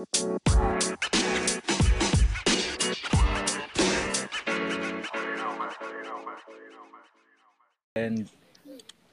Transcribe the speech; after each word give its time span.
And 0.00 0.08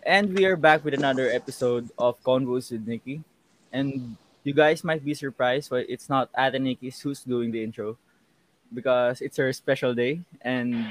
and 0.07 0.31
we 0.31 0.45
are 0.45 0.55
back 0.55 0.87
with 0.87 0.93
another 0.93 1.27
episode 1.27 1.91
of 1.99 2.15
Convos 2.23 2.71
with 2.71 2.87
Nikki. 2.87 3.19
And 3.73 4.15
you 4.47 4.55
guys 4.55 4.87
might 4.87 5.03
be 5.03 5.13
surprised, 5.13 5.71
but 5.71 5.83
it's 5.89 6.07
not 6.07 6.29
Ate 6.31 6.61
Nikki's 6.61 7.03
who's 7.03 7.19
doing 7.19 7.51
the 7.51 7.61
intro 7.61 7.97
because 8.71 9.19
it's 9.19 9.35
her 9.35 9.51
special 9.51 9.91
day 9.91 10.23
and 10.39 10.87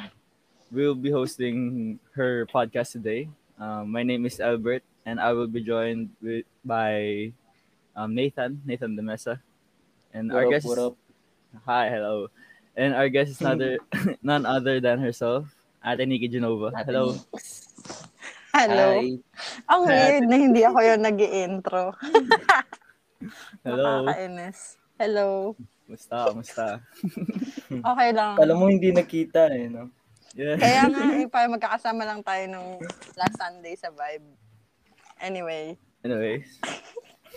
we'll 0.71 0.95
be 0.95 1.09
hosting 1.09 1.99
her 2.13 2.45
podcast 2.53 2.93
today. 2.93 3.31
Um, 3.59 3.93
my 3.93 4.03
name 4.03 4.27
is 4.27 4.41
Albert 4.41 4.83
and 5.07 5.19
I 5.19 5.33
will 5.33 5.49
be 5.49 5.65
joined 5.65 6.11
with 6.21 6.45
by 6.67 7.33
um, 7.97 8.15
Nathan, 8.15 8.61
Nathan 8.67 8.93
Demesa. 8.93 9.41
And 10.17 10.33
What 10.33 10.37
our 10.41 10.45
up, 10.49 10.53
guest 10.57 10.65
what 10.65 10.79
is- 10.81 10.85
up? 10.89 10.95
Hi, 11.69 11.93
hello. 11.93 12.33
And 12.73 12.97
our 12.97 13.09
guest 13.13 13.37
is 13.37 13.41
none, 13.45 13.61
none 14.25 14.49
other 14.49 14.81
than 14.81 14.97
herself, 14.97 15.45
Ate 15.85 16.09
Nikki 16.09 16.33
Genova. 16.33 16.73
Ate 16.73 16.89
Hello. 16.89 17.21
Hello. 18.57 18.89
Hi. 18.97 19.13
Ang 19.69 19.81
weird 19.85 20.25
na 20.33 20.37
hindi 20.41 20.65
ako 20.65 20.81
yung 20.81 21.05
nag 21.05 21.21
intro 21.21 21.93
Hello. 23.69 24.09
Nakakainis. 24.09 24.81
Hello. 24.97 25.53
Musta, 25.85 26.33
musta? 26.33 26.67
Okay 27.69 28.11
lang. 28.17 28.41
Alam 28.41 28.57
mo, 28.57 28.67
hindi 28.73 28.97
nakita 28.97 29.53
eh, 29.53 29.69
no? 29.69 29.93
Yeah. 30.33 30.57
Kaya 30.57 30.89
nga, 30.89 31.03
eh, 31.21 31.29
pa, 31.29 31.45
magkakasama 31.45 32.09
lang 32.09 32.25
tayo 32.25 32.45
nung 32.49 32.81
last 33.17 33.37
Sunday 33.37 33.77
sa 33.77 33.93
Vibe. 33.93 34.25
Anyway. 35.21 35.77
Anyways. 36.01 36.49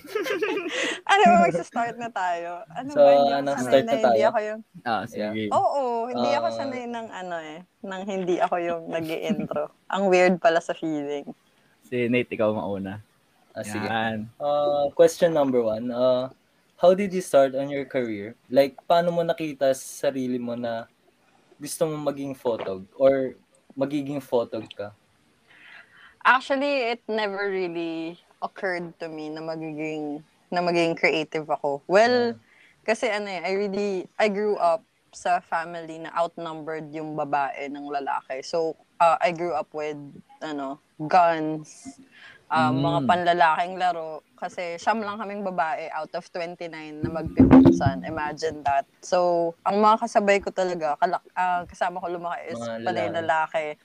Ano 1.09 1.21
ba, 1.25 1.35
magsa-start 1.43 1.95
na 1.95 2.09
tayo? 2.09 2.61
Ano 2.69 2.89
So, 2.89 3.01
ba, 3.01 3.09
hindi 3.09 3.31
ako 3.31 3.39
ano, 3.39 3.49
start 3.57 3.73
na 3.73 3.81
na 3.81 3.91
hindi 3.91 4.05
tayo? 4.05 4.25
ako 4.25 4.39
yung... 4.39 4.61
Ah, 4.81 5.03
sige. 5.03 5.27
Oo, 5.49 5.81
hindi 6.07 6.29
ako 6.31 6.47
Ah. 6.47 6.55
sanay 6.55 6.85
ng 6.85 7.07
ano 7.09 7.35
eh, 7.37 7.59
nang 7.81 8.03
hindi 8.03 8.35
ako 8.37 8.55
yung 8.57 8.83
nag 8.87 9.05
intro 9.05 9.63
Ang 9.87 10.03
weird 10.07 10.37
pala 10.37 10.59
sa 10.59 10.71
feeling. 10.71 11.25
Si 11.83 12.05
Nate, 12.05 12.31
ikaw 12.31 12.51
mauna. 12.51 13.01
Ah, 13.51 13.65
sige. 13.65 13.83
Yan. 13.83 14.29
Uh, 14.37 14.93
question 14.93 15.31
number 15.31 15.59
one. 15.59 15.89
Uh, 15.89 16.29
how 16.77 16.93
did 16.93 17.09
you 17.09 17.19
start 17.19 17.53
on 17.53 17.67
your 17.67 17.83
career? 17.83 18.37
Like, 18.47 18.77
paano 18.85 19.09
mo 19.09 19.21
nakita 19.21 19.73
sa 19.73 20.07
sarili 20.07 20.37
mo 20.37 20.53
na 20.53 20.85
gusto 21.57 21.83
mo 21.83 21.97
maging 21.99 22.31
photog 22.33 22.85
or 22.95 23.33
magiging 23.73 24.21
photog 24.21 24.69
ka? 24.71 24.93
Actually, 26.21 26.93
it 26.93 27.01
never 27.05 27.49
really 27.49 28.19
occurred 28.41 28.95
to 28.99 29.07
me 29.07 29.29
na 29.29 29.41
magiging 29.43 30.23
na 30.49 30.59
magiging 30.65 30.97
creative 30.97 31.45
ako. 31.45 31.83
Well, 31.85 32.33
kasi 32.81 33.11
ano 33.11 33.29
eh, 33.29 33.43
I 33.45 33.51
really 33.53 34.09
I 34.17 34.27
grew 34.33 34.57
up 34.57 34.81
sa 35.13 35.41
family 35.41 36.01
na 36.01 36.13
outnumbered 36.13 36.89
yung 36.93 37.17
babae 37.17 37.65
ng 37.69 37.85
lalaki. 37.89 38.45
So, 38.45 38.77
uh, 39.01 39.17
I 39.17 39.33
grew 39.33 39.53
up 39.53 39.69
with 39.73 39.97
ano, 40.41 40.77
guns, 41.01 41.97
um, 42.49 42.77
Mm. 42.77 42.85
mga 42.85 42.99
panlalaking 43.09 43.75
laro 43.77 44.21
kasi 44.37 44.77
siyam 44.79 45.01
lang 45.03 45.19
kaming 45.19 45.43
babae 45.43 45.89
out 45.91 46.13
of 46.15 46.25
29 46.31 46.69
na 47.03 47.09
magpipinsan. 47.09 48.05
Imagine 48.07 48.61
that. 48.63 48.85
So, 49.01 49.51
ang 49.65 49.81
mga 49.81 50.05
kasabay 50.05 50.37
ko 50.41 50.49
talaga, 50.53 50.95
kalak, 50.97 51.23
ah, 51.35 51.65
kasama 51.67 51.99
ko 52.01 52.07
lumaki 52.09 52.53
is 52.53 52.61
panay 52.85 53.09
lalaki. 53.11 53.75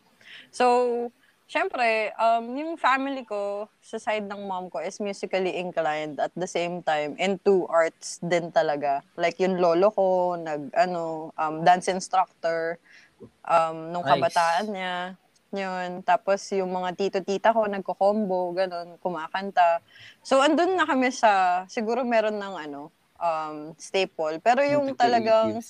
So, 0.55 1.11
syempre, 1.47 2.13
um, 2.17 2.45
yung 2.57 2.73
family 2.77 3.25
ko, 3.25 3.69
sa 3.85 4.01
side 4.01 4.25
ng 4.25 4.43
mom 4.49 4.73
ko, 4.73 4.81
is 4.81 4.99
musically 5.01 5.57
inclined 5.61 6.19
at 6.21 6.33
the 6.37 6.49
same 6.49 6.81
time 6.83 7.15
into 7.21 7.69
arts 7.69 8.19
din 8.25 8.49
talaga. 8.51 9.05
Like 9.17 9.39
yung 9.41 9.61
lolo 9.61 9.93
ko, 9.93 10.37
nag, 10.41 10.73
ano, 10.75 11.31
um, 11.37 11.65
dance 11.65 11.89
instructor, 11.93 12.81
um, 13.45 13.93
nung 13.93 14.05
Nice. 14.05 14.13
kabataan 14.17 14.67
niya. 14.73 14.97
Yun. 15.55 16.03
Tapos 16.03 16.43
yung 16.51 16.75
mga 16.75 16.99
tito-tita 16.99 17.55
ko, 17.55 17.71
nagko-combo, 17.71 18.51
ganun, 18.59 18.99
kumakanta. 18.99 19.79
So, 20.19 20.43
andun 20.43 20.75
na 20.75 20.83
kami 20.83 21.15
sa, 21.15 21.63
siguro 21.71 22.03
meron 22.03 22.35
ng 22.35 22.55
ano, 22.69 22.91
um, 23.25 23.57
staple. 23.81 24.37
Pero 24.45 24.61
yung 24.61 24.93
talagang. 24.93 25.65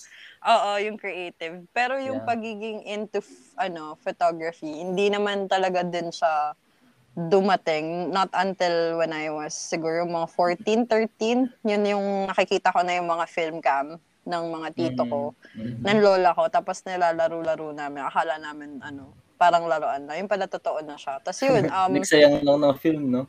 Oo, 0.45 0.71
yung 0.77 0.99
creative. 1.01 1.65
Pero 1.73 1.97
yung 1.97 2.21
Yeah. 2.21 2.29
pagiging 2.29 2.85
into 2.85 3.23
f- 3.25 3.55
ano, 3.57 3.97
photography, 4.03 4.69
hindi 4.69 5.09
naman 5.09 5.47
talaga 5.49 5.81
din 5.87 6.11
siya 6.11 6.53
dumating. 7.15 8.11
Not 8.11 8.29
until 8.35 8.99
when 8.99 9.15
I 9.15 9.31
was 9.31 9.55
siguro 9.55 10.03
mga 10.05 10.29
14, 10.35 10.85
13. 10.85 11.49
Yun 11.63 11.83
yung 11.87 12.07
nakikita 12.29 12.75
ko 12.75 12.83
na 12.83 12.99
yung 12.99 13.07
mga 13.09 13.25
film 13.31 13.63
cam 13.63 13.97
ng 14.25 14.45
mga 14.51 14.69
tito 14.75 15.03
ko, 15.07 15.21
Mhm. 15.55 15.85
ng 15.85 15.99
lola 16.03 16.35
ko. 16.35 16.49
Tapos 16.51 16.83
nilalaro-laro 16.83 17.71
namin. 17.73 18.03
Akala 18.05 18.37
namin, 18.37 18.83
ano, 18.83 19.15
parang 19.39 19.69
laruan 19.69 20.05
na. 20.09 20.17
Yung 20.19 20.29
pala 20.29 20.49
totoo 20.49 20.81
na 20.83 20.97
siya. 20.99 21.21
Tapos 21.23 21.41
yun, 21.41 21.65
um, 21.73 21.93
Nagsayang 21.95 22.43
lang 22.43 22.59
ng 22.61 22.77
film, 22.81 23.05
no? 23.09 23.23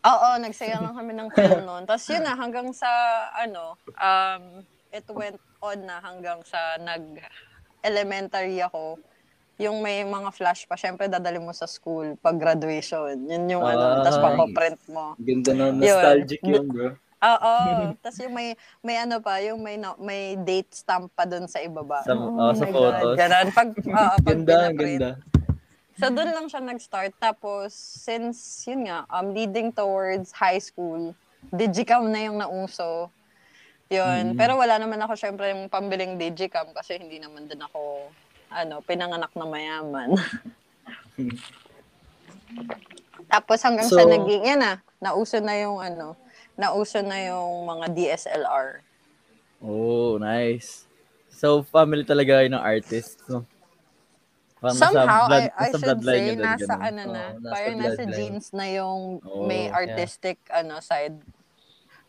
Oo, 0.00 0.28
nagsayang 0.40 0.80
lang 0.88 0.96
kami 0.96 1.12
ng 1.12 1.28
film 1.36 1.60
noon. 1.68 1.84
Tapos 1.84 2.08
yun 2.08 2.24
na, 2.24 2.32
hanggang 2.32 2.72
sa, 2.72 2.88
ano, 3.36 3.76
um, 3.92 4.64
it 4.88 5.04
went 5.12 5.36
on 5.60 5.78
na 5.84 6.00
hanggang 6.00 6.40
sa 6.48 6.80
nag-elementary 6.80 8.64
ako. 8.64 8.96
Yung 9.60 9.84
may 9.84 10.00
mga 10.02 10.32
flash 10.32 10.64
pa, 10.64 10.80
syempre 10.80 11.12
dadali 11.12 11.38
mo 11.38 11.52
sa 11.52 11.68
school 11.68 12.16
pag 12.18 12.40
graduation. 12.40 13.20
Yun 13.28 13.44
yung 13.52 13.64
ano, 13.68 14.00
Ah, 14.00 14.02
tapos 14.02 14.18
nice. 14.18 14.26
papaprint 14.26 14.80
mo. 14.88 15.06
Ganda 15.20 15.50
na, 15.52 15.64
nostalgic 15.76 16.40
yun, 16.40 16.66
bro. 16.72 16.96
Oo, 17.22 17.54
tapos 18.02 18.18
yung 18.24 18.34
may, 18.34 18.48
may 18.82 18.96
ano 18.98 19.22
pa, 19.22 19.38
yung 19.38 19.60
may, 19.62 19.76
na- 19.78 19.98
may 20.02 20.34
date 20.40 20.72
stamp 20.74 21.12
pa 21.14 21.22
dun 21.28 21.46
sa 21.46 21.62
ibaba. 21.62 22.02
Sa, 22.02 22.16
Oh 22.16 22.50
oh, 22.50 22.52
sa 22.56 22.66
photos. 22.66 23.14
God, 23.14 23.20
Ganun. 23.20 23.46
Pag, 23.54 23.68
oo, 23.78 24.14
pag 24.18 24.24
Ganda, 24.24 24.58
ganda. 24.74 25.10
So, 26.02 26.10
doon 26.10 26.34
lang 26.34 26.50
siya 26.50 26.58
nag-start. 26.58 27.14
Tapos, 27.22 27.70
since, 27.78 28.66
yun 28.66 28.90
nga, 28.90 29.06
um, 29.06 29.30
leading 29.30 29.70
towards 29.70 30.34
high 30.34 30.58
school, 30.58 31.14
digicam 31.54 32.10
na 32.10 32.26
yung 32.26 32.42
nauso. 32.42 33.06
Yun. 33.86 34.34
Mm. 34.34 34.36
Pero 34.36 34.58
wala 34.58 34.82
naman 34.82 34.98
ako, 34.98 35.14
syempre, 35.14 35.54
yung 35.54 35.70
pambiling 35.70 36.18
digicam 36.18 36.74
kasi 36.74 36.98
hindi 36.98 37.22
naman 37.22 37.46
din 37.46 37.62
ako, 37.62 38.10
ano, 38.50 38.82
pinanganak 38.82 39.30
na 39.38 39.46
mayaman. 39.46 40.18
Tapos 43.32 43.62
hanggang 43.62 43.86
sa 43.86 44.02
So- 44.02 44.10
naging, 44.10 44.42
yan 44.42 44.58
na, 44.58 44.82
nauso 44.98 45.38
na 45.38 45.54
yung, 45.54 45.78
ano, 45.78 46.18
nauso 46.58 46.98
na 46.98 47.30
yung 47.30 47.62
mga 47.62 47.86
DSLR. 47.94 48.82
Oh, 49.62 50.18
nice. 50.18 50.82
So, 51.30 51.62
family 51.62 52.02
talaga 52.02 52.42
yun 52.42 52.58
ng 52.58 52.64
artist. 52.66 53.22
No? 53.30 53.46
Parang 54.62 54.78
Somehow, 54.78 55.26
blood- 55.26 55.50
I, 55.50 55.58
I 55.58 55.68
nasa 55.68 55.78
should 55.82 56.02
say, 56.06 56.22
nasa 56.38 56.70
ganun. 56.70 56.86
ano 56.86 57.02
na, 57.04 57.22
Oo, 57.26 57.38
nasa 57.42 57.50
parang 57.50 57.76
nasa 57.76 57.90
bloodline. 57.98 58.14
genes 58.14 58.48
na 58.54 58.66
yung 58.70 59.02
Oh, 59.20 59.42
may 59.42 59.66
yeah. 59.66 59.74
artistic 59.74 60.38
ano 60.48 60.78
side. 60.78 61.18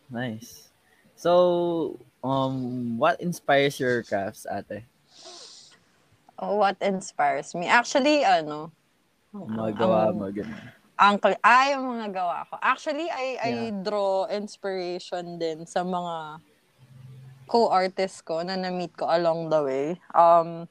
Nice. 0.06 0.70
So, 1.18 1.32
um, 2.22 2.54
what 2.96 3.18
inspires 3.18 3.82
your 3.82 4.04
crafts, 4.04 4.46
ate? 4.46 4.86
Oh, 6.36 6.56
what 6.56 6.78
inspires 6.80 7.56
me? 7.56 7.66
Actually, 7.66 8.22
ano, 8.22 8.70
Magawa 9.34 10.14
ang- 10.14 10.22
mo, 10.22 10.30
ganun. 10.30 10.54
ang, 10.94 11.18
ay, 11.42 11.74
ang 11.74 11.90
mga 11.90 12.08
gawa 12.14 12.46
ko. 12.46 12.54
Actually, 12.62 13.10
I, 13.10 13.26
I 13.40 13.50
Yeah. 13.50 13.82
draw 13.82 14.30
inspiration 14.30 15.42
din 15.42 15.66
sa 15.66 15.82
mga 15.82 16.38
co-artists 17.46 18.22
ko 18.22 18.42
na 18.42 18.54
na-meet 18.54 18.94
ko 18.94 19.06
along 19.06 19.50
the 19.50 19.62
way. 19.64 19.86
Um, 20.12 20.70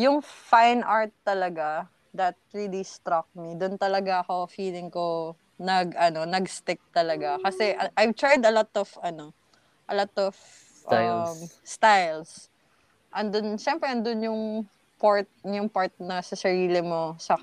yung 0.00 0.24
fine 0.24 0.80
art 0.80 1.12
talaga, 1.20 1.84
that 2.16 2.34
really 2.56 2.82
struck 2.82 3.28
me. 3.36 3.52
Doon 3.54 3.76
talaga 3.76 4.24
ako, 4.24 4.48
feeling 4.48 4.88
ko, 4.88 5.36
nag, 5.60 5.92
ano, 5.94 6.24
nag-stick 6.24 6.80
talaga. 6.90 7.36
Kasi 7.44 7.76
I- 7.76 7.92
I've 8.00 8.16
tried 8.16 8.42
a 8.42 8.50
lot 8.50 8.72
of, 8.74 8.88
ano, 9.04 9.36
a 9.86 9.94
lot 9.94 10.14
of 10.16 10.32
Styles. 10.80 11.28
um, 11.28 11.38
styles. 11.62 12.30
Andun, 13.12 13.60
syempre, 13.60 13.86
andun 13.92 14.24
yung 14.24 14.42
part, 14.96 15.28
yung 15.44 15.68
part 15.68 15.92
na 16.00 16.24
sa 16.24 16.34
sarili 16.34 16.80
mo, 16.80 17.14
sa 17.20 17.36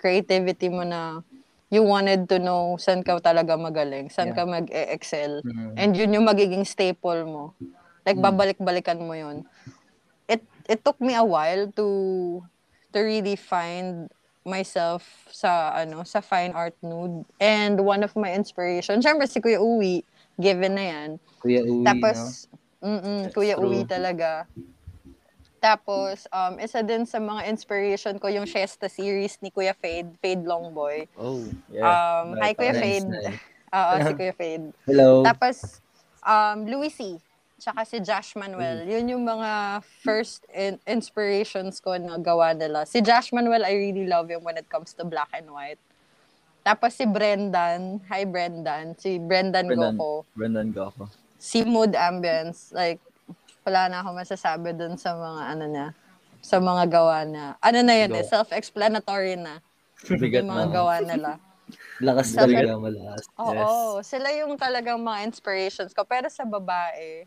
creativity 0.00 0.72
mo 0.72 0.82
na 0.82 1.20
you 1.68 1.84
wanted 1.84 2.24
to 2.24 2.40
know 2.40 2.80
saan 2.80 3.04
ka 3.04 3.20
talaga 3.20 3.54
magaling, 3.60 4.08
saan 4.08 4.32
Yeah. 4.32 4.40
ka 4.40 4.48
mag-excel. 4.48 5.44
Mhm. 5.44 5.76
And 5.76 5.90
yun 5.92 6.16
yung 6.16 6.26
magiging 6.26 6.64
staple 6.64 7.28
mo. 7.28 7.52
Like, 8.08 8.16
babalik-balikan 8.24 9.04
mo 9.04 9.12
yun. 9.12 9.44
It, 10.68 10.84
took 10.84 11.00
me 11.00 11.16
a 11.16 11.24
while 11.24 11.72
to 11.80 11.88
to 12.92 12.98
really 13.00 13.36
find 13.36 14.12
myself 14.44 15.04
sa 15.32 15.72
ano 15.76 16.04
sa 16.04 16.20
fine 16.20 16.52
art 16.52 16.76
nude 16.80 17.24
and 17.40 17.80
one 17.84 18.00
of 18.00 18.16
my 18.16 18.32
inspiration 18.32 19.00
syempre 19.00 19.28
si 19.28 19.40
Kuya 19.40 19.60
Uwi 19.60 20.04
given 20.40 20.76
na 20.76 20.84
yan 20.84 21.10
Kuya 21.38 21.62
Uwi, 21.62 21.82
no? 21.82 21.86
tapos, 21.86 22.18
mm 22.82 23.30
That's 23.30 23.34
Kuya 23.34 23.54
true. 23.54 23.66
Uwi 23.66 23.80
talaga. 23.86 24.46
Tapos, 25.58 26.30
um, 26.30 26.54
isa 26.62 26.86
din 26.86 27.02
sa 27.02 27.18
mga 27.18 27.50
inspiration 27.50 28.14
ko 28.22 28.30
yung 28.30 28.46
Shesta 28.46 28.86
series 28.86 29.38
ni 29.42 29.50
Kuya 29.50 29.74
Fade, 29.74 30.14
Fade 30.22 30.46
Longboy. 30.46 31.10
Oh, 31.18 31.42
yeah. 31.70 31.82
Um, 31.82 32.38
hi 32.38 32.54
Kuya 32.54 32.74
Fade. 32.78 33.10
Oo, 33.78 33.94
si 34.02 34.12
Kuya 34.18 34.34
Fade. 34.34 34.66
Hello. 34.86 35.26
Tapos, 35.26 35.82
um, 36.22 36.62
Louis 36.66 36.94
C. 36.94 37.18
tsaka 37.58 37.82
si 37.82 37.98
Josh 37.98 38.38
Manuel. 38.38 38.86
Yun 38.86 39.18
yung 39.18 39.24
mga 39.26 39.82
first 40.00 40.46
in- 40.54 40.78
inspirations 40.86 41.82
ko 41.82 41.98
na 41.98 42.16
gawa 42.16 42.54
nila. 42.54 42.86
Si 42.86 43.02
Josh 43.02 43.34
Manuel, 43.34 43.66
I 43.66 43.74
really 43.74 44.06
love 44.06 44.30
him 44.30 44.46
when 44.46 44.54
it 44.56 44.70
comes 44.70 44.94
to 44.94 45.02
black 45.02 45.28
and 45.34 45.50
white. 45.50 45.82
Tapos 46.62 46.94
si 46.94 47.04
Brendan, 47.04 47.98
hi 48.06 48.22
Brendan, 48.22 48.94
si 48.94 49.18
Brendan, 49.18 49.66
Brendan. 49.66 49.98
Goko, 49.98 50.24
Brendan 50.38 50.68
Goko. 50.70 51.10
si 51.38 51.62
Mood 51.66 51.94
Ambience, 51.94 52.70
like, 52.74 53.02
wala 53.66 53.90
na 53.90 53.96
ako 54.02 54.16
masasabi 54.16 54.74
dun 54.74 54.98
sa 54.98 55.14
mga 55.14 55.42
ano 55.54 55.64
na, 55.70 55.84
sa 56.42 56.58
mga 56.62 56.84
gawa 56.90 57.24
na, 57.26 57.54
ano 57.62 57.78
na 57.82 57.94
yun 57.94 58.12
eh, 58.14 58.24
Go. 58.26 58.30
self-explanatory 58.30 59.38
na, 59.38 59.62
Bigat 60.06 60.44
yung 60.44 60.50
mga 60.50 60.66
na. 60.66 60.72
gawa 60.72 60.94
nila. 61.02 61.30
Lakas 62.00 62.32
talaga, 62.32 62.78
malakas. 62.78 63.26
Oo, 63.36 64.00
sila 64.00 64.30
yung 64.36 64.54
talagang 64.56 65.00
mga 65.02 65.26
inspirations 65.28 65.92
ko. 65.92 66.06
Pero 66.06 66.30
sa 66.30 66.46
babae, 66.46 67.26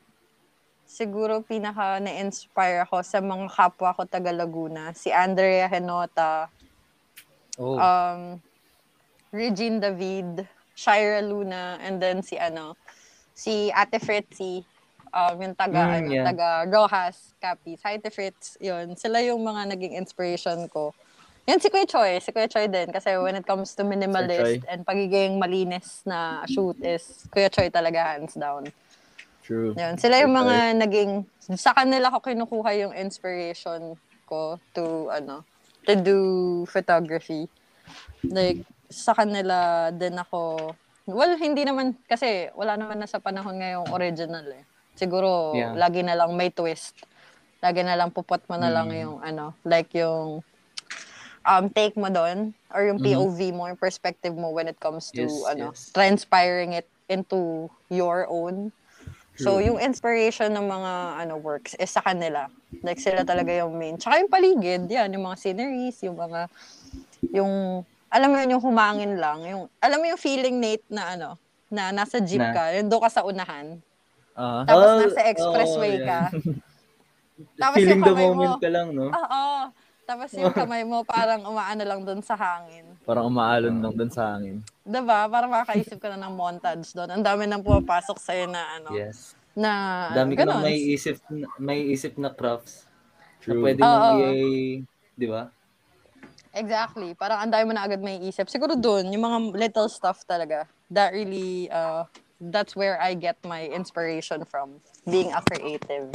siguro 0.92 1.40
pinaka 1.40 2.04
na-inspire 2.04 2.84
ako 2.84 3.00
sa 3.00 3.24
mga 3.24 3.48
kapwa 3.48 3.96
ko 3.96 4.04
taga 4.04 4.36
Laguna. 4.36 4.92
Si 4.92 5.08
Andrea 5.08 5.72
Henota, 5.72 6.52
Oh. 7.60 7.80
um, 7.80 8.40
Regine 9.32 9.80
David, 9.80 10.48
Shira 10.76 11.24
Luna, 11.24 11.80
and 11.80 12.02
then 12.04 12.20
si 12.24 12.36
ano, 12.36 12.76
si 13.32 13.72
Ate 13.72 14.00
Fritzy, 14.00 14.64
um, 15.14 15.36
yung 15.40 15.56
taga, 15.56 15.80
Mm, 15.80 15.96
ano, 15.96 16.10
yeah. 16.12 16.26
taga 16.28 16.68
Rojas, 16.68 17.36
Capiz. 17.40 17.80
Hi, 17.84 17.96
Ate 17.96 18.12
Fritz. 18.12 18.56
Yun, 18.60 18.96
sila 18.96 19.24
yung 19.24 19.40
mga 19.44 19.72
naging 19.72 19.96
inspiration 19.96 20.68
ko. 20.68 20.92
Yan 21.48 21.60
si 21.60 21.68
Kuya 21.72 21.88
Choi, 21.88 22.20
si 22.20 22.32
Kuya 22.32 22.48
Choi 22.48 22.68
din. 22.68 22.92
Kasi 22.92 23.16
when 23.20 23.36
it 23.36 23.46
comes 23.48 23.74
to 23.76 23.84
minimalist 23.84 24.64
and 24.68 24.86
pagiging 24.86 25.40
malinis 25.40 26.04
na 26.06 26.46
shoot 26.48 26.78
is 26.84 27.28
Kuya 27.32 27.50
Choi 27.52 27.68
talaga 27.68 28.16
hands 28.16 28.36
down. 28.36 28.68
True. 29.42 29.74
Yun, 29.74 29.98
sila 29.98 30.22
yung 30.22 30.36
mga 30.38 30.78
naging, 30.78 31.12
sa 31.58 31.74
kanila 31.74 32.14
ko 32.14 32.22
kinukuha 32.22 32.70
yung 32.78 32.94
inspiration 32.94 33.98
ko 34.30 34.62
to, 34.72 35.10
ano, 35.10 35.44
to 35.84 35.98
do 35.98 36.18
photography. 36.70 37.50
Like, 38.24 38.62
sa 38.88 39.18
kanila 39.18 39.90
din 39.90 40.14
ako, 40.16 40.72
well, 41.10 41.34
hindi 41.36 41.66
naman, 41.66 41.98
kasi 42.06 42.54
wala 42.54 42.78
naman 42.78 43.02
na 43.02 43.10
sa 43.10 43.18
panahon 43.18 43.58
ngayong 43.58 43.90
original 43.90 44.46
eh. 44.54 44.64
Siguro, 44.94 45.58
Yeah. 45.58 45.74
lagi 45.74 46.06
na 46.06 46.14
lang 46.14 46.38
may 46.38 46.54
twist. 46.54 46.94
Lagi 47.64 47.82
na 47.82 47.98
lang 47.98 48.14
pupot 48.14 48.42
mo 48.46 48.56
na 48.62 48.70
lang 48.70 48.94
Mm. 48.94 48.98
yung, 49.02 49.16
ano, 49.26 49.46
like 49.66 49.90
yung, 49.98 50.46
um, 51.42 51.66
take 51.74 51.98
mo 51.98 52.12
doon, 52.14 52.54
or 52.70 52.86
yung. 52.86 53.02
POV 53.02 53.40
mo, 53.56 53.66
yung 53.66 53.80
perspective 53.80 54.36
mo 54.38 54.54
when 54.54 54.70
it 54.70 54.78
comes 54.78 55.10
to, 55.10 55.26
Yes, 55.26 55.50
ano, 55.50 55.74
yes. 55.74 55.90
transpiring 55.90 56.78
it 56.78 56.86
into 57.10 57.68
your 57.90 58.30
own 58.30 58.70
So, 59.42 59.58
yung 59.58 59.82
inspiration 59.82 60.54
ng 60.54 60.66
mga 60.70 60.92
ano 61.26 61.34
works 61.42 61.74
is 61.82 61.90
sa 61.90 62.06
kanila. 62.06 62.48
Like, 62.86 63.02
sila 63.02 63.26
talaga 63.26 63.52
yung 63.52 63.74
main. 63.76 63.98
Tsaka 63.98 64.22
yung 64.22 64.32
paligid, 64.32 64.86
yan, 64.88 65.10
yung 65.12 65.26
mga 65.26 65.38
sceneries, 65.42 65.98
yung 66.06 66.16
mga, 66.16 66.48
yung, 67.34 67.84
alam 68.08 68.28
mo 68.30 68.36
yun, 68.38 68.50
yung 68.58 68.64
humangin 68.64 69.14
lang. 69.18 69.40
Yung, 69.50 69.64
alam 69.82 69.98
mo 69.98 70.06
yung 70.06 70.22
feeling, 70.22 70.62
Nate, 70.62 70.86
na 70.88 71.18
ano, 71.18 71.30
na 71.72 71.92
nasa 71.96 72.20
jeep 72.20 72.44
Na? 72.44 72.54
ka, 72.54 72.64
yung 72.76 72.88
doon 72.92 73.02
ka 73.02 73.10
sa 73.10 73.24
unahan. 73.24 73.80
Ah. 74.36 74.64
Tapos 74.64 74.88
Oh, 74.88 75.00
nasa 75.04 75.22
expressway 75.28 75.94
oh, 76.00 76.06
ka. 76.08 76.20
Tapos 77.58 77.78
Feeling 77.82 78.02
the 78.06 78.14
moment 78.14 78.56
mo, 78.56 78.62
ka 78.62 78.70
lang, 78.70 78.88
no? 78.94 79.10
Oo. 79.10 79.44
Tapos 80.12 80.36
yung 80.36 80.52
kamay 80.52 80.84
mo 80.84 81.08
parang 81.08 81.40
umaano 81.48 81.88
lang 81.88 82.04
doon 82.04 82.20
sa 82.20 82.36
hangin. 82.36 82.84
Parang 83.08 83.32
umaalon 83.32 83.80
lang 83.80 83.96
dun 83.96 84.12
sa 84.12 84.36
hangin. 84.36 84.60
Diba? 84.84 85.24
Parang 85.32 85.48
makakaisip 85.48 86.04
ka 86.04 86.12
na 86.12 86.28
ng 86.28 86.36
montage 86.36 86.92
doon. 86.92 87.16
Ang 87.16 87.24
dami 87.24 87.48
nang 87.48 87.64
pumapasok 87.64 88.20
sa'yo 88.20 88.52
na 88.52 88.76
ano, 88.76 88.92
Yes. 88.92 89.40
na 89.56 89.72
Dami 90.12 90.36
ka 90.36 90.44
nang 90.44 90.60
may 90.60 90.76
isip, 90.76 91.16
may 91.56 91.88
isip 91.88 92.20
na 92.20 92.28
crafts. 92.28 92.84
Na 93.48 93.56
True. 93.56 93.64
pwede 93.64 93.80
Oo. 93.80 93.88
mong 93.88 94.20
i- 94.36 94.84
di 95.16 95.28
ba? 95.32 95.48
Exactly. 96.52 97.16
Parang 97.16 97.40
ang 97.40 97.52
dami 97.56 97.72
mo 97.72 97.74
na 97.74 97.88
agad 97.88 98.04
may 98.04 98.20
isip. 98.20 98.52
Siguro 98.52 98.76
doon, 98.76 99.08
yung 99.16 99.24
mga 99.24 99.38
little 99.56 99.88
stuff 99.88 100.28
talaga. 100.28 100.68
That 100.92 101.16
really, 101.16 101.72
uh, 101.72 102.04
that's 102.44 102.76
where 102.76 103.00
I 103.00 103.16
get 103.16 103.40
my 103.48 103.64
inspiration 103.64 104.44
from. 104.44 104.84
Being 105.08 105.32
a 105.32 105.40
creative. 105.40 106.12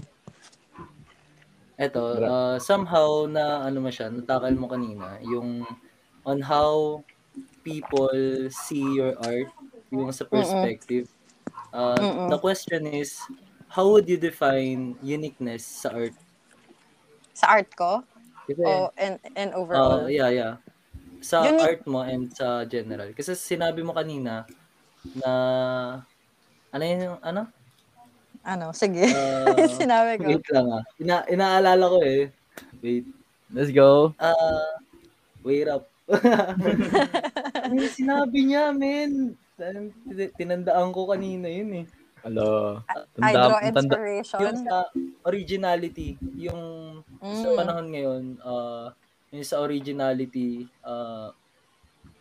Eto, 1.76 2.00
uh, 2.25 2.56
somehow 2.56 3.28
na 3.28 3.61
ano 3.69 3.84
mo 3.84 3.93
siya, 3.93 4.08
natakal 4.08 4.56
mo 4.56 4.64
kanina, 4.64 5.20
yung 5.20 5.61
on 6.25 6.40
how 6.40 7.05
people 7.61 8.17
see 8.49 8.96
your 8.96 9.12
art, 9.20 9.52
yung 9.93 10.08
sa 10.08 10.25
perspective. 10.25 11.05
Uh, 11.76 12.00
Mm-mm. 12.00 12.28
the 12.32 12.38
question 12.40 12.88
is, 12.88 13.20
how 13.69 13.84
would 13.93 14.08
you 14.08 14.17
define 14.17 14.96
uniqueness 15.05 15.84
sa 15.84 15.93
art? 15.93 16.17
Sa 17.37 17.61
art 17.61 17.69
ko, 17.76 18.00
Kasi, 18.49 18.62
o 18.64 18.88
and, 18.96 19.20
and 19.37 19.52
uh, 19.52 19.61
overall. 19.61 20.08
yeah, 20.08 20.32
yeah. 20.32 20.55
Sa 21.20 21.44
Unique- 21.44 21.61
art 21.61 21.82
mo 21.84 22.00
and 22.00 22.32
sa 22.32 22.64
general. 22.64 23.12
Kasi 23.12 23.37
sinabi 23.37 23.84
mo 23.84 23.93
kanina 23.93 24.49
na, 25.12 25.31
ano 26.72 26.82
yun 26.82 27.12
yung, 27.12 27.19
ano? 27.20 27.43
Ano, 28.46 28.70
sige. 28.70 29.02
Uh, 29.10 29.66
Sinabi 29.82 30.22
ko. 30.22 30.31
Wait 30.31 30.46
lang 30.54 30.66
ah. 30.70 30.82
Ina 31.02 31.26
inaalala 31.26 31.84
ko 31.90 31.98
eh. 32.06 32.31
Wait. 32.78 33.10
Let's 33.50 33.75
go. 33.75 34.14
Ah, 34.19 34.78
wait 35.43 35.66
up. 35.66 35.90
ano 37.66 37.72
yung 37.75 37.90
sinabi 37.90 38.46
niya, 38.46 38.70
men? 38.70 39.34
Tin- 39.58 39.94
Tinandaan 40.38 40.94
ko 40.94 41.10
kanina 41.10 41.50
yun 41.50 41.82
eh. 41.82 41.87
Hello. 42.22 42.82
I 43.19 43.34
draw 43.34 43.58
tanda- 43.58 43.70
inspiration. 43.70 44.38
Yung 44.43 44.58
sa 44.62 44.76
originality, 45.22 46.19
yung 46.34 46.62
sa 47.22 47.48
Mm. 47.50 47.58
panahon 47.58 47.87
ngayon, 47.90 48.22
ah, 48.43 48.90
yung 49.31 49.46
sa 49.46 49.62
originality, 49.62 50.66
ah, 50.82 51.31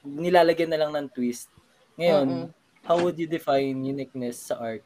nilalagyan 0.02 0.70
na 0.70 0.80
lang 0.82 0.92
ng 0.94 1.10
twist. 1.10 1.50
Ngayon, 1.98 2.28
Mm-mm. 2.30 2.50
how 2.86 2.98
would 3.02 3.18
you 3.18 3.26
define 3.26 3.82
uniqueness 3.82 4.42
sa 4.42 4.62
art? 4.62 4.86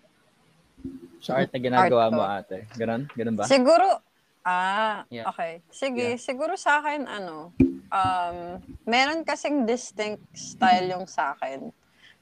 Sa 1.20 1.38
art 1.38 1.52
na 1.52 1.60
ginagawa 1.60 2.04
Art 2.08 2.14
mo, 2.14 2.24
ko. 2.24 2.32
ate. 2.32 2.58
Ganon? 2.76 3.02
Ganon 3.12 3.36
ba? 3.36 3.44
Siguro, 3.46 4.00
ah, 4.42 5.04
Yeah. 5.12 5.28
okay. 5.28 5.60
Sige, 5.70 6.16
Yeah. 6.16 6.22
siguro 6.22 6.56
sa 6.56 6.80
akin, 6.80 7.06
ano, 7.06 7.52
um, 7.92 8.38
meron 8.86 9.22
kasing 9.22 9.68
distinct 9.68 10.24
style 10.32 10.88
yung 10.90 11.06
sa 11.06 11.36
akin. 11.36 11.76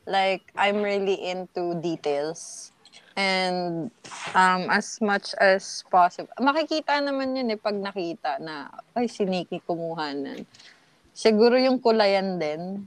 Like, 0.07 0.50
I'm 0.56 0.81
really 0.81 1.19
into 1.19 1.77
details. 1.77 2.71
And 3.18 3.89
um, 4.31 4.69
as 4.69 5.01
much 5.01 5.33
as 5.38 5.81
possible, 5.89 6.30
makikita 6.37 7.02
naman 7.02 7.33
yun 7.33 7.49
eh 7.49 7.57
pag 7.57 7.73
nakita 7.73 8.37
na, 8.37 8.69
ay, 8.94 9.09
si 9.09 9.26
Nikki 9.26 9.57
kumuha 9.61 10.14
nan. 10.14 10.45
Siguro 11.11 11.57
yung 11.57 11.81
kulayan 11.81 12.37
din, 12.37 12.85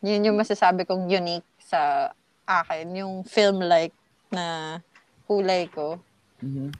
yun 0.00 0.26
yung 0.26 0.36
masasabi 0.36 0.88
kong 0.88 1.06
unique 1.06 1.44
sa 1.60 2.08
akin, 2.48 2.88
yung 2.96 3.14
film-like 3.22 3.92
na 4.32 4.80
kulay 5.28 5.68
ko 5.70 6.00
Mhm. 6.42 6.72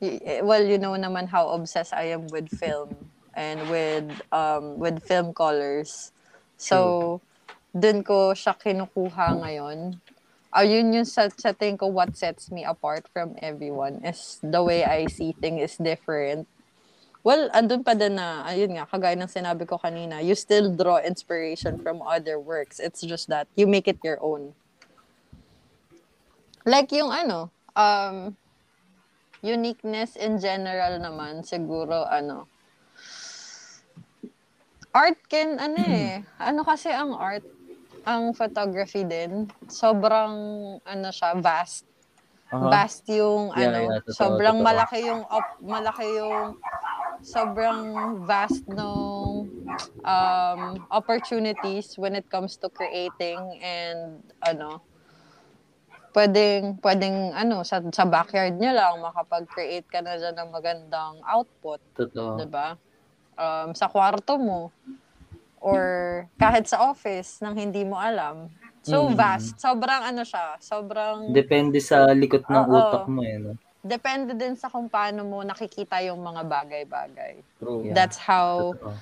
y- 0.00 0.20
eh, 0.24 0.40
well, 0.42 0.64
you 0.64 0.78
know 0.78 0.92
naman 0.96 1.28
how 1.28 1.48
obsessed 1.56 1.92
I 1.94 2.12
am 2.16 2.30
with 2.30 2.48
film 2.50 3.10
and 3.34 3.68
with 3.68 4.20
um 4.32 4.78
with 4.78 5.00
film 5.04 5.32
colors. 5.34 6.12
So, 6.56 7.20
dun 7.74 8.04
ko 8.04 8.32
siya 8.36 8.54
kinukuha 8.58 9.40
ngayon. 9.42 9.98
Ayun 10.52 10.92
yung 10.96 11.08
sa, 11.08 11.28
sa 11.32 11.52
tingin 11.56 11.80
ko 11.80 11.88
what 11.88 12.12
sets 12.16 12.52
me 12.52 12.62
apart 12.64 13.08
from 13.12 13.34
everyone 13.40 14.04
is 14.04 14.38
the 14.44 14.62
way 14.62 14.84
I 14.84 15.08
see 15.08 15.32
things 15.32 15.60
is 15.62 15.76
different. 15.80 16.46
Well, 17.22 17.50
andun 17.54 17.84
pa 17.86 17.94
din 17.94 18.16
na, 18.18 18.42
ayun 18.46 18.74
nga, 18.78 18.86
kagaya 18.88 19.14
ng 19.18 19.30
sinabi 19.30 19.62
ko 19.68 19.78
kanina, 19.78 20.22
you 20.24 20.34
still 20.34 20.74
draw 20.74 20.98
inspiration 21.02 21.78
from 21.78 22.02
other 22.02 22.38
works. 22.40 22.78
It's 22.82 23.02
just 23.02 23.28
that 23.30 23.46
you 23.54 23.66
make 23.70 23.86
it 23.86 23.98
your 24.02 24.18
own. 24.22 24.54
Like 26.62 26.94
yung 26.94 27.10
ano, 27.10 27.50
um, 27.74 28.36
uniqueness 29.42 30.14
in 30.14 30.38
general 30.38 31.02
naman, 31.02 31.42
siguro 31.42 32.06
ano, 32.06 32.46
art 34.94 35.18
can, 35.26 35.58
ano 35.58 35.80
eh, 35.82 36.22
ano 36.38 36.62
kasi 36.62 36.94
ang 36.94 37.16
art, 37.18 37.42
ang 38.06 38.30
photography 38.36 39.02
din, 39.02 39.50
sobrang, 39.66 40.34
ano 40.86 41.08
siya, 41.10 41.34
vast. 41.42 41.82
Aha. 42.54 42.70
Vast 42.70 43.02
yung, 43.10 43.50
Yeah, 43.56 43.74
ano, 43.74 43.78
yeah, 43.90 44.00
totoo, 44.06 44.14
sobrang 44.14 44.58
totoo. 44.60 44.68
malaki 44.68 44.98
yung, 45.02 45.22
op- 45.26 45.58
malaki 45.64 46.06
yung, 46.22 46.54
sobrang 47.22 47.80
vast 48.26 48.66
nung 48.70 49.50
um, 50.04 50.60
opportunities 50.90 51.94
when 51.98 52.14
it 52.14 52.26
comes 52.30 52.54
to 52.60 52.70
creating 52.70 53.58
and, 53.58 54.22
ano, 54.44 54.82
pwedeng, 56.12 56.78
pwedeng, 56.84 57.32
ano, 57.32 57.64
sa, 57.64 57.80
sa 57.92 58.04
backyard 58.04 58.56
nyo 58.56 58.72
lang, 58.72 58.94
makapag-create 59.00 59.88
ka 59.88 60.00
na 60.04 60.16
dyan 60.20 60.36
ng 60.36 60.50
magandang 60.52 61.20
output. 61.24 61.80
Totoo. 61.96 62.40
'di 62.40 62.46
ba? 62.48 62.76
Um, 63.36 63.72
sa 63.72 63.88
kwarto 63.88 64.36
mo 64.36 64.72
or 65.62 66.26
kahit 66.36 66.66
sa 66.68 66.90
office 66.90 67.38
nang 67.40 67.56
hindi 67.56 67.86
mo 67.86 67.96
alam. 67.96 68.50
So 68.82 69.06
Mm. 69.06 69.14
vast, 69.14 69.62
sobrang 69.62 70.02
ano 70.10 70.26
siya, 70.26 70.58
sobrang 70.58 71.30
Depende 71.30 71.78
sa 71.78 72.10
likot 72.12 72.42
ng 72.50 72.64
Oo. 72.66 72.76
utak 72.82 73.04
mo 73.06 73.22
eh. 73.22 73.38
No? 73.38 73.54
depende 73.82 74.38
din 74.38 74.54
sa 74.54 74.70
kung 74.70 74.86
paano 74.86 75.26
mo 75.26 75.42
nakikita 75.42 75.98
yung 76.06 76.22
mga 76.22 76.46
bagay-bagay. 76.46 77.42
True. 77.58 77.82
Yeah. 77.82 77.98
That's 77.98 78.18
how 78.18 78.74
Totoo. 78.78 78.94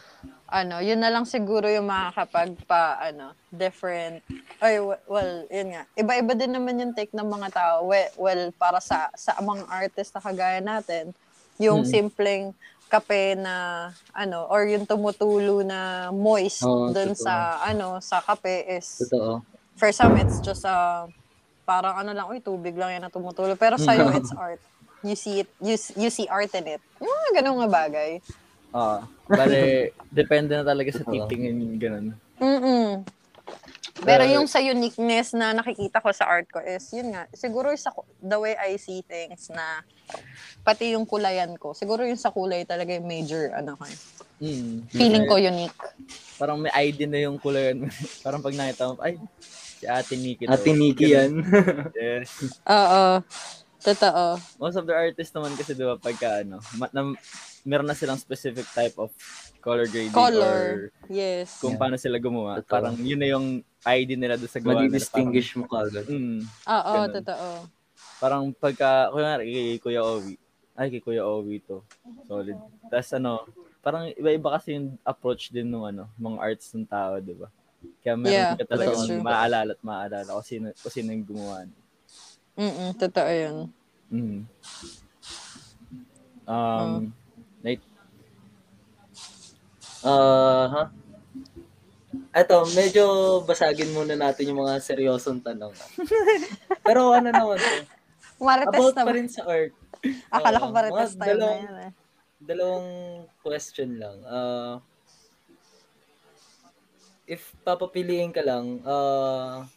Ano, 0.51 0.83
yun 0.83 0.99
na 0.99 1.15
lang 1.15 1.23
siguro 1.25 1.71
yung 1.71 1.87
makakapag 1.87 2.59
pa, 2.67 2.99
ano, 2.99 3.39
different, 3.49 4.19
ay, 4.61 4.77
well, 4.83 5.47
yun 5.49 5.73
nga. 5.73 5.83
Iba-iba 5.97 6.35
din 6.37 6.53
naman 6.53 6.83
yung 6.83 6.93
take 6.93 7.15
ng 7.17 7.25
mga 7.25 7.49
tao. 7.55 7.89
Well, 7.89 8.11
well 8.19 8.45
para 8.59 8.77
sa, 8.83 9.09
sa 9.17 9.39
mga 9.41 9.65
artist 9.71 10.13
na 10.13 10.21
kagaya 10.21 10.61
natin, 10.61 11.15
yung 11.57 11.87
Mm. 11.87 11.89
simpleng 11.89 12.45
kape 12.91 13.39
na, 13.39 13.89
ano, 14.13 14.51
or 14.51 14.67
yung 14.67 14.85
tumutulo 14.85 15.63
na 15.63 16.11
moist 16.11 16.67
Oo, 16.67 16.91
dun 16.91 17.15
totoo. 17.15 17.25
sa, 17.25 17.63
ano, 17.63 18.03
sa 18.03 18.19
kape 18.21 18.67
is, 18.77 19.07
Totoo. 19.07 19.47
for 19.79 19.95
some, 19.95 20.19
it's 20.19 20.43
just 20.43 20.67
a, 20.67 21.07
parang 21.63 21.95
ano 22.03 22.11
lang, 22.11 22.27
uy, 22.27 22.43
tubig 22.43 22.75
lang 22.75 22.99
yan 22.99 23.03
na 23.07 23.15
tumutulo. 23.15 23.55
Pero 23.55 23.79
sa'yo, 23.79 24.11
it's 24.19 24.35
art. 24.35 24.59
You 25.01 25.15
see 25.17 25.47
it, 25.47 25.49
you, 25.63 25.79
you 25.97 26.11
see 26.11 26.27
art 26.29 26.53
in 26.53 26.67
it. 26.67 26.83
Yung 27.01 27.09
mga 27.09 27.31
ganun 27.41 27.65
nga 27.65 27.71
bagay. 27.89 28.21
Ah, 28.71 29.03
bale, 29.39 29.93
depende 30.11 30.55
na 30.59 30.65
talaga 30.67 30.91
sa 30.95 31.05
Oo. 31.07 31.13
titingin 31.13 31.79
ganun. 31.79 32.07
Mm-mm. 32.39 33.05
Pero 34.01 34.25
yung 34.25 34.49
sa 34.49 34.63
uniqueness 34.65 35.37
na 35.37 35.53
nakikita 35.53 36.01
ko 36.01 36.09
sa 36.15 36.25
art 36.25 36.49
ko 36.49 36.63
is, 36.65 36.89
yun 36.95 37.13
nga, 37.13 37.29
siguro 37.37 37.69
sa 37.77 37.93
the 38.23 38.39
way 38.39 38.57
I 38.57 38.81
see 38.81 39.05
things 39.05 39.53
na 39.53 39.85
pati 40.65 40.97
yung 40.97 41.05
kulayan 41.05 41.53
ko, 41.61 41.77
siguro 41.77 42.09
yung 42.09 42.21
sa 42.21 42.33
kulay 42.33 42.65
talaga 42.65 42.97
yung 42.97 43.05
major, 43.05 43.53
ano 43.53 43.77
ko. 43.77 43.85
Mm. 44.41 44.89
Feeling 44.89 45.27
ko 45.29 45.37
unique. 45.37 45.77
Parang 46.41 46.57
may 46.57 46.73
ID 46.73 47.05
na 47.05 47.29
yung 47.29 47.37
kulay. 47.37 47.77
parang 48.25 48.41
pag 48.41 48.57
nakita 48.57 48.89
mo, 48.89 48.97
ay, 49.05 49.21
si 49.81 49.85
Ate 49.85 50.17
Nikki. 50.17 50.49
Ate 50.49 50.73
Nikki 50.73 51.07
yan. 51.13 51.33
Yes. 52.01 52.57
Oo. 52.65 53.21
Totoo. 53.81 54.37
Most 54.61 54.77
of 54.77 54.85
the 54.85 54.93
artists 54.93 55.33
naman 55.33 55.57
kasi 55.57 55.73
diba 55.73 55.97
pagka 55.97 56.45
ano, 56.45 56.61
ma- 56.77 56.93
na, 56.93 57.17
meron 57.63 57.85
na 57.85 57.95
silang 57.95 58.17
specific 58.17 58.65
type 58.71 58.97
of 58.97 59.13
color 59.59 59.85
grading 59.85 60.13
Color. 60.13 60.41
or 60.41 60.65
Yes. 61.07 61.61
kung 61.61 61.75
Yeah. 61.75 61.81
paano 61.81 61.97
sila 61.97 62.17
gumawa. 62.17 62.61
Totoo. 62.61 62.71
Parang 62.71 62.95
yun 62.97 63.21
na 63.21 63.29
yung 63.29 63.47
ID 63.83 64.17
nila 64.17 64.37
doon 64.37 64.49
sa 64.49 64.59
gawa 64.59 64.81
nila. 64.81 64.89
Madi-distinguish 64.89 65.51
mo 65.55 65.65
kagad. 65.65 66.05
Parang, 66.05 66.17
mm, 66.17 66.41
Oo, 66.67 66.93
Ganun. 66.95 67.11
totoo. 67.21 67.49
parang 68.17 68.45
pagka, 68.53 69.09
kunyari, 69.11 69.45
kay 69.49 69.69
Kuya 69.79 70.01
Owi, 70.03 70.37
ay, 70.77 70.89
kay 70.89 71.01
Kuya 71.01 71.25
Owi 71.25 71.61
to. 71.61 71.81
Solid. 72.25 72.57
Tapos 72.87 73.11
ano, 73.13 73.45
parang 73.81 74.09
iba-iba 74.11 74.49
kasi 74.53 74.77
yung 74.77 75.01
approach 75.03 75.49
din 75.49 75.65
ng 75.67 75.85
ano, 75.87 76.05
mga 76.17 76.37
arts 76.39 76.73
ng 76.73 76.85
tao, 76.85 77.17
di 77.17 77.33
ba? 77.33 77.49
Kaya 78.01 78.17
meron 78.17 78.33
Yeah, 78.33 78.53
ka 78.57 78.65
talaga 78.69 78.93
maaalala 79.21 79.73
at 79.73 79.81
maaalala 79.81 80.29
kung 80.31 80.45
sino, 80.45 80.67
kung 80.77 80.93
sino 80.93 81.09
yung 81.13 81.25
gumawa. 81.25 81.65
Mm 82.57 82.93
totoo 82.95 83.31
yun. 83.31 83.57
Mm. 84.13 84.41
Um, 86.45 86.93
like, 86.93 87.20
Ah, 90.01 90.67
ha? 90.71 90.83
Eto, 92.31 92.63
medyo 92.73 93.05
basagin 93.43 93.91
muna 93.91 94.15
natin 94.15 94.51
yung 94.55 94.63
mga 94.63 94.79
seryosong 94.79 95.43
tanong. 95.43 95.75
Pero 96.87 97.11
ano 97.11 97.29
naman 97.29 97.59
to? 97.59 97.75
Marites 98.41 98.81
About 98.81 98.95
na 98.97 99.05
pa 99.05 99.13
rin 99.13 99.29
sa 99.29 99.43
art. 99.45 99.73
Akala 100.33 100.63
ko 100.63 100.69
Oo, 100.71 100.75
marites 100.75 101.13
tayo 101.13 101.21
na 101.21 101.29
dalawang- 101.37 101.61
yan 101.61 101.77
eh. 101.77 101.93
Dalawang 102.41 102.89
question 103.45 103.91
lang. 104.01 104.17
Ah, 104.25 104.81
if 107.29 107.53
papapiliin 107.61 108.33
ka 108.33 108.41
lang, 108.41 108.81
ah, 108.89 109.69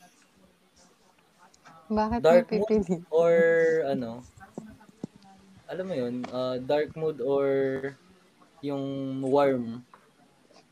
Bakit 1.92 2.20
dark 2.24 2.48
mood 2.50 2.88
or 3.12 3.34
ano? 3.86 4.24
Alam 5.68 5.86
mo 5.86 5.94
yun, 5.94 6.16
ah, 6.32 6.56
dark 6.58 6.96
mood 6.96 7.20
or 7.20 7.48
yung 8.64 8.82
warm. 9.20 9.84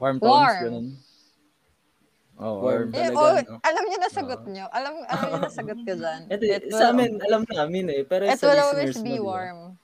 Warm 0.01 0.17
tones, 0.17 0.33
Warm. 0.33 0.61
ganun. 0.65 0.87
Oh, 2.41 2.57
Warm. 2.57 2.89
warm. 2.89 2.89
Eh, 2.97 3.05
Talaga, 3.05 3.21
oh, 3.21 3.33
no? 3.37 3.57
alam 3.61 3.83
niyo 3.85 3.97
na 3.97 4.09
sagot 4.09 4.41
niyo. 4.49 4.65
Alam, 4.73 4.93
alam 5.05 5.25
niyo 5.29 5.39
na 5.39 5.51
sagot 5.53 5.77
ko 5.77 5.91
dyan. 5.93 6.21
Ito, 6.25 6.41
It 6.41 6.63
will- 6.65 6.73
sa 6.73 6.89
amin, 6.89 7.11
alam 7.21 7.41
namin 7.45 7.85
eh. 7.87 8.01
Pero 8.01 8.25
It 8.25 8.41
will 8.41 8.57
always 8.59 8.97
be 8.97 9.21
warm. 9.21 9.77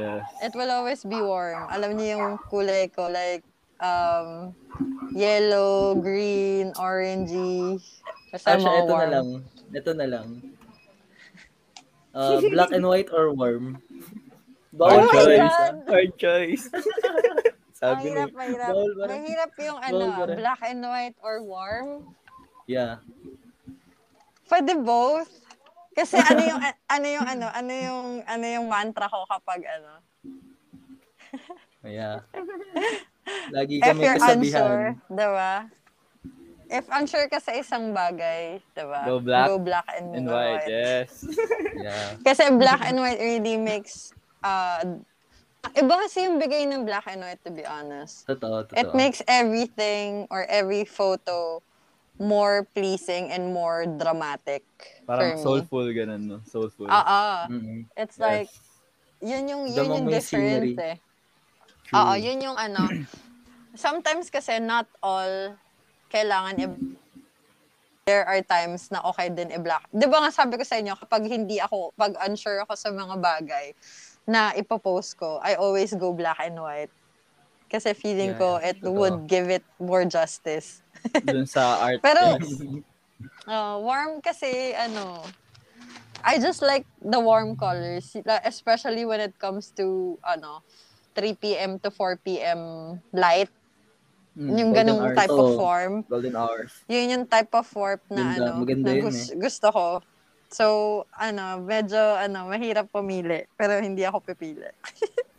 Yes. 0.00 0.24
It 0.40 0.54
will 0.56 0.72
always 0.72 1.04
be 1.04 1.20
warm. 1.20 1.68
Alam 1.68 2.00
niyo 2.00 2.16
yung 2.16 2.26
kulay 2.48 2.88
ko, 2.88 3.04
like, 3.04 3.44
um, 3.78 4.56
yellow, 5.12 5.92
green, 5.92 6.72
orangey. 6.80 7.76
Kasi 8.32 8.44
Ah, 8.48 8.56
mga 8.56 8.62
siya, 8.62 8.72
ito 8.72 8.80
na 8.80 8.94
warm. 8.96 9.10
lang. 9.12 9.28
Ito 9.76 9.90
na 9.92 10.06
lang. 10.08 10.28
Uh, 12.10 12.40
black 12.48 12.72
and 12.72 12.86
white 12.88 13.12
or 13.12 13.28
warm? 13.30 13.76
Hard 14.80 15.04
Oh 15.04 15.10
choice. 15.12 15.36
God! 15.52 15.74
Hard 15.84 16.12
choice. 16.16 16.64
Sabi 17.80 18.12
Mahirap, 18.12 18.28
ni, 18.28 18.36
mahirap. 18.36 18.70
Bawal 18.76 18.92
ba 18.92 19.02
rin? 19.08 19.12
Mahirap 19.24 19.52
yung 19.56 19.78
ano, 19.80 19.96
Bawal 20.04 20.12
ba 20.12 20.24
rin? 20.28 20.36
black 20.36 20.60
and 20.68 20.82
white 20.84 21.18
or 21.24 21.36
warm. 21.40 21.88
Yeah. 22.68 23.00
Pwede 24.46 24.76
both. 24.76 25.32
Kasi 25.96 26.20
ano 26.20 26.40
yung 26.44 26.60
ano 26.94 27.06
yung 27.08 27.26
ano 27.26 27.46
ano 27.48 27.72
yung 27.72 28.04
ano 28.28 28.44
yung 28.44 28.66
mantra 28.68 29.08
ko 29.08 29.24
kapag 29.26 29.64
ano. 29.66 29.92
Yeah. 31.80 32.20
Lagi 33.56 33.80
If 33.80 33.96
kami 33.96 34.04
you're 34.04 34.20
unsure, 34.20 35.00
kasabihan. 35.00 35.08
'di 35.08 35.28
ba? 35.32 35.54
If 36.68 36.84
unsure 36.92 37.24
ka 37.32 37.40
sa 37.40 37.56
isang 37.56 37.96
bagay, 37.96 38.60
'di 38.76 38.84
ba? 38.84 39.08
Go 39.08 39.16
black 39.16 39.46
Go 39.48 39.56
black 39.56 39.88
and, 39.96 40.12
and 40.12 40.28
white, 40.28 40.68
yes. 40.68 41.24
Yeah. 41.72 42.20
Kasi 42.20 42.52
black 42.60 42.84
and 42.84 43.00
white 43.00 43.16
really 43.16 43.56
makes 43.56 44.12
uh 44.44 44.84
iba 45.76 45.94
kasi 46.00 46.24
yung 46.24 46.40
bigay 46.40 46.64
ng 46.66 46.82
black 46.84 47.04
and 47.06 47.20
white 47.20 47.42
to 47.44 47.52
be 47.52 47.64
honest. 47.64 48.24
Totoo, 48.26 48.64
totoo. 48.66 48.76
It 48.80 48.88
makes 48.96 49.20
everything 49.28 50.24
or 50.32 50.44
every 50.48 50.84
photo 50.84 51.60
more 52.20 52.68
pleasing 52.76 53.32
and 53.32 53.52
more 53.52 53.84
dramatic 53.88 54.64
Parang 55.04 55.36
for 55.36 55.36
me. 55.36 55.42
soulful 55.42 55.86
ganun, 55.92 56.22
no? 56.28 56.38
Soulful. 56.44 56.88
Oo. 56.88 57.22
Mm-mm. 57.48 57.88
It's 57.96 58.16
Yes. 58.16 58.20
like 58.20 58.50
yun 59.20 59.48
yung 59.48 59.64
yun 59.68 59.88
yung 59.88 60.06
difference 60.08 60.28
scenery. 60.28 60.74
eh. 60.76 60.96
Oo, 61.92 62.12
yun 62.16 62.38
yung 62.40 62.56
ano. 62.56 62.80
Sometimes 63.76 64.28
kasi 64.28 64.58
not 64.60 64.88
all 65.00 65.56
kailangan 66.10 66.56
i- 66.58 66.88
there 68.04 68.26
are 68.26 68.42
times 68.42 68.90
na 68.90 68.98
okay 69.06 69.30
din 69.30 69.54
i-black. 69.54 69.86
'Di 69.92 70.06
ba 70.10 70.24
nga 70.24 70.30
sabi 70.34 70.58
ko 70.58 70.64
sa 70.66 70.76
inyo 70.76 70.98
kapag 70.98 71.24
hindi 71.30 71.62
ako 71.62 71.94
pag 71.94 72.16
unsure 72.26 72.58
ako 72.64 72.74
sa 72.74 72.90
mga 72.90 73.14
bagay 73.16 73.70
na 74.26 74.52
ipopost 74.54 75.16
ko, 75.16 75.40
I 75.42 75.54
always 75.54 75.92
go 75.94 76.12
black 76.12 76.38
and 76.40 76.60
white. 76.60 76.92
Kasi 77.70 77.94
feeling 77.94 78.34
Yeah, 78.34 78.42
ko 78.42 78.48
it 78.58 78.82
Totoo. 78.82 78.94
would 78.98 79.18
give 79.30 79.46
it 79.46 79.62
more 79.78 80.02
justice. 80.04 80.82
Dun 81.24 81.46
sa 81.46 81.78
art. 81.78 82.02
Pero-. 82.02 82.38
Uh, 83.44 83.80
warm 83.82 84.20
kasi, 84.22 84.72
ano, 84.76 85.20
I 86.22 86.38
just 86.38 86.62
like 86.62 86.84
the 87.02 87.18
warm 87.18 87.56
colors, 87.56 88.14
especially 88.44 89.04
when 89.04 89.20
it 89.20 89.34
comes 89.40 89.72
to, 89.76 90.16
ano, 90.22 90.62
3 91.16 91.34
p.m. 91.36 91.80
to 91.80 91.90
4 91.90 92.20
p.m. 92.22 92.60
light. 93.12 93.50
Mm, 94.38 94.56
yung 94.56 94.72
ganong 94.72 95.00
hours. 95.02 95.16
type 95.18 95.34
of 95.34 95.56
form. 95.56 95.94
Golden 96.06 96.36
hours. 96.36 96.72
Yun 96.86 97.10
yung 97.10 97.24
type 97.26 97.50
of 97.52 97.66
warp 97.74 98.00
na, 98.08 98.38
Ganda, 98.38 98.44
ano, 98.54 98.62
maganda 98.62 98.88
na 98.88 98.94
yun 98.94 99.04
gus- 99.08 99.32
eh. 99.32 99.36
gusto 99.36 99.66
ko. 99.72 99.86
So, 100.50 100.64
ano, 101.14 101.62
medyo, 101.62 101.98
ano, 102.18 102.50
mahirap 102.50 102.90
pumili. 102.90 103.46
Pero 103.54 103.78
hindi 103.78 104.02
ako 104.02 104.18
pipili. 104.26 104.66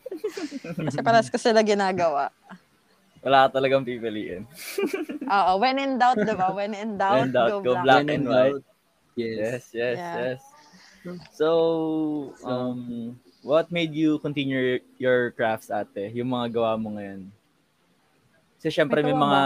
Kasi 0.88 1.04
paras 1.04 1.28
ko 1.28 1.36
sila 1.36 1.60
ginagawa. 1.62 2.32
Wala 3.22 3.46
ka 3.48 3.60
talagang 3.60 3.84
pipiliin. 3.86 4.48
Oo, 5.36 5.52
when 5.62 5.78
in 5.78 6.00
doubt, 6.00 6.18
di 6.18 6.34
ba? 6.34 6.50
When 6.50 6.74
in 6.74 6.96
doubt, 6.98 7.28
When 7.28 7.32
doubt, 7.36 7.50
go, 7.52 7.58
go 7.62 7.74
black. 7.84 7.84
black. 7.84 7.98
When 8.02 8.10
and 8.10 8.24
in 8.26 8.32
white. 8.32 8.56
doubt, 8.64 8.70
Yes. 9.20 9.38
Yes, 9.38 9.64
yes, 9.76 9.96
Yeah. 10.00 10.16
yes. 10.18 10.42
So, 11.36 11.48
um, 12.48 13.14
what 13.44 13.68
made 13.70 13.92
you 13.92 14.18
continue 14.24 14.80
your 14.96 15.36
crafts, 15.36 15.68
ate? 15.68 16.08
Yung 16.16 16.32
mga 16.32 16.56
gawa 16.56 16.80
mo 16.80 16.96
ngayon? 16.96 17.28
Kasi 18.62 18.70
syempre 18.70 19.02
may 19.02 19.12
ba 19.12 19.26
mga, 19.26 19.42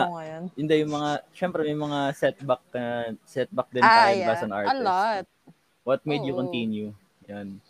hindi 0.60 0.74
yung 0.84 0.94
mga, 0.94 1.12
syempre 1.32 1.64
may 1.64 1.74
mga 1.74 2.00
setback 2.14 2.62
na, 2.76 2.84
setback 3.24 3.68
din 3.72 3.82
Ah, 3.82 4.12
tayo 4.12 4.16
yeah. 4.20 4.32
as 4.36 4.44
an 4.44 4.52
artist. 4.52 4.76
A 4.76 4.84
lot. 4.84 5.26
What 5.86 6.02
made 6.02 6.26
you 6.26 6.34
Oo. 6.34 6.42
continue? 6.42 6.90
Yan. 7.30 7.62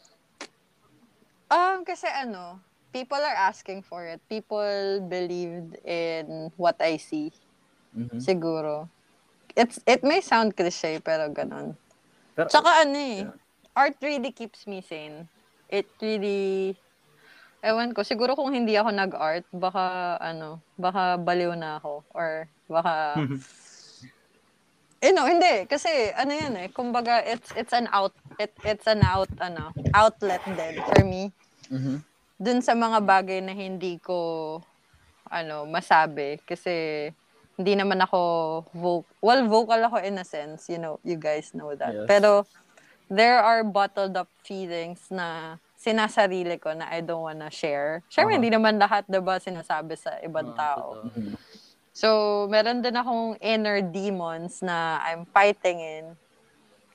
Um, 1.52 1.84
kasi 1.84 2.08
ano, 2.08 2.64
people 2.96 3.20
are 3.20 3.36
asking 3.36 3.84
for 3.84 4.08
it. 4.08 4.24
People 4.32 5.04
believed 5.12 5.76
in 5.84 6.50
what 6.56 6.80
I 6.80 6.96
see. 6.96 7.36
Mhm. 7.92 8.24
Siguro. 8.24 8.88
It's 9.54 9.84
it 9.84 10.00
may 10.04 10.24
sound 10.24 10.56
cliche 10.56 11.04
pero 11.04 11.28
ganun. 11.28 11.76
Pero, 12.40 12.48
Tsaka 12.48 12.88
ano 12.88 12.96
eh, 12.96 13.28
Yeah. 13.28 13.36
art 13.76 14.00
really 14.00 14.32
keeps 14.32 14.64
me 14.64 14.80
sane. 14.80 15.28
It 15.68 15.92
really 16.00 16.80
Ewan 17.66 17.98
ko, 17.98 18.06
siguro 18.06 18.38
kung 18.38 18.54
hindi 18.54 18.78
ako 18.78 18.94
nag-art, 18.94 19.50
baka 19.50 20.16
ano, 20.22 20.62
baka 20.78 21.18
baliw 21.18 21.58
na 21.58 21.82
ako 21.82 22.06
or 22.14 22.46
baka 22.70 23.18
Eh 25.06 25.14
no, 25.14 25.30
hindi 25.30 25.70
kasi 25.70 26.10
ano 26.18 26.34
yan 26.34 26.54
eh, 26.66 26.68
kumbaga 26.74 27.22
it's 27.22 27.54
it's 27.54 27.78
an 27.78 27.86
out 27.94 28.18
it 28.42 28.50
it's 28.66 28.90
an 28.90 29.06
out 29.06 29.30
ano, 29.38 29.70
outlet 29.94 30.42
din 30.42 30.82
for 30.82 31.06
me. 31.06 31.30
Mhm. 31.70 32.02
Dun 32.42 32.60
sa 32.66 32.74
mga 32.74 33.06
bagay 33.06 33.38
na 33.46 33.54
hindi 33.54 34.02
ko 34.02 34.18
ano, 35.30 35.70
masabi 35.70 36.42
kasi 36.42 37.06
hindi 37.54 37.74
naman 37.78 38.02
ako 38.02 38.20
vocal. 38.74 39.14
Well, 39.22 39.46
vocal 39.46 39.82
ako 39.86 40.02
in 40.02 40.18
a 40.18 40.26
sense, 40.26 40.74
you 40.74 40.82
know, 40.82 40.98
you 41.06 41.22
guys 41.22 41.54
know 41.54 41.78
that. 41.78 41.94
Yes. 41.94 42.10
Pero 42.10 42.50
there 43.06 43.38
are 43.38 43.62
bottled 43.62 44.18
up 44.18 44.34
feelings 44.42 45.06
na 45.14 45.62
sinasarili 45.78 46.58
ko 46.58 46.74
na 46.74 46.90
I 46.90 47.06
don't 47.06 47.22
wanna 47.22 47.54
share. 47.54 48.02
Siyempre, 48.10 48.36
Aha. 48.36 48.42
hindi 48.42 48.50
naman 48.50 48.82
lahat, 48.82 49.06
diba, 49.06 49.38
sinasabi 49.38 49.94
sa 50.02 50.18
ibang 50.26 50.50
Ah, 50.58 50.58
tao. 50.58 50.86
totoo. 50.98 51.38
So, 51.96 52.44
meron 52.52 52.84
din 52.84 53.00
akong 53.00 53.40
inner 53.40 53.80
demons 53.80 54.60
na 54.60 55.00
I'm 55.00 55.24
fighting 55.32 55.80
in. 55.80 56.06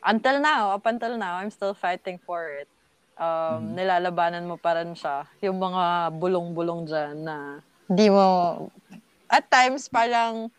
Until 0.04 0.45
now, 0.45 0.76
up 0.76 0.85
until 0.85 1.16
now, 1.16 1.40
I'm 1.40 1.49
still 1.49 1.73
fighting 1.73 2.21
for 2.21 2.52
it. 2.52 2.69
Um, 3.16 3.73
Nilalabanan 3.73 4.45
mo 4.45 4.61
pa 4.61 4.76
rin 4.76 4.92
siya. 4.92 5.25
Yung 5.40 5.57
mga 5.57 6.12
bulong-bulong 6.21 6.85
dyan 6.85 7.16
na 7.25 7.64
di 7.88 8.12
mo... 8.12 8.69
At 9.33 9.49
times, 9.49 9.88
parang 9.88 10.52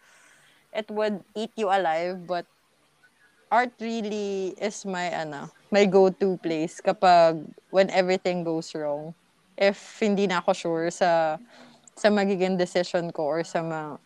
it 0.73 0.89
would 0.89 1.21
eat 1.37 1.53
you 1.53 1.69
alive, 1.69 2.25
but 2.25 2.49
art 3.53 3.77
really 3.77 4.57
is 4.57 4.87
my, 4.89 5.11
ano, 5.11 5.53
my 5.69 5.85
go-to 5.85 6.41
place 6.41 6.81
kapag 6.81 7.45
when 7.69 7.93
everything 7.93 8.41
goes 8.41 8.73
wrong. 8.73 9.13
If 9.53 9.77
hindi 10.01 10.25
na 10.25 10.41
ako 10.41 10.51
sure 10.57 10.87
sa 10.89 11.37
sa 11.93 12.07
magiging 12.09 12.57
decision 12.57 13.13
ko 13.13 13.37
or 13.37 13.43
sa 13.45 13.61
ma, 13.61 14.01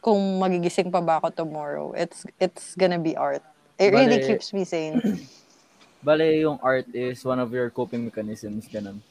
kung 0.00 0.38
magigising 0.38 0.90
pa 0.90 1.00
ba 1.00 1.18
ako 1.18 1.30
tomorrow, 1.30 1.92
it's 1.94 2.24
it's 2.38 2.74
gonna 2.74 2.98
be 2.98 3.14
art. 3.14 3.42
It 3.78 3.92
really 3.92 4.18
Bale- 4.18 4.28
keeps 4.34 4.50
me 4.52 4.64
sane. 4.64 4.98
Bale, 6.06 6.30
yung 6.38 6.58
art 6.62 6.86
is 6.94 7.22
one 7.22 7.38
of 7.38 7.50
your 7.50 7.70
coping 7.70 8.06
mechanisms, 8.06 8.66
ganun. 8.66 9.02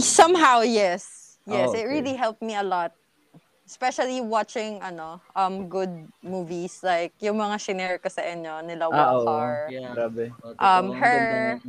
Somehow, 0.00 0.60
yes. 0.62 1.36
Yes, 1.44 1.68
Oh, 1.68 1.76
it 1.76 1.84
okay. 1.84 1.86
really 1.86 2.14
helped 2.16 2.40
me 2.40 2.56
a 2.56 2.64
lot. 2.64 2.92
Especially 3.64 4.20
watching 4.20 4.80
ano, 4.80 5.20
um 5.36 5.68
good 5.68 5.92
movies 6.20 6.80
like 6.84 7.12
yung 7.20 7.36
mga 7.36 7.56
shinare 7.56 7.96
ko 8.00 8.08
sa 8.08 8.20
inyo 8.20 8.60
nila 8.60 8.88
Ah. 8.88 9.16
Walker, 9.16 9.68
Yeah. 9.72 9.92
Grabe. 9.92 10.32
Oh. 10.40 10.56
Um, 10.56 10.92
her- 10.92 11.60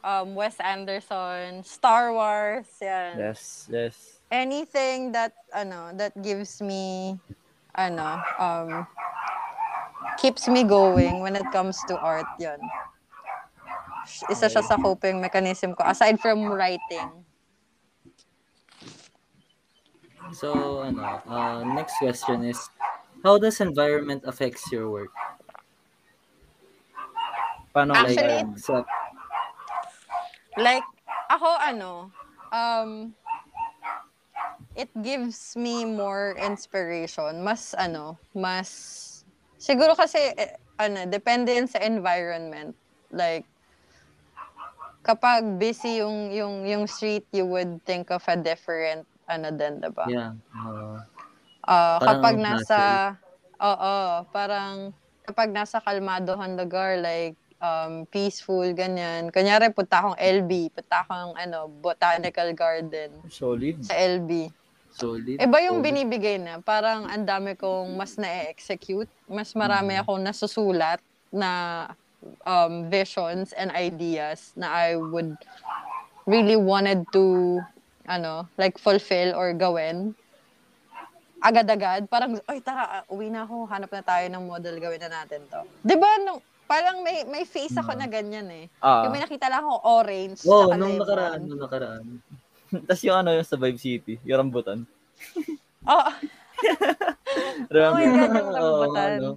um 0.00 0.32
Wes 0.36 0.56
Anderson, 0.60 1.64
Star 1.64 2.12
Wars, 2.12 2.68
yan. 2.80 3.20
Yes, 3.20 3.68
yes. 3.68 4.13
Anything 4.34 5.12
that 5.14 5.32
ano, 5.54 5.94
that 5.94 6.10
gives 6.18 6.58
me 6.60 7.14
ano, 7.78 8.18
um 8.38 8.70
keeps 10.18 10.48
me 10.48 10.64
going 10.64 11.20
when 11.20 11.36
it 11.36 11.46
comes 11.52 11.78
to 11.84 11.94
art, 11.98 12.26
yun. 12.38 12.58
Isa 14.34 14.46
siya 14.52 14.62
sa 14.64 14.76
coping 14.84 15.16
mechanism 15.24 15.70
ko 15.76 15.82
aside 15.92 16.16
from 16.20 16.38
writing. 16.52 17.08
So, 20.32 20.82
ano, 20.82 21.22
uh, 21.28 21.64
next 21.64 21.98
question 21.98 22.44
is, 22.44 22.58
how 23.22 23.38
does 23.38 23.60
environment 23.60 24.22
affects 24.26 24.70
your 24.72 24.90
work? 24.90 25.12
Paano 27.74 27.94
Actually, 27.94 28.28
like, 28.28 28.58
So, 28.58 28.84
Like, 30.56 30.86
ako 31.30 31.48
ano, 31.58 31.92
um, 32.54 33.14
it 34.74 34.90
gives 35.02 35.54
me 35.56 35.86
more 35.86 36.34
inspiration. 36.38 37.42
Mas, 37.42 37.74
ano, 37.78 38.18
mas, 38.34 39.24
siguro 39.58 39.94
kasi, 39.94 40.18
eh, 40.18 40.58
ano, 40.78 41.06
depende 41.06 41.54
sa 41.70 41.78
environment. 41.82 42.74
Like, 43.14 43.46
kapag 45.06 45.58
busy 45.58 46.02
yung, 46.02 46.34
yung, 46.34 46.66
yung 46.66 46.84
street, 46.90 47.26
you 47.30 47.46
would 47.46 47.80
think 47.86 48.10
of 48.10 48.22
a 48.26 48.36
different, 48.36 49.06
ano 49.30 49.50
din, 49.54 49.78
diba? 49.80 50.06
yeah. 50.10 50.34
Uh, 51.64 51.96
Parang 51.96 52.04
kapag 52.04 52.36
nasa 52.44 52.80
oo, 53.56 53.94
parang 54.28 54.92
kapag 55.24 55.48
nasa 55.48 55.80
kalmadohan 55.80 56.60
lugar 56.60 57.00
like 57.00 57.36
um 57.64 58.04
peaceful 58.12 58.64
ganyan. 58.76 59.32
Kunyari 59.32 59.72
punta 59.72 60.04
akong 60.04 60.18
LB, 60.20 60.68
punta 60.76 61.00
akong 61.00 61.32
ano, 61.40 61.72
botanical 61.80 62.52
garden 62.52 63.16
solid? 63.32 63.80
sa 63.80 63.96
LB. 63.96 64.52
Solid. 64.94 65.36
Iba 65.36 65.58
yung 65.66 65.82
solid. 65.82 65.86
binibigay 65.90 66.36
na. 66.38 66.62
Parang 66.62 67.10
ang 67.10 67.26
dami 67.26 67.58
kong 67.58 67.98
mas 67.98 68.14
na-execute. 68.14 69.10
Mas 69.26 69.50
marami 69.52 69.98
akong 69.98 70.22
nasusulat 70.22 71.02
na 71.34 71.50
um, 72.46 72.86
visions 72.88 73.50
and 73.58 73.74
ideas 73.74 74.54
na 74.54 74.70
I 74.70 74.96
would 74.96 75.34
really 76.24 76.56
wanted 76.56 77.04
to 77.12 77.58
ano, 78.06 78.48
like 78.56 78.78
fulfill 78.78 79.34
or 79.34 79.52
gawin 79.52 80.14
agad-agad. 81.44 82.08
Parang, 82.08 82.40
ay 82.48 82.64
tara, 82.64 83.04
uwi 83.12 83.28
na 83.28 83.44
ako, 83.44 83.68
hanap 83.68 83.92
na 83.92 84.00
tayo 84.00 84.24
ng 84.32 84.44
model, 84.48 84.80
gawin 84.80 85.00
na 85.04 85.10
natin 85.12 85.44
to. 85.52 85.60
Di 85.84 85.92
ba, 86.00 86.08
nung, 86.24 86.40
parang 86.64 87.04
may, 87.04 87.28
may 87.28 87.44
face 87.44 87.76
ako 87.76 87.92
na 87.92 88.08
ganyan 88.08 88.48
eh. 88.48 88.66
Ah. 88.80 89.04
Yung 89.04 89.12
may 89.12 89.20
nakita 89.20 89.52
lang 89.52 89.60
ako 89.60 89.76
orange. 89.84 90.40
Oh, 90.48 90.64
tsaka 90.64 90.80
nung 90.80 90.96
nakaraan, 90.96 91.40
nung 91.44 91.60
nakaraan. 91.60 92.04
Tapos 92.82 93.02
yung 93.02 93.16
ano 93.16 93.30
yung 93.30 93.46
sa 93.46 93.54
Vibe 93.54 93.78
City, 93.78 94.14
yung 94.22 94.38
rambutan. 94.42 94.82
Oh, 95.84 96.00
oh 96.00 97.68
Remember? 97.68 97.92
my 97.92 98.08
God, 98.08 98.32
yung 98.32 98.48
Oo, 98.48 98.56
rambutan. 98.56 99.10
ano. 99.14 99.28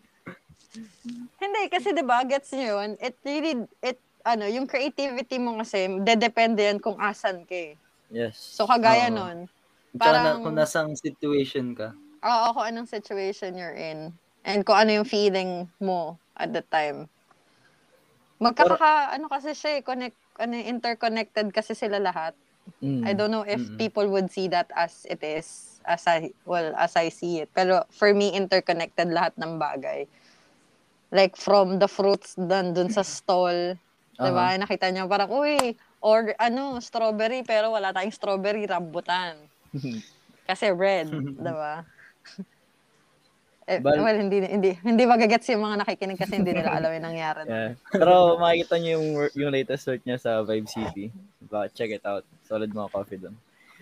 Hindi, 1.37 1.61
kasi 1.67 1.91
'di 1.91 2.01
ba 2.01 2.23
gets 2.23 2.55
niyo 2.55 2.79
yun? 2.79 2.95
It 2.97 3.19
really, 3.21 3.53
it, 3.79 3.99
ano, 4.23 4.47
yung 4.47 4.63
creativity 4.63 5.37
mo 5.37 5.59
kasi, 5.59 5.91
dedepende 6.01 6.63
yan 6.63 6.79
kung 6.79 6.95
asan 6.97 7.43
ka 7.43 7.51
eh. 7.53 7.73
yes. 8.07 8.39
So, 8.39 8.63
kagaya 8.63 9.11
Oo. 9.11 9.17
nun, 9.17 9.37
Tsaka 9.91 10.07
na, 10.07 10.19
Parang- 10.23 10.39
kung 10.41 10.55
nasang 10.55 10.89
situation 10.95 11.75
ka. 11.75 11.91
oo, 12.21 12.47
kung 12.53 12.65
anong 12.65 12.87
situation 12.87 13.51
you're 13.51 13.75
in, 13.75 14.15
and 14.41 14.63
kung 14.63 14.77
ano 14.77 14.93
yung 14.93 15.07
feeling 15.07 15.67
mo 15.77 16.15
at 16.33 16.51
the 16.51 16.63
time. 16.63 17.11
Magkaka, 18.37 19.11
ano 19.11 19.27
kasi 19.27 19.51
siya 19.51 19.79
eh, 19.79 19.83
connect, 19.83 20.15
ano, 20.37 20.53
interconnected 20.55 21.51
kasi 21.51 21.73
sila 21.73 21.97
lahat. 21.97 22.37
Mm. 22.83 23.03
I 23.05 23.13
don't 23.13 23.31
know 23.31 23.43
if 23.47 23.61
Mm-mm. 23.61 23.77
people 23.77 24.07
would 24.09 24.31
see 24.31 24.47
that 24.49 24.69
as 24.75 25.05
it 25.09 25.23
is, 25.23 25.79
as 25.85 26.05
I, 26.07 26.31
well, 26.45 26.75
as 26.75 26.95
I 26.95 27.09
see 27.09 27.39
it. 27.39 27.49
Pero 27.55 27.83
for 27.91 28.13
me, 28.13 28.33
interconnected 28.33 29.07
lahat 29.09 29.37
ng 29.39 29.57
bagay. 29.59 30.07
Like 31.11 31.37
from 31.39 31.79
the 31.79 31.87
fruits 31.87 32.35
dun, 32.35 32.73
dun 32.75 32.91
sa 32.91 33.01
stall, 33.01 33.79
di 34.19 34.31
ba? 34.33 34.51
Nakita 34.59 34.91
niya 34.91 35.07
parang, 35.07 35.31
uy, 35.31 35.79
or 36.03 36.35
ano, 36.35 36.83
strawberry, 36.83 37.47
pero 37.47 37.71
wala 37.71 37.95
tayong 37.95 38.11
strawberry, 38.11 38.67
rambutan. 38.67 39.47
Kasi 40.47 40.71
red, 40.75 41.07
di 41.45 41.53
ba? 41.53 41.83
Eh, 43.67 43.83
Bal- 43.83 43.99
well, 43.99 44.15
hindi, 44.15 44.39
hindi, 44.47 44.79
hindi 44.79 45.03
magagets 45.03 45.51
yung 45.51 45.59
mga 45.59 45.83
nakikinig 45.83 46.15
kasi 46.15 46.39
hindi 46.39 46.55
nila 46.55 46.71
alam 46.71 46.87
yung 46.87 47.03
nangyari. 47.03 47.43
Yeah. 47.51 47.75
Pero 47.91 48.39
makikita 48.39 48.75
niyo 48.79 48.91
yung, 48.95 49.07
yung 49.35 49.51
latest 49.51 49.83
work 49.85 50.03
niya 50.07 50.15
sa 50.15 50.39
Vibe 50.39 50.71
City. 50.71 51.11
Baka 51.43 51.67
check 51.75 51.91
it 51.91 52.05
out. 52.07 52.23
Solid 52.47 52.71
mga 52.71 52.89
coffee 52.89 53.19
doon. 53.19 53.35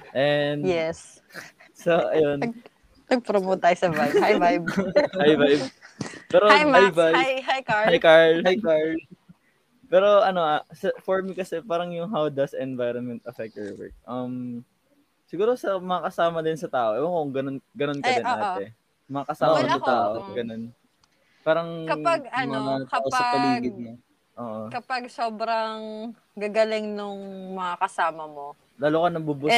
And 0.10 0.66
Yes. 0.66 1.22
so, 1.78 2.10
ayun. 2.10 2.58
Nag-promote 3.06 3.62
tayo 3.62 3.78
sa 3.78 3.94
Vibe. 3.94 4.18
Hi, 4.18 4.34
Vibe. 4.34 4.66
Hi, 5.22 5.32
Vibe. 5.38 5.66
Pero, 6.34 6.46
Hi, 6.50 6.66
Max. 6.66 6.90
Vibe. 6.90 7.14
Hi, 7.14 7.32
hi, 7.46 7.60
Carl. 7.62 7.86
Hi, 7.86 8.00
Carl. 8.02 8.36
Hi, 8.42 8.56
Carl. 8.58 8.92
Pero 9.86 10.26
ano, 10.26 10.42
ah, 10.42 10.66
for 11.06 11.22
me 11.22 11.38
kasi 11.38 11.62
parang 11.62 11.94
yung 11.94 12.10
how 12.10 12.26
does 12.26 12.58
environment 12.58 13.22
affect 13.22 13.54
your 13.54 13.78
work? 13.78 13.94
Um, 14.04 14.66
siguro 15.30 15.54
sa 15.54 15.78
mga 15.78 16.10
kasama 16.10 16.42
din 16.42 16.58
sa 16.58 16.66
tao. 16.66 16.98
Ewan 16.98 17.06
ko 17.06 17.18
kung 17.22 17.34
ganun, 17.34 17.58
ganun 17.72 18.00
ka 18.02 18.10
Eh, 18.10 18.18
din 18.18 18.26
oo. 18.26 18.34
ate. 18.34 18.66
Mga 18.66 18.85
kasama 19.30 19.54
Well, 19.54 19.68
sa 19.70 19.78
ako, 19.78 19.86
tao, 19.86 20.12
ganun. 20.34 20.64
Parang, 21.46 21.70
Kapag 21.86 22.20
ano, 22.34 22.58
tao 22.90 23.06
sa 23.10 23.22
kapag 23.22 23.30
paligid 23.38 23.76
mo. 23.78 23.92
oo. 24.36 24.62
kapag 24.74 25.04
sobrang 25.14 26.12
gagaling 26.34 26.90
nung 26.98 27.54
mga 27.54 27.76
kasama 27.86 28.26
mo. 28.26 28.58
Lalo 28.82 29.06
ka 29.06 29.10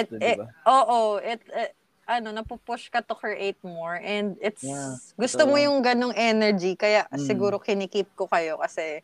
It, 0.03 0.07
din, 0.11 0.19
it, 0.21 0.37
di 0.37 0.41
ba? 0.43 0.47
oo, 0.67 1.17
it, 1.23 1.41
eh, 1.49 1.71
ano, 2.07 2.31
napupush 2.35 2.91
ka 2.91 2.99
to 3.01 3.15
create 3.15 3.59
more 3.63 3.97
and 3.99 4.35
it's, 4.43 4.63
Yeah, 4.63 4.95
gusto 5.15 5.43
mo 5.47 5.55
totoo. 5.55 5.65
yung 5.67 5.77
ganong 5.83 6.15
energy, 6.15 6.75
kaya 6.75 7.07
Mm. 7.11 7.19
siguro 7.23 7.55
kinikip 7.59 8.07
ko 8.15 8.27
kayo 8.27 8.59
kasi, 8.59 9.01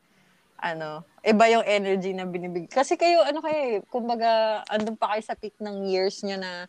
ano, 0.60 1.03
iba 1.23 1.47
yung 1.51 1.65
energy 1.67 2.12
na 2.15 2.23
binibig. 2.23 2.67
Kasi 2.71 2.95
kayo, 2.95 3.23
ano 3.23 3.39
kayo, 3.43 3.60
eh, 3.60 3.75
kumbaga, 3.91 4.63
andun 4.71 4.95
pa 4.95 5.15
kayo 5.15 5.23
sa 5.23 5.36
peak 5.36 5.56
ng 5.60 5.88
years 5.88 6.19
nyo 6.23 6.36
na 6.39 6.67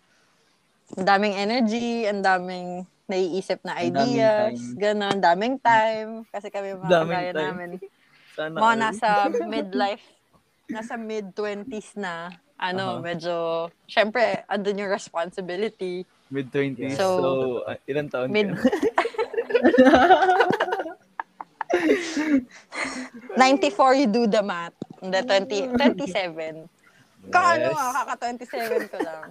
daming 0.98 1.34
energy, 1.38 2.06
ang 2.06 2.22
daming 2.22 2.82
naiisip 3.04 3.60
na 3.64 3.76
daming 3.76 3.90
ideas, 3.92 4.56
time. 4.58 4.80
ganon, 4.80 5.16
daming 5.20 5.56
time. 5.60 6.10
Kasi 6.32 6.48
kami 6.48 6.72
mga 6.72 6.88
Daming 6.88 7.08
kagaya 7.08 7.32
time. 7.32 7.48
namin 7.52 7.70
Sana 8.36 8.56
mga 8.58 8.74
nasa 8.74 9.10
midlife, 9.46 10.06
nasa 10.66 10.94
mid-20s 10.98 11.94
na, 11.94 12.34
ano, 12.58 12.98
Aha. 12.98 13.04
medyo, 13.04 13.34
syempre, 13.86 14.42
andun 14.50 14.82
yung 14.82 14.90
responsibility. 14.90 16.02
Mid-20s. 16.34 16.98
So, 16.98 17.06
So, 17.06 17.26
ah, 17.68 17.78
ilang 17.86 18.10
taon 18.10 18.34
Mid, 18.34 18.50
ka? 18.50 18.58
94, 23.38 23.94
you 24.00 24.06
do 24.10 24.26
the 24.26 24.42
math. 24.42 24.74
Hindi, 24.98 25.18
20, 25.22 25.68
27. 25.78 26.73
Kaka 27.32 27.48
ano 27.56 27.68
ah, 27.72 27.92
kaka 28.04 28.14
27 28.36 28.92
ko 28.92 28.98
lang. 29.00 29.24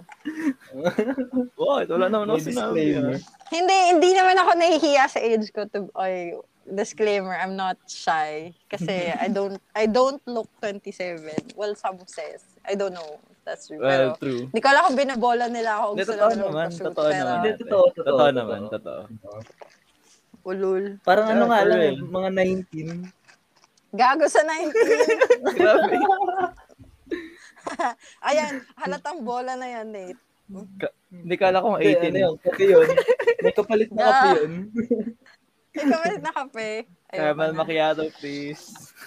What? 1.60 1.86
Wala 1.92 2.06
naman 2.10 2.32
ako 2.34 2.40
sinabi. 2.42 2.98
Hindi, 3.52 3.76
hindi 3.94 4.10
naman 4.14 4.36
ako 4.38 4.50
nahihiya 4.58 5.04
sa 5.06 5.20
age 5.22 5.50
ko 5.54 5.68
to 5.70 5.86
ay 5.98 6.34
disclaimer, 6.64 7.36
I'm 7.36 7.54
not 7.56 7.76
shy 7.86 8.56
kasi 8.72 9.12
I 9.24 9.28
don't 9.28 9.60
I 9.76 9.84
don't 9.84 10.20
look 10.24 10.48
27. 10.64 11.54
Well, 11.54 11.76
some 11.76 12.00
says. 12.08 12.42
I 12.64 12.74
don't 12.74 12.96
know. 12.96 13.20
That's 13.44 13.68
true. 13.68 13.76
Well, 13.76 14.16
Pero 14.16 14.24
true. 14.24 14.40
hindi 14.48 14.60
ko 14.64 14.68
alam 14.72 14.82
kung 14.88 14.98
binabola 14.98 15.46
nila 15.52 15.84
ako. 15.84 15.88
Hindi, 15.92 16.04
totoo 16.08 16.32
naman. 16.32 16.68
Totoo 16.72 17.08
pero 17.12 17.20
naman. 17.20 17.36
Hindi, 17.36 17.50
totoo, 17.60 17.84
totoo, 17.92 18.04
Totoo 18.08 18.30
naman. 18.32 18.60
Totoo. 18.72 19.00
Ulul. 20.44 20.84
Parang 21.04 21.26
Yeah, 21.28 21.36
ano 21.36 21.44
nga 21.52 21.60
lang, 21.64 21.80
mga 22.08 22.30
19. 22.32 23.24
Gago 23.94 24.26
sa 24.26 24.42
19. 24.42 24.74
Grabe. 25.60 25.96
Ayan, 28.28 28.62
halatang 28.74 29.22
bola 29.22 29.54
na 29.54 29.66
yan, 29.66 29.86
Nate. 29.88 30.20
Ka- 30.76 30.94
Hindi 31.08 31.34
kala 31.34 31.58
ko 31.58 31.76
Hindi, 31.76 31.96
18. 31.96 32.04
ano 32.04 32.18
yun, 32.18 32.34
kape 32.38 32.64
yun. 32.64 32.88
May 33.40 33.52
kapalit 33.52 33.90
na 33.90 34.02
kape 34.02 34.14
Yeah. 34.14 34.34
yun. 34.36 34.52
Ikaw 35.74 36.00
ulit 36.06 36.22
na 36.22 36.32
kape. 36.32 36.68
Caramel 37.10 37.52
macchiato, 37.52 38.02
please. 38.14 38.62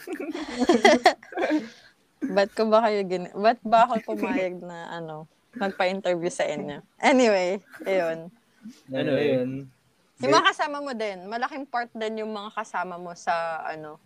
Ba't 2.28 2.50
ko 2.52 2.68
ba 2.68 2.84
kayo 2.84 3.08
gin... 3.08 3.32
Ba't 3.32 3.62
ba 3.64 3.86
ako 3.86 4.04
pumayag 4.04 4.60
na 4.60 4.90
ano, 4.92 5.30
magpa-interview 5.56 6.28
sa 6.28 6.44
inyo? 6.44 6.84
Anyway, 7.00 7.62
ayun. 7.86 8.28
Ano 8.90 8.92
Anyway. 8.92 9.28
yun? 9.32 9.50
Yung 10.18 10.34
mga 10.34 10.50
kasama 10.50 10.82
mo 10.82 10.92
din, 10.92 11.30
malaking 11.30 11.64
part 11.64 11.88
din 11.94 12.20
yung 12.20 12.34
mga 12.34 12.50
kasama 12.52 12.98
mo 12.98 13.14
sa 13.14 13.62
ano 13.64 14.02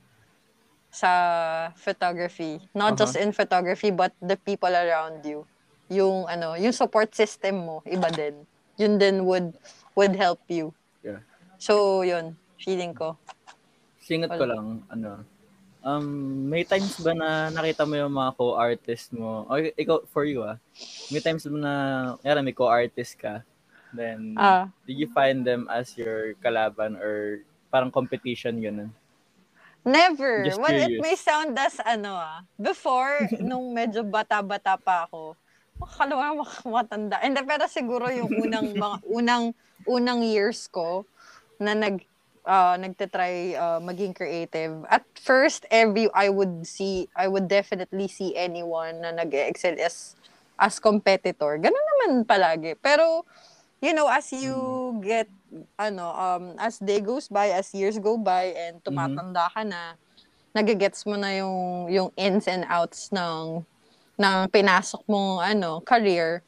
sa 0.92 1.72
photography. 1.80 2.60
Not 2.76 3.00
just 3.00 3.16
in 3.16 3.32
photography 3.32 3.90
but 3.90 4.12
the 4.20 4.36
people 4.36 4.70
around 4.70 5.24
you. 5.24 5.48
Yung 5.88 6.28
ano, 6.28 6.60
yung 6.60 6.76
support 6.76 7.16
system 7.16 7.64
mo, 7.64 7.76
iba 7.88 8.12
din. 8.12 8.44
Yun 8.76 9.00
din 9.00 9.24
would 9.24 9.56
would 9.96 10.16
help 10.16 10.44
you. 10.52 10.76
Yeah. 11.04 11.24
So, 11.58 12.04
yun, 12.04 12.36
feeling 12.60 12.92
ko. 12.92 13.16
Singat 14.02 14.34
ko 14.36 14.44
lang, 14.44 14.84
ano, 14.92 15.24
um, 15.86 16.06
may 16.50 16.66
times 16.66 16.98
ba 17.02 17.14
na 17.14 17.50
nakita 17.54 17.86
mo 17.86 17.96
yung 17.98 18.14
mga 18.14 18.32
co-artist 18.38 19.14
mo? 19.14 19.46
O 19.46 19.58
ikaw, 19.58 20.02
for 20.10 20.26
you 20.26 20.44
ah, 20.44 20.58
may 21.14 21.22
times 21.22 21.46
ba 21.46 21.58
na, 21.58 21.74
yara, 22.26 22.42
may 22.42 22.56
co-artist 22.56 23.18
ka, 23.18 23.46
then, 23.94 24.34
Ah. 24.38 24.70
did 24.88 24.98
you 24.98 25.10
find 25.12 25.46
them 25.46 25.68
as 25.70 25.94
your 25.98 26.34
kalaban 26.42 26.98
or 26.98 27.46
parang 27.70 27.94
competition 27.94 28.58
yun? 28.58 28.90
Never. 29.82 30.46
Just 30.46 30.62
well, 30.62 30.78
it 30.78 31.02
may 31.02 31.18
sound 31.18 31.58
as 31.58 31.82
ano 31.82 32.14
ah. 32.14 32.46
Before, 32.58 33.26
nung 33.42 33.74
medyo 33.74 34.06
bata-bata 34.06 34.78
pa 34.78 35.10
ako, 35.10 35.34
makakalawa 35.82 36.46
mak- 36.46 36.70
matanda. 36.70 37.18
And 37.26 37.34
pero 37.42 37.66
siguro 37.66 38.06
yung 38.14 38.30
unang 38.30 38.68
mga 38.84 38.98
unang 39.10 39.46
unang 39.90 40.22
years 40.22 40.70
ko 40.70 41.10
na 41.58 41.74
nag 41.74 42.06
uh, 42.46 42.78
nagte-try 42.78 43.58
uh, 43.58 43.80
maging 43.82 44.14
creative. 44.14 44.86
At 44.86 45.02
first, 45.18 45.66
every 45.74 46.06
I 46.14 46.30
would 46.30 46.66
see 46.70 47.10
I 47.18 47.26
would 47.26 47.50
definitely 47.50 48.06
see 48.06 48.38
anyone 48.38 49.02
na 49.02 49.10
nag-excel 49.18 49.82
as 49.82 50.14
as 50.62 50.78
competitor. 50.78 51.58
Ganun 51.58 51.86
naman 51.98 52.30
palagi. 52.30 52.78
Pero 52.78 53.26
you 53.82 53.94
know, 53.98 54.08
as 54.08 54.30
you 54.32 54.56
get 55.02 55.28
ano 55.76 56.14
um 56.14 56.44
as 56.62 56.78
day 56.80 57.02
goes 57.02 57.28
by, 57.28 57.52
as 57.52 57.74
years 57.74 57.98
go 57.98 58.16
by 58.16 58.54
and 58.56 58.80
tumatanda 58.86 59.50
ka 59.52 59.66
na, 59.66 59.98
nagigets 60.54 61.04
mo 61.04 61.18
na 61.18 61.34
yung 61.36 61.90
yung 61.90 62.10
ins 62.16 62.48
and 62.48 62.64
outs 62.70 63.10
ng 63.12 63.66
ng 64.22 64.38
pinasok 64.54 65.02
mong 65.10 65.42
ano 65.42 65.82
career. 65.82 66.46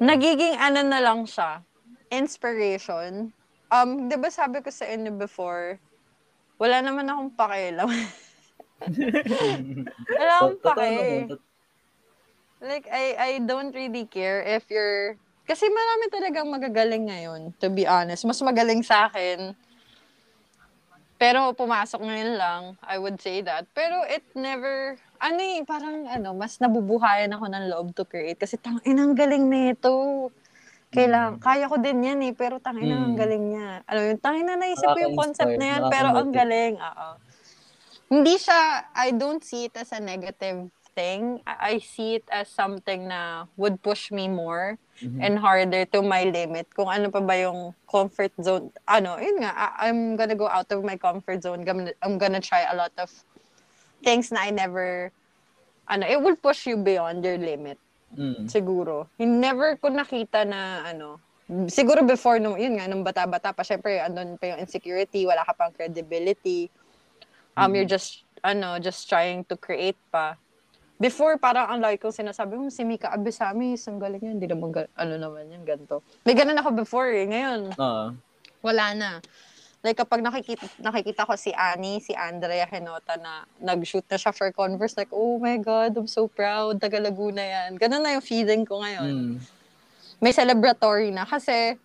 Nagiging 0.00 0.56
ano 0.56 0.80
na 0.82 0.98
lang 1.04 1.28
siya, 1.28 1.60
inspiration. 2.08 3.30
Um, 3.68 4.08
'di 4.08 4.16
ba 4.16 4.32
sabi 4.32 4.64
ko 4.64 4.72
sa 4.72 4.88
inyo 4.88 5.12
before, 5.12 5.76
wala 6.56 6.80
naman 6.80 7.04
akong 7.04 7.32
pakialam. 7.36 7.90
wala 10.18 10.32
akong 10.40 10.58
tot- 10.64 11.42
Like, 12.58 12.90
I, 12.90 13.14
I 13.14 13.30
don't 13.38 13.70
really 13.70 14.02
care 14.06 14.42
if 14.42 14.66
you're... 14.66 15.14
Kasi 15.48 15.64
marami 15.72 16.12
talagang 16.12 16.44
magagaling 16.52 17.08
ngayon, 17.08 17.40
to 17.56 17.72
be 17.72 17.88
honest. 17.88 18.28
Mas 18.28 18.36
magaling 18.44 18.84
sa 18.84 19.08
akin. 19.08 19.56
Pero 21.16 21.56
pumasok 21.56 22.04
ngayon 22.04 22.32
lang, 22.36 22.62
I 22.84 23.00
would 23.00 23.16
say 23.16 23.40
that. 23.40 23.64
Pero 23.72 24.04
it 24.04 24.22
never... 24.36 25.00
Ano 25.18 25.40
eh, 25.40 25.64
parang 25.64 26.04
ano, 26.04 26.36
mas 26.36 26.60
nabubuhayan 26.60 27.32
ako 27.32 27.48
ng 27.48 27.64
love 27.64 27.90
to 27.96 28.04
create. 28.04 28.36
Kasi 28.36 28.60
tang 28.60 28.78
inang 28.84 29.16
galing 29.16 29.48
nito. 29.48 30.28
Kailang, 30.92 31.40
kaya 31.40 31.64
ko 31.64 31.80
din 31.80 32.04
yan 32.04 32.20
eh, 32.28 32.36
pero 32.36 32.60
tang 32.60 32.76
ina 32.76 33.08
ang 33.08 33.16
Mm. 33.16 33.18
galing 33.18 33.44
niya. 33.50 33.70
Alam 33.88 34.00
mo, 34.04 34.08
yun, 34.12 34.18
tangin 34.20 34.46
na 34.46 34.56
naisip 34.60 34.88
ko 34.88 35.00
yung 35.00 35.16
concept 35.16 35.56
na 35.56 35.66
yan, 35.74 35.82
pero 35.88 36.08
ang 36.12 36.30
galing. 36.30 36.76
Oo. 36.76 37.08
Hindi 38.08 38.34
siya, 38.40 38.88
I 38.96 39.12
don't 39.16 39.40
see 39.40 39.68
it 39.68 39.74
as 39.80 39.92
a 39.96 40.00
negative 40.00 40.68
thing. 40.96 41.44
I 41.44 41.76
I 41.76 41.84
see 41.84 42.20
it 42.20 42.26
as 42.32 42.48
something 42.52 43.08
na 43.08 43.46
would 43.60 43.80
push 43.84 44.08
me 44.08 44.26
more 44.32 44.80
and 45.02 45.38
harder 45.38 45.86
to 45.86 46.02
my 46.02 46.26
limit. 46.26 46.66
Kung 46.74 46.90
ano 46.90 47.10
pa 47.10 47.22
ba 47.22 47.38
yung 47.38 47.74
comfort 47.86 48.34
zone. 48.42 48.74
Ano, 48.86 49.14
yun 49.18 49.42
nga, 49.42 49.54
I- 49.54 49.88
I'm 49.88 50.18
gonna 50.18 50.34
go 50.34 50.50
out 50.50 50.66
of 50.74 50.82
my 50.82 50.98
comfort 50.98 51.42
zone. 51.42 51.62
Gonna- 51.62 51.94
I'm 52.02 52.18
gonna 52.18 52.42
try 52.42 52.66
a 52.66 52.74
lot 52.74 52.92
of 52.98 53.10
things 54.02 54.30
na 54.34 54.46
I 54.46 54.50
never, 54.50 55.10
ano, 55.86 56.06
it 56.06 56.18
will 56.18 56.36
push 56.36 56.66
you 56.66 56.76
beyond 56.78 57.22
your 57.22 57.38
limit. 57.38 57.78
Mm. 58.16 58.48
Siguro. 58.48 59.06
Never 59.20 59.76
ko 59.76 59.92
nakita 59.92 60.42
na, 60.48 60.82
ano, 60.88 61.20
siguro 61.68 62.04
before, 62.04 62.38
nung, 62.40 62.58
yun 62.58 62.76
nga, 62.76 62.88
nung 62.88 63.04
bata-bata 63.04 63.52
pa, 63.52 63.62
syempre, 63.62 64.00
andun 64.00 64.36
pa 64.36 64.52
yung 64.52 64.60
insecurity, 64.60 65.24
wala 65.24 65.44
ka 65.44 65.52
pang 65.54 65.72
credibility. 65.72 66.70
Um, 67.58 67.74
You're 67.74 67.88
just, 67.88 68.22
ano, 68.44 68.78
just 68.78 69.08
trying 69.08 69.42
to 69.46 69.56
create 69.58 69.98
pa. 70.12 70.38
Before, 70.98 71.38
parang 71.38 71.70
ang 71.70 71.78
like 71.78 72.02
kong 72.02 72.10
sinasabi 72.10 72.58
mo, 72.58 72.74
si 72.74 72.82
Mika 72.82 73.14
Abisami, 73.14 73.78
isang 73.78 74.02
galing 74.02 74.18
yan, 74.18 74.34
hindi 74.42 74.50
naman, 74.50 74.74
ga- 74.74 74.90
ano 74.98 75.14
naman 75.14 75.46
yan, 75.46 75.62
ganito. 75.62 76.02
May 76.26 76.34
ganun 76.34 76.58
ako 76.58 76.74
before 76.74 77.06
eh. 77.14 77.22
Ngayon, 77.22 77.70
Oo. 77.78 78.06
wala 78.66 78.84
na. 78.98 79.10
Like 79.78 79.94
kapag 79.94 80.26
nakikita, 80.26 80.66
nakikita 80.82 81.22
ko 81.22 81.38
si 81.38 81.54
Annie, 81.54 82.02
si 82.02 82.10
Andrea 82.10 82.66
Henota 82.66 83.14
na 83.14 83.46
nag-shoot 83.62 84.02
na 84.10 84.18
siya 84.18 84.34
for 84.34 84.50
Converse, 84.50 84.98
like, 84.98 85.14
oh 85.14 85.38
my 85.38 85.54
God, 85.62 85.94
I'm 85.94 86.10
so 86.10 86.26
proud, 86.26 86.82
taga 86.82 86.98
Laguna 86.98 87.46
yan. 87.46 87.78
Ganun 87.78 88.02
na 88.02 88.18
yung 88.18 88.26
feeling 88.26 88.66
ko 88.66 88.82
ngayon. 88.82 89.06
Mm. 89.06 89.34
May 90.18 90.34
celebratory 90.34 91.14
na 91.14 91.22
kasi 91.22 91.78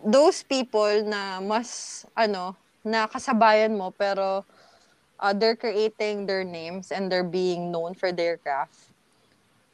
those 0.00 0.40
people 0.40 1.04
na 1.04 1.44
mas, 1.44 2.02
ano, 2.16 2.56
na 2.80 3.04
kasabayan 3.04 3.76
mo 3.76 3.92
pero 3.92 4.46
uh, 5.20 5.32
they're 5.32 5.56
creating 5.56 6.26
their 6.26 6.44
names 6.44 6.90
and 6.92 7.10
they're 7.10 7.26
being 7.26 7.70
known 7.70 7.94
for 7.94 8.12
their 8.12 8.36
craft. 8.36 8.92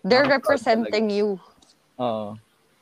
They're 0.02 0.26
proud 0.26 0.42
representing 0.42 1.10
you. 1.10 1.38
Oo. 1.98 2.34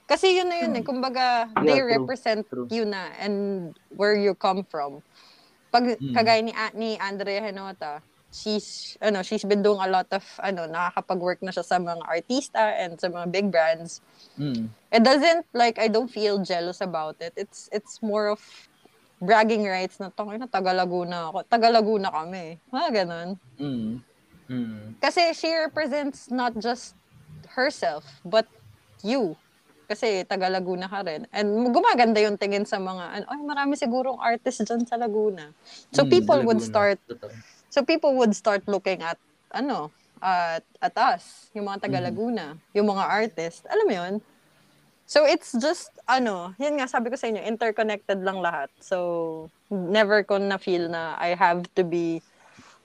Kasi 0.08 0.42
yun 0.42 0.48
na 0.50 0.56
yun 0.58 0.74
eh. 0.74 0.82
Kumbaga, 0.82 1.46
they 1.62 1.78
Yeah, 1.78 1.86
true. 1.86 2.02
represent 2.02 2.42
True. 2.50 2.66
you 2.66 2.84
na 2.84 3.14
and 3.20 3.70
where 3.94 4.16
you 4.18 4.34
come 4.34 4.66
from. 4.66 5.04
Pag 5.70 6.02
Mm. 6.02 6.14
kagaya 6.18 6.42
ni, 6.42 6.52
ni 6.74 6.90
Andrea 6.98 7.46
Henota, 7.46 8.02
she's, 8.34 8.98
ano, 8.98 9.22
she's 9.22 9.46
been 9.46 9.62
doing 9.62 9.78
a 9.78 9.86
lot 9.86 10.10
of, 10.10 10.24
ano, 10.42 10.66
nakakapag-work 10.66 11.38
na 11.46 11.54
siya 11.54 11.62
sa 11.62 11.78
mga 11.78 12.02
artista 12.10 12.58
and 12.58 12.98
sa 12.98 13.06
mga 13.06 13.30
big 13.30 13.46
brands. 13.54 14.02
Mm. 14.34 14.66
It 14.90 15.02
doesn't, 15.06 15.46
like, 15.54 15.78
I 15.78 15.86
don't 15.86 16.10
feel 16.10 16.42
jealous 16.42 16.82
about 16.82 17.22
it. 17.22 17.34
It's, 17.38 17.70
it's 17.70 18.02
more 18.02 18.34
of 18.34 18.42
bragging 19.20 19.68
rights 19.68 20.00
na, 20.00 20.08
tangin 20.08 20.40
na, 20.40 20.48
taga 20.48 20.72
Laguna 20.72 21.28
ako. 21.28 21.44
Taga 21.44 21.68
Laguna 21.68 22.08
kami. 22.08 22.56
Mga 22.72 22.88
ganun. 23.04 23.28
Mm. 23.60 23.90
Mm. 24.50 24.82
Kasi 24.98 25.30
she 25.36 25.52
represents 25.52 26.32
not 26.32 26.56
just 26.56 26.96
herself, 27.52 28.02
but 28.24 28.48
you. 29.04 29.36
Kasi 29.86 30.24
taga 30.24 30.48
Laguna 30.48 30.88
ka 30.88 31.04
rin. 31.04 31.28
And 31.30 31.68
gumaganda 31.70 32.18
yung 32.24 32.40
tingin 32.40 32.64
sa 32.64 32.80
mga, 32.80 33.28
ay 33.28 33.40
marami 33.44 33.76
sigurong 33.76 34.18
artist 34.18 34.64
dyan 34.64 34.88
sa 34.88 34.96
Laguna. 34.96 35.52
So 35.92 36.02
Mm, 36.02 36.10
people 36.10 36.40
would 36.48 36.62
start, 36.64 36.98
so 37.68 37.84
people 37.84 38.16
would 38.16 38.32
start 38.32 38.64
looking 38.64 39.04
at, 39.04 39.20
ano, 39.52 39.92
at, 40.22 40.64
at 40.80 40.94
us, 40.96 41.52
yung 41.52 41.68
mga 41.68 41.90
taga 41.90 42.00
Laguna, 42.00 42.56
yung 42.72 42.88
mga 42.88 43.04
artist. 43.04 43.66
Alam 43.68 43.84
mo 43.84 43.94
yun? 43.94 44.14
So 45.10 45.26
it's 45.26 45.50
just, 45.58 45.90
ano, 46.06 46.54
yun 46.54 46.78
nga 46.78 46.86
sabi 46.86 47.10
ko 47.10 47.18
sa 47.18 47.26
inyo, 47.26 47.42
interconnected 47.42 48.22
lang 48.22 48.38
lahat. 48.38 48.70
So 48.78 49.50
never 49.66 50.22
ko 50.22 50.38
na 50.38 50.54
feel 50.54 50.86
na 50.86 51.18
I 51.18 51.34
have 51.34 51.66
to 51.74 51.82
be 51.82 52.22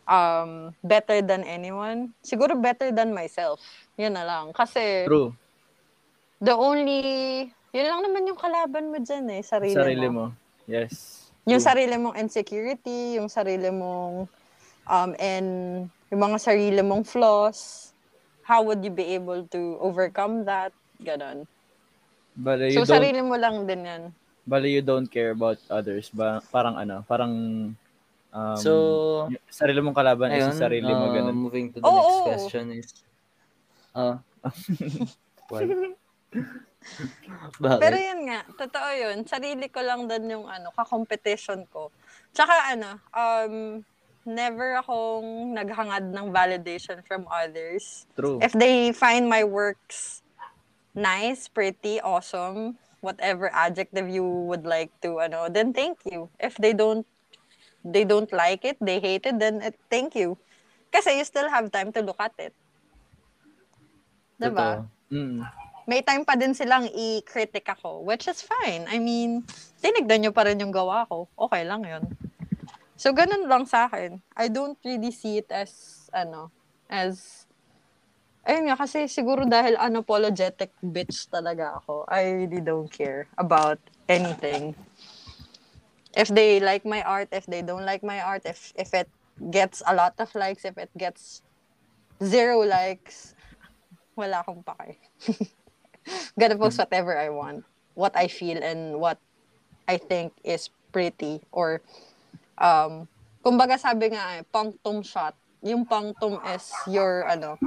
um, 0.10 0.74
better 0.82 1.22
than 1.22 1.46
anyone. 1.46 2.18
Siguro 2.26 2.58
better 2.58 2.90
than 2.90 3.14
myself. 3.14 3.62
Yun 3.94 4.18
na 4.18 4.26
lang. 4.26 4.58
Kasi 4.58 5.06
True. 5.06 5.38
the 6.42 6.58
only, 6.58 7.46
yun 7.70 7.86
lang 7.94 8.02
naman 8.02 8.26
yung 8.26 8.42
kalaban 8.42 8.90
mo 8.90 8.98
dyan 8.98 9.30
eh, 9.30 9.46
sarili, 9.46 9.78
Sarili 9.78 10.10
mo. 10.10 10.34
mo. 10.34 10.66
Yes. 10.66 11.30
Yung 11.46 11.62
True. 11.62 11.70
sarili 11.78 11.94
mong 11.94 12.18
insecurity, 12.18 13.22
yung 13.22 13.30
sarili 13.30 13.70
mong 13.70 14.26
um, 14.90 15.12
and 15.22 15.50
yung 16.10 16.22
mga 16.26 16.42
sarili 16.42 16.82
mong 16.82 17.06
flaws, 17.06 17.94
how 18.42 18.66
would 18.66 18.82
you 18.82 18.90
be 18.90 19.14
able 19.14 19.46
to 19.54 19.78
overcome 19.78 20.42
that? 20.50 20.74
Ganon. 21.06 21.46
Bale, 22.36 22.68
So, 22.68 22.84
you 22.84 22.86
don't, 22.86 22.96
sarili 23.00 23.22
mo 23.24 23.36
lang 23.40 23.64
din 23.64 23.82
yan. 23.88 24.04
bale, 24.44 24.68
you 24.68 24.84
don't 24.84 25.08
care 25.08 25.32
about 25.32 25.58
others. 25.72 26.12
Ba, 26.12 26.44
parang 26.52 26.76
ano, 26.76 27.02
parang 27.08 27.32
um, 28.36 28.60
So, 28.60 28.72
sarili 29.48 29.80
mong 29.80 29.96
kalaban 29.96 30.36
is 30.36 30.44
ayun, 30.44 30.52
yung 30.52 30.60
sarili 30.60 30.92
mo 30.92 31.06
uh, 31.08 31.14
ganun. 31.16 31.36
moving 31.36 31.72
to 31.72 31.80
the 31.80 31.88
Oo, 31.88 31.96
next 31.96 32.12
oo. 32.12 32.26
question 32.28 32.66
is, 32.76 32.88
ah, 33.96 34.20
what? 35.50 35.64
Bakit? 37.58 37.82
Pero 37.82 37.98
yun 37.98 38.22
nga, 38.30 38.46
totoo 38.46 38.90
yun. 38.94 39.18
Sarili 39.26 39.66
ko 39.74 39.82
lang 39.82 40.06
din 40.06 40.38
yung 40.38 40.46
ano, 40.46 40.70
ka-competition 40.76 41.66
ko. 41.74 41.90
Tsaka 42.30 42.78
ano, 42.78 43.02
um, 43.10 43.82
never 44.26 44.78
akong 44.78 45.54
naghangad 45.54 46.14
ng 46.14 46.30
validation 46.30 47.02
from 47.06 47.26
others. 47.26 48.06
True. 48.14 48.38
If 48.42 48.54
they 48.54 48.94
find 48.94 49.26
my 49.26 49.42
works 49.42 50.25
nice, 50.96 51.48
pretty, 51.48 52.02
awesome, 52.02 52.80
whatever 53.02 53.52
adjective 53.54 54.10
you 54.10 54.24
would 54.24 54.66
like 54.66 54.90
to, 55.02 55.20
ano, 55.20 55.48
then 55.50 55.74
thank 55.74 56.00
you. 56.10 56.30
If 56.40 56.58
they 56.58 56.74
don't, 56.74 57.06
they 57.84 58.04
don't 58.04 58.32
like 58.34 58.66
it, 58.66 58.78
they 58.82 59.00
hate 59.00 59.28
it, 59.28 59.38
then 59.38 59.62
eh, 59.62 59.76
thank 59.92 60.16
you. 60.16 60.38
Kasi 60.90 61.20
you 61.20 61.26
still 61.28 61.50
have 61.52 61.72
time 61.72 61.92
to 61.94 62.02
look 62.02 62.18
at 62.20 62.34
it. 62.40 62.56
Diba? 64.42 64.88
Totoo. 64.88 64.90
Mm. 65.14 65.46
may 65.86 66.02
time 66.02 66.26
pa 66.26 66.34
din 66.34 66.54
silang 66.58 66.90
i-critic 66.90 67.66
ako, 67.70 68.02
which 68.02 68.26
is 68.26 68.42
fine. 68.42 68.90
I 68.90 68.98
mean, 68.98 69.46
tinignan 69.82 70.26
nyo 70.26 70.34
pa 70.34 70.50
rin 70.50 70.58
yung 70.58 70.74
gawa 70.74 71.06
ko. 71.06 71.30
Okay 71.38 71.62
lang 71.62 71.86
yun. 71.86 72.04
So, 72.98 73.14
ganun 73.14 73.46
lang 73.46 73.70
sa 73.70 73.86
akin. 73.86 74.18
I 74.34 74.50
don't 74.50 74.78
really 74.82 75.14
see 75.14 75.38
it 75.38 75.50
as, 75.54 76.06
ano, 76.10 76.50
as, 76.90 77.45
ayun 78.46 78.70
nga, 78.70 78.78
kasi 78.78 79.10
siguro 79.10 79.44
dahil 79.50 79.76
unapologetic 79.78 80.72
bitch 80.80 81.28
talaga 81.34 81.82
ako, 81.82 82.06
I 82.06 82.46
really 82.46 82.62
don't 82.62 82.90
care 82.90 83.28
about 83.38 83.82
anything. 84.08 84.78
If 86.16 86.32
they 86.32 86.62
like 86.64 86.86
my 86.88 87.04
art, 87.04 87.30
if 87.34 87.50
they 87.50 87.60
don't 87.66 87.84
like 87.84 88.06
my 88.06 88.22
art, 88.22 88.46
if, 88.46 88.72
if 88.80 88.94
it 88.94 89.10
gets 89.52 89.84
a 89.84 89.94
lot 89.94 90.16
of 90.22 90.32
likes, 90.34 90.64
if 90.64 90.78
it 90.78 90.90
gets 90.96 91.42
zero 92.24 92.64
likes, 92.64 93.36
wala 94.16 94.40
akong 94.46 94.64
pake. 94.64 95.02
Gonna 96.40 96.56
post 96.56 96.80
whatever 96.80 97.18
I 97.18 97.30
want, 97.30 97.66
what 97.96 98.16
I 98.16 98.28
feel 98.28 98.62
and 98.64 99.00
what 99.02 99.20
I 99.88 99.98
think 99.98 100.34
is 100.44 100.70
pretty 100.94 101.42
or 101.52 101.82
um 102.58 103.10
kumbaga 103.44 103.76
sabi 103.76 104.16
nga 104.16 104.40
eh, 104.40 104.44
punctum 104.48 105.04
shot. 105.04 105.36
Yung 105.66 105.82
punctum 105.82 106.38
is 106.54 106.70
your 106.86 107.26
ano, 107.26 107.58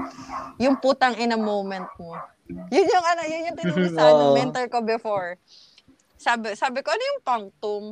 yung 0.63 0.79
putang 0.79 1.19
in 1.19 1.35
a 1.35 1.41
moment 1.41 1.91
mo. 1.99 2.15
Yun 2.47 2.87
yung 2.87 3.07
ano, 3.11 3.23
yun 3.27 3.51
yung 3.51 3.57
tinuro 3.59 3.91
sa 3.91 4.07
ano, 4.15 4.39
mentor 4.39 4.71
ko 4.71 4.79
before. 4.87 5.35
Sabi, 6.19 6.55
sabi 6.55 6.83
ko, 6.83 6.95
ano 6.95 7.03
yung 7.03 7.21
punctum? 7.27 7.83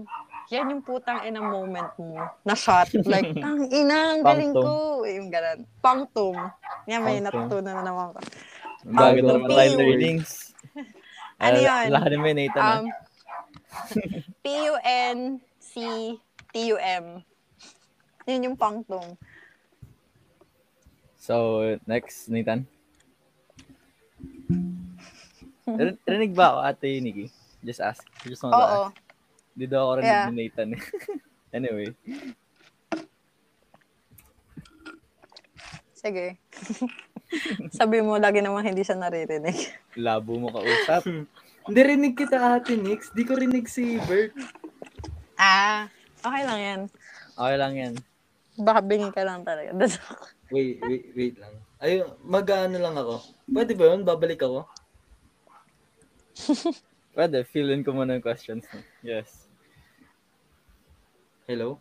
Yan 0.55 0.71
yung 0.71 0.83
putang 0.87 1.27
in 1.27 1.35
a 1.35 1.43
moment 1.43 1.91
mo 1.99 2.23
na 2.47 2.55
shot. 2.55 2.87
Like, 3.03 3.35
tang 3.43 3.67
ina, 3.67 4.15
ang 4.15 4.23
galing 4.23 4.55
ko. 4.55 5.03
Yung 5.03 5.27
ganun. 5.31 5.67
Punctum. 5.83 6.39
Yan, 6.87 7.03
may 7.03 7.19
natutunan 7.19 7.83
na 7.83 7.83
naman 7.83 8.15
ko. 8.15 8.19
Bago 8.87 9.19
na 9.23 9.43
naman 9.43 9.51
tayo 9.51 9.71
learnings. 9.75 10.55
Ano 11.37 11.61
yun? 11.61 11.93
Lahat 11.93 12.09
ni 12.09 12.33
Nathan. 12.33 12.65
ah. 12.65 12.81
Um, 12.81 12.89
P-U-N-C-T-U-M. 14.41 15.45
Yun 18.25 18.47
yung 18.49 18.57
pangtong. 18.57 19.21
So, 21.27 21.35
next, 21.91 22.31
Nathan. 22.31 22.71
Rin- 25.67 25.99
Rinig 26.07 26.39
ba 26.39 26.55
ako, 26.55 26.59
ate 26.63 27.03
Nikki? 27.03 27.27
Just 27.67 27.83
ask. 27.83 28.07
Just 28.23 28.47
want 28.47 28.55
to 28.55 28.63
Oo. 28.63 28.71
ask. 28.87 28.95
Di 29.59 29.67
daw 29.67 29.91
ako 29.91 29.93
rinig 29.99 30.07
Yeah. 30.07 30.31
ni 30.31 30.35
Nathan. 30.39 30.69
anyway. 31.59 31.91
Sige. 35.91 36.39
Sabi 37.75 38.07
mo, 38.07 38.15
lagi 38.23 38.39
naman 38.39 38.63
hindi 38.63 38.87
siya 38.87 38.95
naririnig. 38.95 39.59
Labo 39.99 40.39
mo 40.39 40.55
kausap. 40.55 41.03
Hindi 41.67 41.81
rinig 41.83 42.15
kita 42.15 42.39
ate 42.55 42.79
Nix. 42.79 43.11
Di 43.11 43.27
ko 43.27 43.35
rinig 43.35 43.67
si 43.67 43.99
Bert. 44.07 44.31
Ah, 45.35 45.91
okay 46.23 46.47
lang 46.47 46.61
yan. 46.63 46.81
Okay 47.35 47.57
lang 47.59 47.73
yan. 47.75 47.93
Baka 48.55 48.79
bingi 48.79 49.11
ka 49.11 49.27
lang 49.27 49.43
talaga. 49.43 49.75
Wait, 50.51 50.79
wait, 50.83 51.05
wait 51.17 51.37
lang. 51.43 51.55
Ay, 51.83 52.07
mag-ano 52.23 52.79
lang 52.79 52.95
ako. 52.95 53.19
Pwede 53.51 53.75
ba 53.75 53.85
yun? 53.91 54.07
Babalik 54.07 54.43
ako? 54.47 54.63
Pwede, 57.17 57.43
fill 57.49 57.73
in 57.75 57.83
ko 57.83 57.91
muna 57.97 58.15
yung 58.15 58.23
questions. 58.23 58.63
Yes. 59.03 59.49
Hello? 61.47 61.81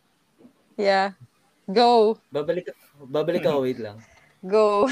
yeah. 0.77 1.17
Go. 1.65 2.21
Babalik, 2.29 2.69
babalik 3.09 3.45
ako, 3.45 3.65
wait 3.65 3.81
lang. 3.81 3.97
Go. 4.45 4.85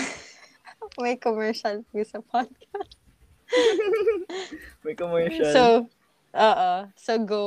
May 1.01 1.17
commercial 1.17 1.86
po 1.89 2.01
sa 2.01 2.19
podcast. 2.21 2.97
May 4.86 4.97
commercial. 4.97 5.53
So, 5.53 5.63
oo. 6.33 6.71
So, 6.97 7.12
go. 7.21 7.45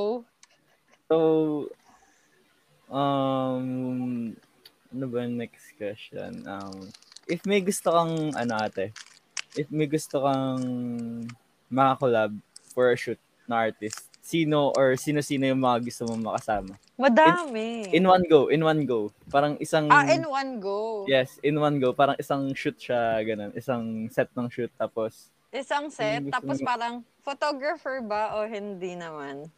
So, 1.10 1.16
um, 2.90 4.34
ano 4.96 5.12
ba 5.12 5.28
next 5.28 5.76
question? 5.76 6.40
Um, 6.48 6.88
if 7.28 7.44
may 7.44 7.60
gusto 7.60 7.92
kang, 7.92 8.32
ano 8.32 8.56
ate, 8.56 8.96
if 9.52 9.68
may 9.68 9.84
gusto 9.84 10.24
kang 10.24 10.64
makakolab 11.68 12.32
for 12.72 12.88
a 12.88 12.96
shoot 12.96 13.20
na 13.44 13.68
artist, 13.68 14.08
sino 14.24 14.72
or 14.72 14.96
sino-sino 14.96 15.52
yung 15.52 15.60
mga 15.60 15.84
gusto 15.84 16.08
mong 16.08 16.32
makasama? 16.32 16.80
Madami. 16.96 17.92
In 17.92 18.08
one 18.08 18.24
go, 18.24 18.48
in 18.48 18.64
one 18.64 18.88
go. 18.88 19.12
Parang 19.28 19.60
isang, 19.60 19.92
ah, 19.92 20.08
in 20.08 20.24
one 20.24 20.56
go. 20.64 21.04
yes, 21.04 21.36
in 21.44 21.60
one 21.60 21.76
go. 21.76 21.92
Parang 21.92 22.16
isang 22.16 22.56
shoot 22.56 22.80
siya, 22.80 23.20
ganun. 23.20 23.52
Isang 23.52 24.08
set 24.08 24.32
ng 24.32 24.48
shoot, 24.48 24.72
tapos, 24.80 25.28
Isang 25.52 25.92
set, 25.92 26.24
tapos 26.32 26.58
mo- 26.58 26.66
parang 26.66 26.94
photographer 27.20 28.00
ba 28.00 28.32
o 28.40 28.48
hindi 28.48 28.96
naman? 28.96 29.52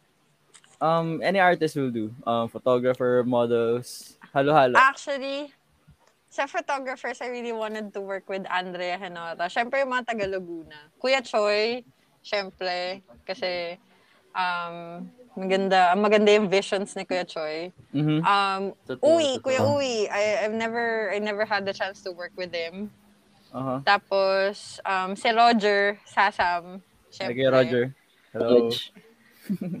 um, 0.81 1.21
any 1.23 1.39
artist 1.39 1.75
will 1.75 1.91
do. 1.91 2.11
Um, 2.25 2.47
photographer, 2.47 3.23
models, 3.23 4.18
halo-halo. 4.33 4.75
Actually, 4.77 5.53
sa 6.29 6.45
photographers, 6.45 7.21
I 7.21 7.27
really 7.33 7.53
wanted 7.53 7.93
to 7.93 8.01
work 8.01 8.29
with 8.29 8.45
Andrea 8.45 8.97
Henora. 9.01 9.49
Siyempre, 9.49 9.81
yung 9.81 9.91
mga 9.91 10.13
taga 10.13 10.25
Laguna. 10.29 10.93
Kuya 11.01 11.25
Choi, 11.25 11.81
siyempre, 12.21 13.01
kasi 13.25 13.79
um, 14.37 15.09
maganda, 15.33 15.97
maganda 15.97 16.29
yung 16.29 16.45
visions 16.49 16.93
ni 16.93 17.03
Kuya 17.05 17.25
Choi. 17.25 17.73
Mhm. 17.93 18.21
Um, 18.21 18.61
Totoo, 18.85 19.01
Uwi, 19.01 19.37
totoo. 19.37 19.43
Kuya 19.43 19.61
Uwi, 19.65 19.95
I, 20.11 20.45
I've 20.45 20.53
never, 20.53 21.09
I 21.09 21.17
never 21.17 21.45
had 21.45 21.65
the 21.65 21.73
chance 21.73 22.01
to 22.05 22.11
work 22.13 22.31
with 22.37 22.53
him. 22.53 22.93
Aha. 23.49 23.81
Tapos, 23.81 24.77
um, 24.85 25.17
si 25.17 25.29
Roger 25.33 25.97
Sasam, 26.05 26.85
Okay, 27.09 27.25
siyempre. 27.25 27.49
Roger. 27.49 27.83
Hello. 28.29 28.69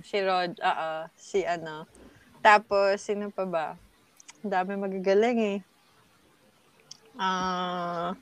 Si 0.01 0.17
Rod, 0.25 0.57
oo, 0.57 0.91
si 1.13 1.45
ano. 1.45 1.85
Tapos, 2.41 3.05
sino 3.05 3.29
pa 3.29 3.45
ba? 3.45 3.67
Ang 4.39 4.51
dami 4.51 4.71
magagaling 4.79 5.39
eh. 5.39 5.59
Ah, 7.19 8.15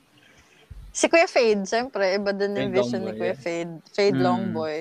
si 0.90 1.06
Kuya 1.06 1.30
Fade, 1.30 1.62
siyempre, 1.62 2.18
iba 2.18 2.34
din 2.34 2.58
yung 2.58 2.74
vision 2.74 3.06
ni 3.06 3.14
Kuya 3.14 3.30
yeah. 3.30 3.38
Fade. 3.38 3.74
Fade 3.94 4.18
Mm. 4.18 4.24
Longboy. 4.26 4.78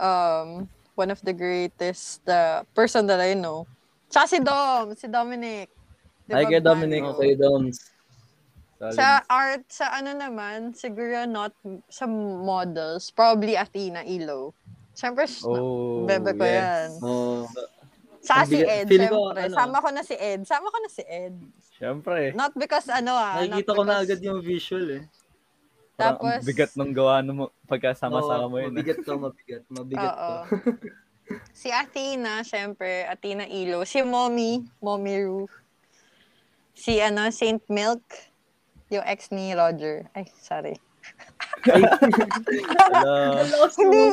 Um, 0.00 0.64
one 0.96 1.12
of 1.12 1.20
the 1.20 1.36
greatest 1.36 2.24
uh, 2.24 2.64
person 2.72 3.04
that 3.04 3.20
I 3.20 3.36
know. 3.36 3.68
Tsaka 4.08 4.26
si 4.30 4.38
Dom, 4.40 4.96
si 4.96 5.04
Dominic. 5.04 5.68
Hi, 6.32 6.48
Kuya 6.48 6.64
Dominic. 6.64 7.04
Okay, 7.04 7.36
Doms. 7.36 7.92
Solid. 8.80 8.96
Sa 8.96 9.06
art, 9.28 9.64
sa 9.68 9.86
ano 10.00 10.16
naman, 10.16 10.72
siguro 10.72 11.28
not 11.28 11.52
sa 11.92 12.08
models, 12.08 13.12
probably 13.12 13.54
Athena 13.54 14.02
Ilo. 14.02 14.56
Siyempre, 14.96 15.26
Oh, 15.44 16.06
bebe 16.06 16.32
ko 16.32 16.44
yes. 16.46 16.58
yan. 16.58 16.90
Oh, 17.02 17.44
Sa 18.24 18.48
si 18.48 18.56
Ed, 18.56 18.88
ko, 18.88 19.36
syempre. 19.36 19.44
ano, 19.44 19.54
Sama 19.54 19.76
ko 19.84 19.88
na 19.92 20.00
si 20.00 20.16
Ed. 20.16 20.40
Sama 20.48 20.72
ko 20.72 20.78
na 20.80 20.88
si 20.88 21.02
Ed. 21.04 21.36
Siyempre. 21.76 22.32
Not 22.32 22.56
because 22.56 22.88
ano 22.88 23.12
ah. 23.12 23.44
nakikita 23.44 23.76
ko 23.76 23.82
na 23.84 24.00
because- 24.00 24.04
agad 24.08 24.20
yung 24.24 24.40
visual 24.40 24.86
eh. 24.96 25.04
Parang 25.94 26.18
Tapos, 26.18 26.42
ang 26.42 26.48
bigat 26.50 26.72
ng 26.74 26.90
gawa 26.90 27.22
mo 27.22 27.54
pagkasama-sama 27.70 28.50
mo 28.50 28.58
yun. 28.58 28.74
ah. 28.74 28.82
Mabigat 28.82 28.98
to, 29.06 29.14
mabigat. 29.14 29.62
Mabigat 29.70 30.10
Oo. 30.10 30.30
to. 30.42 30.54
si 31.54 31.70
Athena, 31.70 32.42
syempre, 32.42 33.06
Athena 33.06 33.46
Ilo. 33.46 33.86
Si 33.86 34.02
Mommy, 34.02 34.66
Mommy 34.82 35.22
Ru. 35.22 35.46
Si 36.74 36.98
ano, 36.98 37.30
Saint 37.30 37.62
Milk. 37.70 38.02
Yung 38.90 39.06
ex 39.06 39.30
ni 39.30 39.54
Roger. 39.54 40.10
Ay, 40.18 40.26
sorry. 40.34 40.74
Hello. 41.64 43.38
hindi, 43.78 44.04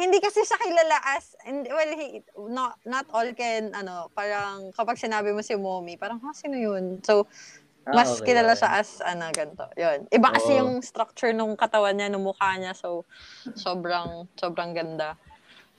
hindi 0.00 0.18
kasi 0.24 0.40
siya 0.40 0.56
kilala 0.56 0.96
as, 1.12 1.36
hindi- 1.44 1.68
well, 1.68 1.92
he, 1.92 2.24
not, 2.48 2.80
not 2.88 3.04
all 3.12 3.28
can, 3.36 3.76
ano, 3.76 4.08
parang 4.16 4.72
kapag 4.72 4.96
sinabi 4.96 5.36
mo 5.36 5.44
si 5.44 5.52
Mommy, 5.60 6.00
parang, 6.00 6.16
ha, 6.24 6.32
sino 6.32 6.56
yun? 6.56 7.04
So, 7.04 7.28
Ah, 7.88 7.96
Mas 7.96 8.20
okay, 8.20 8.36
kilala 8.36 8.52
okay. 8.52 8.60
siya 8.60 8.70
as, 8.76 8.90
ano, 9.00 9.24
ganito. 9.32 9.64
Yun. 9.72 10.04
Iba 10.12 10.28
kasi 10.36 10.52
Oo. 10.52 10.60
yung 10.62 10.72
structure 10.84 11.32
nung 11.32 11.56
katawan 11.56 11.96
niya, 11.96 12.12
nung 12.12 12.28
mukha 12.28 12.54
niya. 12.60 12.76
So, 12.76 13.08
sobrang, 13.56 14.28
sobrang 14.36 14.76
ganda. 14.76 15.16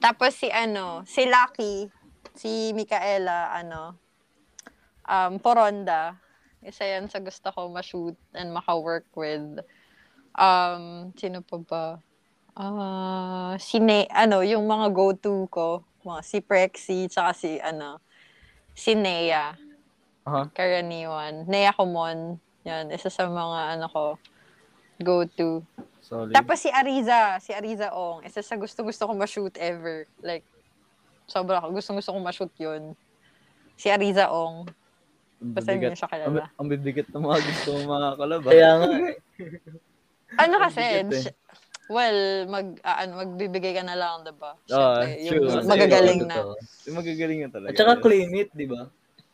Tapos 0.01 0.33
si, 0.33 0.49
ano, 0.49 1.05
si 1.05 1.29
Lucky, 1.29 1.87
si 2.33 2.73
Micaela, 2.73 3.53
ano, 3.53 4.01
um, 5.05 5.37
Poronda. 5.37 6.17
Isa 6.65 6.89
yan 6.89 7.05
sa 7.05 7.21
gusto 7.21 7.53
ko 7.53 7.69
ma-shoot 7.69 8.17
and 8.33 8.49
maka-work 8.49 9.05
with. 9.13 9.61
Um, 10.33 11.13
sino 11.15 11.45
pa 11.45 11.57
ba? 11.61 11.85
Ah, 12.55 13.55
si 13.57 13.79
Ne, 13.79 14.07
ano, 14.11 14.43
yung 14.43 14.67
mga 14.67 14.91
go-to 14.91 15.47
ko, 15.47 15.87
mga 16.03 16.21
si 16.21 16.37
Prexy, 16.43 16.99
tsaka 17.07 17.31
si, 17.31 17.55
ano, 17.63 18.03
si 18.75 18.91
Nea. 18.95 19.55
Aha. 20.27 20.51
Karaniwan. 20.53 21.47
Nea 21.47 21.73
Kumon. 21.73 22.37
Yan, 22.67 22.93
isa 22.93 23.09
sa 23.09 23.25
mga 23.25 23.59
ano 23.79 23.87
ko 23.89 24.03
go-to. 25.01 25.65
Solid. 26.01 26.33
Tapos 26.33 26.61
si 26.61 26.69
Ariza, 26.69 27.41
si 27.41 27.53
Ariza 27.57 27.89
Ong, 27.93 28.21
isa 28.21 28.41
sa 28.45 28.53
gusto-gusto 28.53 29.09
ko 29.09 29.13
ma-shoot 29.17 29.55
ever. 29.57 30.05
Like, 30.21 30.45
sobra 31.25 31.57
ko. 31.57 31.73
Gusto-gusto 31.73 32.13
ko 32.13 32.19
ma-shoot 32.21 32.53
yun. 32.61 32.93
Si 33.77 33.89
Ariza 33.89 34.29
Ong. 34.29 34.69
Ang 35.41 35.57
Basta 35.57 35.73
hindi 35.73 35.89
siya 35.97 36.05
ang, 36.05 36.13
kilala. 36.13 36.45
ang 36.53 36.67
bibigat 36.69 37.09
ng 37.09 37.23
mga 37.25 37.39
gusto 37.41 37.69
mga 37.81 38.09
kalab. 38.13 38.41
ah. 38.45 38.51
Kaya 38.53 38.69
nga. 38.77 38.87
Ano 40.37 40.55
kasi, 40.61 40.81
eh. 40.85 41.03
Well, 41.89 42.19
mag, 42.51 42.77
ano, 42.83 43.11
magbibigay 43.25 43.73
ka 43.77 43.83
na 43.85 43.97
lang, 43.97 44.27
diba? 44.27 44.57
Ah, 44.69 45.01
Siyempre, 45.01 45.07
true. 45.25 45.47
yung 45.49 45.69
magagaling 45.69 46.21
na. 46.27 46.37
Yung 46.85 46.97
magagaling 46.97 47.39
na 47.45 47.49
talaga. 47.49 47.69
At 47.71 47.79
saka 47.79 47.93
claim 48.03 48.29
it, 48.37 48.49
di 48.53 48.67
ba? 48.69 48.91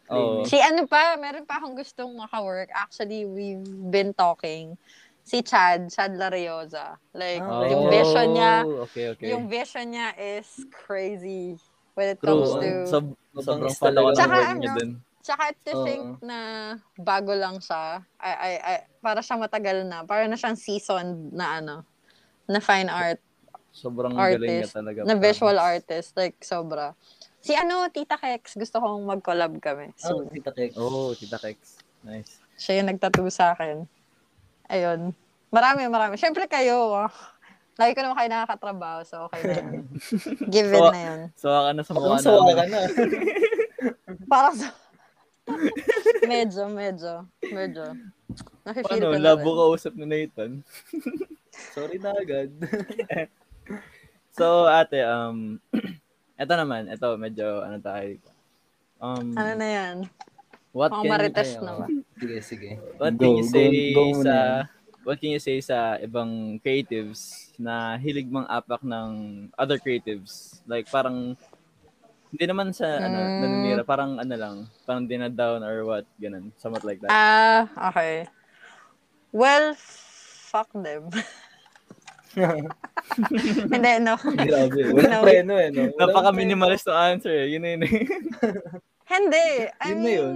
Oo. 0.07 0.47
Si 0.47 0.55
ano 0.55 0.87
pa, 0.87 1.19
meron 1.19 1.43
pa 1.43 1.59
akong 1.59 1.75
gustong 1.75 2.15
maka-work. 2.15 2.71
Actually, 2.71 3.27
we've 3.27 3.67
been 3.91 4.15
talking. 4.15 4.79
Si 5.27 5.43
Chad, 5.43 5.91
Chad 5.91 6.15
Lariosa. 6.15 6.95
Like, 7.11 7.43
Ah, 7.43 7.67
yung 7.67 7.87
Oh, 7.87 7.91
vision 7.91 8.27
niya, 8.31 8.53
Okay, 8.87 9.05
okay. 9.11 9.25
yung 9.35 9.51
vision 9.51 9.91
niya 9.91 10.15
is 10.15 10.47
crazy 10.71 11.59
when 11.99 12.15
it 12.15 12.19
True. 12.23 12.39
comes 12.39 12.55
to... 12.55 12.69
Sob- 12.87 13.17
sobrang 13.35 13.75
fan 13.75 13.93
ako 13.99 14.09
ng 14.09 14.17
Tsaka 14.17 14.35
niya 14.39 14.47
ano, 14.55 14.77
dun. 14.79 14.91
Tsaka 15.27 15.43
to 15.67 15.71
Oo. 15.75 15.83
think 15.83 16.23
na 16.23 16.39
bago 16.95 17.35
lang 17.35 17.59
siya, 17.59 17.99
ay, 18.15 18.35
ay, 18.39 18.55
ay, 18.63 18.77
para 19.03 19.19
siya 19.19 19.35
matagal 19.35 19.83
na, 19.83 20.07
para 20.07 20.23
na 20.23 20.39
siyang 20.39 20.55
seasoned 20.55 21.35
na 21.35 21.59
ano, 21.59 21.83
na 22.47 22.59
fine 22.59 22.87
art, 22.87 23.19
Sobrang 23.69 24.09
galing 24.09 24.41
niya 24.41 24.65
artist, 24.65 24.73
talaga. 24.73 24.99
na 25.05 25.13
visual 25.13 25.57
artist, 25.57 26.09
like 26.17 26.39
sobra. 26.41 26.97
Si 27.39 27.53
ano, 27.53 27.85
Tita 27.87 28.17
Kex, 28.17 28.57
gusto 28.57 28.81
kong 28.81 29.05
mag-collab 29.05 29.53
kami. 29.61 29.93
Oh, 30.03 30.25
So, 30.25 30.27
Tita 30.27 30.49
Kek. 30.49 30.73
Oh, 30.75 31.13
Tita 31.13 31.37
Kex. 31.37 31.79
Nice. 32.01 32.41
siya 32.57 32.81
yung 32.81 32.89
nagtattoo 32.89 33.29
sa 33.29 33.53
akin. 33.53 33.85
Ayun. 34.67 35.13
Marami, 35.47 35.85
marami. 35.87 36.17
Siyempre 36.17 36.49
kayo, 36.49 36.89
ah. 36.97 37.13
Lagi 37.77 37.93
ko 37.93 38.01
naman 38.01 38.17
kayo 38.17 38.29
nakakatrabaho, 38.33 38.99
so 39.05 39.29
okay 39.29 39.45
na 39.45 39.53
yun. 39.61 39.85
Given 40.53 40.81
So, 40.81 40.89
na 40.89 41.01
yun. 41.05 41.19
So, 41.37 41.47
ka 41.53 41.69
na 41.69 41.81
sa 41.85 41.91
mukha 41.93 42.07
Mukhang 42.09 42.25
sawa 42.25 42.41
ka 42.49 42.65
na. 42.65 42.79
Parang 44.25 44.55
sa... 44.57 44.67
medyo, 46.23 46.63
medyo, 46.69 47.13
medyo. 47.41 47.85
Nafe-feel 48.63 48.99
Paano? 48.99 49.11
ko 49.11 49.17
na 49.17 49.23
Labo 49.23 49.49
rin. 49.49 49.57
ka 49.57 49.63
usap 49.73 49.93
ni 49.95 50.05
Nathan. 50.05 50.51
Sorry 51.75 51.97
na 51.97 52.11
agad. 52.13 52.49
So, 54.37 54.69
ate, 54.69 55.01
um, 55.01 55.57
eto 56.37 56.53
naman, 56.53 56.85
eto, 56.93 57.17
medyo, 57.17 57.65
ano 57.65 57.81
tayo, 57.81 58.21
um, 59.01 59.33
Ano 59.33 59.51
na 59.57 59.65
yan? 59.67 59.95
what 60.69 60.93
Mga 60.93 61.01
can, 61.01 61.09
marites 61.09 61.49
Ay, 61.49 61.57
na 61.57 61.71
oo. 61.73 61.79
ba? 61.81 61.87
Sige, 62.21 62.37
sige. 62.45 62.69
what 63.01 63.13
Go, 63.17 63.25
can 63.25 63.33
you 63.33 63.41
go, 63.41 63.49
say 63.49 63.67
go 63.97 64.03
muna 64.13 64.21
sa, 64.21 64.35
yan. 64.37 64.61
what 65.01 65.17
can 65.17 65.31
you 65.33 65.41
say 65.41 65.57
sa 65.57 65.97
ibang 65.97 66.61
creatives 66.61 67.49
na 67.57 67.97
hilig 67.97 68.29
mang 68.29 68.45
apak 68.45 68.85
ng 68.85 69.09
other 69.57 69.81
creatives? 69.81 70.61
Like, 70.69 70.85
parang, 70.85 71.33
hindi 72.27 72.45
naman 72.45 72.71
sa, 72.71 72.85
ano, 72.99 73.17
Mm. 73.17 73.39
naninira, 73.41 73.83
parang, 73.83 74.19
ano 74.19 74.35
lang, 74.35 74.55
parang 74.83 75.05
dinadown 75.05 75.63
or 75.63 75.83
what, 75.83 76.05
ganun, 76.17 76.51
somewhat 76.59 76.83
like 76.83 76.99
that. 76.99 77.09
Ah, 77.09 77.67
okay. 77.89 78.27
Well, 79.31 79.75
fuck 79.77 80.67
them. 80.71 81.11
Hindi, 83.71 83.91
no. 83.99 84.13
Grabe. 84.17 84.81
Walang 84.93 85.09
No. 85.09 85.23
preno 85.25 85.53
eh, 85.57 85.69
no? 85.73 85.89
Napaka-minimalist 85.97 86.85
ng 86.85 86.99
answer 87.17 87.33
eh. 87.33 87.47
Yun 87.49 87.61
na 87.65 87.69
yun 87.73 87.81
eh. 87.81 87.93
Hindi. 89.11 89.47
I 89.73 89.87
Yun 89.89 89.97
na 89.97 90.03
mean, 90.03 90.17
yun. 90.21 90.35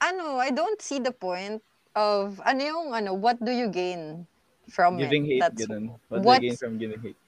ano, 0.00 0.24
I 0.40 0.50
don't 0.50 0.80
see 0.82 0.98
the 0.98 1.12
point 1.12 1.62
of, 1.94 2.40
ano 2.42 2.60
yung, 2.60 2.86
ano, 2.92 3.14
what 3.14 3.38
do 3.38 3.52
you 3.52 3.68
gain 3.70 4.26
from 4.66 4.98
giving 4.98 5.24
it? 5.30 5.38
hate, 5.38 5.42
That's, 5.46 5.60
ganun. 5.62 5.94
What 6.10 6.20
do 6.20 6.26
what's- 6.26 6.42
you 6.42 6.50
gain 6.50 6.58
from 6.58 6.74
giving 6.76 7.00
hate? 7.00 7.20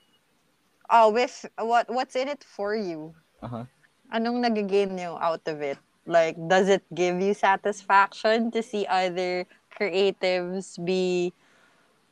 Oh, 0.90 1.10
with, 1.10 1.46
what, 1.58 1.88
what's 1.92 2.16
in 2.16 2.28
it 2.28 2.44
for 2.44 2.74
you? 2.74 3.14
Uh-huh. 3.42 3.64
Anong 4.12 4.40
nag-gain 4.40 4.96
nyo 4.96 5.18
out 5.20 5.46
of 5.46 5.60
it? 5.60 5.78
Like, 6.06 6.36
does 6.48 6.68
it 6.68 6.82
give 6.94 7.20
you 7.20 7.34
satisfaction 7.34 8.50
to 8.52 8.62
see 8.62 8.86
other 8.86 9.44
creatives 9.78 10.82
be 10.82 11.32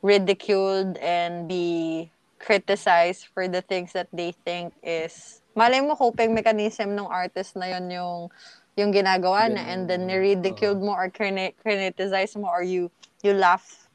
ridiculed 0.03 0.97
and 0.99 1.49
be 1.49 2.11
criticized 2.39 3.27
for 3.33 3.49
the 3.49 3.63
things 3.63 3.93
that 3.93 4.09
they 4.13 4.31
think 4.45 4.73
is 4.85 5.41
malay 5.57 5.81
mo 5.81 5.97
coping 5.97 6.37
mechanism 6.37 6.93
ng 6.93 7.09
artist 7.09 7.57
na 7.57 7.73
yon 7.73 7.89
yung 7.89 8.29
yung 8.77 8.93
ginagawa 8.93 9.49
na 9.49 9.65
and 9.73 9.89
then 9.89 10.05
ni-ridiculed 10.05 10.79
mo 10.85 10.93
or 10.93 11.09
criti- 11.09 11.57
criticize 11.65 12.37
mo 12.37 12.47
or 12.53 12.61
you 12.61 12.93
you 13.25 13.33
laugh 13.33 13.89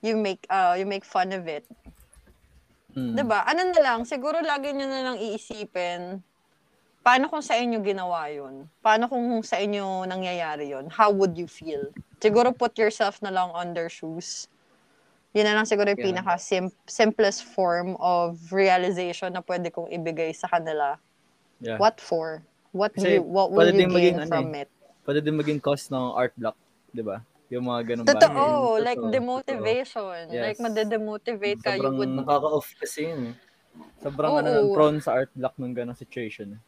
you 0.00 0.16
make 0.16 0.48
uh 0.48 0.72
you 0.72 0.88
make 0.88 1.04
fun 1.04 1.36
of 1.36 1.44
it 1.44 1.68
Mm. 2.96 3.12
'Di 3.12 3.22
ba? 3.28 3.44
Ano 3.44 3.60
na 3.68 3.80
lang, 3.84 4.00
siguro 4.08 4.40
lagi 4.40 4.72
nyo 4.72 4.88
na 4.88 5.00
lang 5.12 5.16
iisipin, 5.20 6.24
paano 7.04 7.28
kung 7.28 7.44
sa 7.44 7.60
inyo 7.60 7.84
ginawa 7.84 8.32
yun? 8.32 8.64
Paano 8.80 9.04
kung 9.06 9.44
sa 9.44 9.60
inyo 9.60 10.08
nangyayari 10.08 10.72
yun? 10.72 10.88
How 10.88 11.12
would 11.12 11.36
you 11.36 11.44
feel? 11.44 11.92
Siguro 12.16 12.56
put 12.56 12.72
yourself 12.80 13.20
na 13.20 13.28
lang 13.28 13.52
on 13.52 13.76
their 13.76 13.92
shoes. 13.92 14.48
Yun 15.36 15.44
na 15.44 15.52
lang 15.52 15.68
siguro 15.68 15.92
yung 15.92 16.00
Yeah. 16.00 16.08
pinaka 16.16 16.40
sim- 16.40 16.72
simplest 16.88 17.44
form 17.44 17.92
of 18.00 18.40
realization 18.48 19.36
na 19.36 19.44
pwede 19.44 19.68
kong 19.68 19.92
ibigay 19.92 20.32
sa 20.32 20.48
kanila. 20.48 20.96
Yeah. 21.60 21.76
What 21.76 22.00
for? 22.00 22.40
What 22.72 22.96
Kasi 22.96 23.20
you 23.20 23.28
what 23.28 23.52
will 23.52 23.68
you 23.68 23.84
gain 23.84 23.92
maging 23.92 24.16
ano 24.24 24.32
from 24.32 24.48
eh. 24.56 24.64
it? 24.64 24.68
Pwede 25.04 25.20
din 25.20 25.36
maging 25.36 25.60
cause 25.60 25.92
ng 25.92 26.16
art 26.16 26.32
block, 26.40 26.56
di 26.96 27.04
ba? 27.04 27.20
Yung 27.46 27.64
mga 27.64 27.80
ganun 27.94 28.04
Totoo, 28.06 28.46
bagay. 28.74 28.84
like 28.84 28.98
Totoo, 28.98 29.14
demotivation. 29.14 30.18
Yes. 30.34 30.42
Like 30.42 30.58
madedemotivate 30.58 31.60
ka, 31.62 31.78
Sobrang- 31.78 31.94
would 31.94 32.10
Nakaka-off 32.10 32.68
kasi 32.74 33.06
yun. 33.06 33.20
eh. 33.30 33.34
Sobrang 34.02 34.32
ano, 34.40 34.50
Oo. 34.66 34.74
prone 34.74 34.98
sa 34.98 35.14
art 35.14 35.30
block 35.36 35.54
ng 35.60 35.74
ganung 35.76 35.94
situation. 35.94 36.58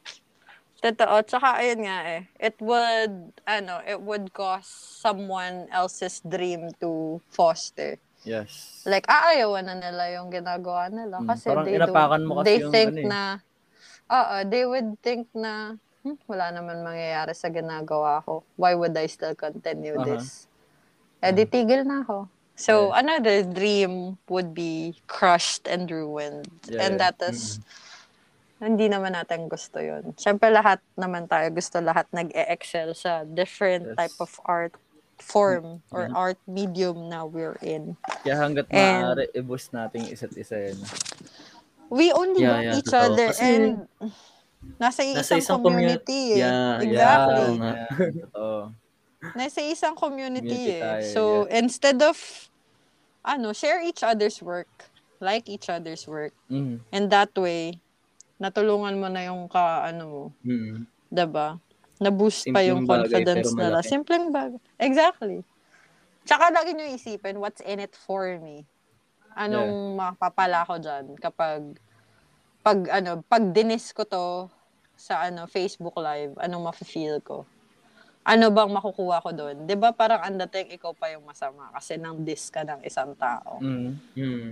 Totoo. 0.78 1.14
Tsaka, 1.26 1.58
ayun 1.58 1.82
nga 1.82 1.98
eh. 2.06 2.22
It 2.38 2.54
would, 2.62 3.34
ano, 3.42 3.82
it 3.82 3.98
would 3.98 4.30
cause 4.30 4.68
someone 5.02 5.66
else's 5.74 6.22
dream 6.22 6.70
to 6.78 7.18
foster. 7.34 7.98
Yes. 8.22 8.82
Like, 8.86 9.06
aayawan 9.10 9.66
na 9.66 9.74
nila 9.74 10.14
yung 10.14 10.30
ginagawa 10.30 10.86
nila. 10.86 11.18
Mm, 11.18 11.26
Kasi 11.26 11.46
parang 11.50 11.66
they 11.66 11.78
don't, 11.82 11.94
mo 12.22 12.34
kasi 12.38 12.46
they 12.46 12.58
yung 12.62 12.70
think 12.70 12.90
ano 12.94 13.00
eh. 13.02 13.08
na, 13.10 13.22
oo, 14.06 14.36
they 14.46 14.64
would 14.66 14.90
think 15.02 15.26
na, 15.34 15.74
hmm, 16.06 16.18
wala 16.30 16.54
naman 16.54 16.86
mangyayari 16.86 17.34
sa 17.34 17.50
ginagawa 17.50 18.22
ko. 18.22 18.46
Why 18.54 18.78
would 18.78 18.94
I 18.94 19.06
still 19.10 19.34
continue 19.34 19.98
Aha. 19.98 20.06
this? 20.14 20.47
Eh, 21.18 21.32
di 21.34 21.44
tigil 21.44 21.82
na 21.82 22.02
ako. 22.02 22.28
So, 22.58 22.90
another 22.90 23.46
dream 23.46 24.18
would 24.26 24.50
be 24.50 24.98
crushed 25.06 25.70
and 25.70 25.86
ruined. 25.86 26.50
Yeah, 26.66 26.90
and 26.90 26.98
yeah. 26.98 27.10
that 27.10 27.22
is, 27.22 27.62
hindi 28.58 28.90
naman 28.90 29.14
natin 29.14 29.46
gusto 29.46 29.78
yun. 29.78 30.10
Siyempre, 30.18 30.50
lahat 30.50 30.82
naman 30.98 31.30
tayo 31.30 31.46
gusto 31.54 31.78
lahat 31.78 32.10
nag-e-excel 32.10 32.98
sa 32.98 33.22
different 33.22 33.94
Yes. 33.94 33.94
type 33.94 34.16
of 34.18 34.34
art 34.42 34.74
form 35.18 35.82
or 35.90 36.10
Mhm. 36.10 36.14
art 36.14 36.38
medium 36.46 37.06
na 37.06 37.22
we're 37.22 37.58
in. 37.62 37.94
Kaya 38.22 38.34
hanggat 38.38 38.66
And- 38.70 39.02
maaari, 39.06 39.26
i-boost 39.34 39.70
natin 39.70 40.10
isa't 40.10 40.34
isa 40.34 40.58
yun. 40.70 40.78
We 41.90 42.10
only 42.10 42.42
Yeah, 42.42 42.50
know 42.50 42.62
yeah, 42.62 42.76
each 42.78 42.90
totoo. 42.90 43.06
other 43.14 43.28
Kasi 43.30 43.42
and 43.42 43.66
nasa 44.78 45.02
isang, 45.02 45.18
nasa 45.22 45.34
isang 45.38 45.62
community. 45.62 46.34
eh. 46.34 46.42
Yeah, 46.42 46.82
exactly. 46.82 47.50
yeah. 47.54 47.86
Yeah. 48.34 48.66
Nasa 49.22 49.58
isang 49.58 49.98
community, 49.98 50.46
Community 50.46 50.78
eh. 50.78 50.82
tayo, 50.82 51.02
so, 51.10 51.22
instead 51.50 51.98
of, 52.06 52.14
ano, 53.26 53.50
share 53.50 53.82
each 53.82 54.06
other's 54.06 54.38
work. 54.38 54.70
Like 55.18 55.50
each 55.50 55.66
other's 55.66 56.06
work. 56.06 56.30
Mhm. 56.46 56.78
And 56.94 57.10
that 57.10 57.34
way, 57.34 57.82
natulungan 58.38 59.02
mo 59.02 59.10
na 59.10 59.26
yung 59.26 59.50
ka, 59.50 59.82
ano 59.90 60.02
mo, 60.06 60.22
Mm. 60.46 60.86
'di 61.10 61.26
ba? 61.26 61.58
Na-boost 61.98 62.46
pa 62.54 62.62
Simpleng 62.62 62.70
yung 62.70 62.82
bagay, 62.86 63.10
confidence 63.10 63.50
nila. 63.58 63.78
Simpleng 63.82 64.26
bagay. 64.30 64.60
Exactly. 64.78 65.42
Tsaka 66.22 66.54
lagi 66.54 66.70
nyo 66.78 66.86
isipin, 66.86 67.42
what's 67.42 67.58
in 67.66 67.82
it 67.82 67.98
for 67.98 68.38
me? 68.38 68.62
Anong 69.34 69.98
mapapala 69.98 70.62
ko 70.62 70.78
dyan 70.78 71.18
kapag, 71.18 71.74
pag, 72.62 72.78
ano, 72.94 73.26
pag 73.26 73.50
dinis 73.50 73.90
ko 73.90 74.06
to 74.06 74.26
sa, 74.94 75.26
ano, 75.26 75.50
Facebook 75.50 75.98
Live, 75.98 76.38
anong 76.38 76.70
mafe-feel 76.70 77.18
ko? 77.18 77.42
Ano 78.28 78.52
bang 78.52 78.68
makukuha 78.68 79.24
ko 79.24 79.30
doon? 79.32 79.64
'Di 79.64 79.74
ba 79.80 79.96
parang 79.96 80.20
ang 80.20 80.36
dating 80.44 80.76
ikaw 80.76 80.92
pa 80.92 81.08
yung 81.08 81.24
masama 81.24 81.72
kasi 81.72 81.96
nang 81.96 82.20
diss 82.20 82.52
ka 82.52 82.60
ng 82.60 82.84
isang 82.84 83.16
tao. 83.16 83.56
Mm. 83.64 83.96
Hmm. 84.12 84.50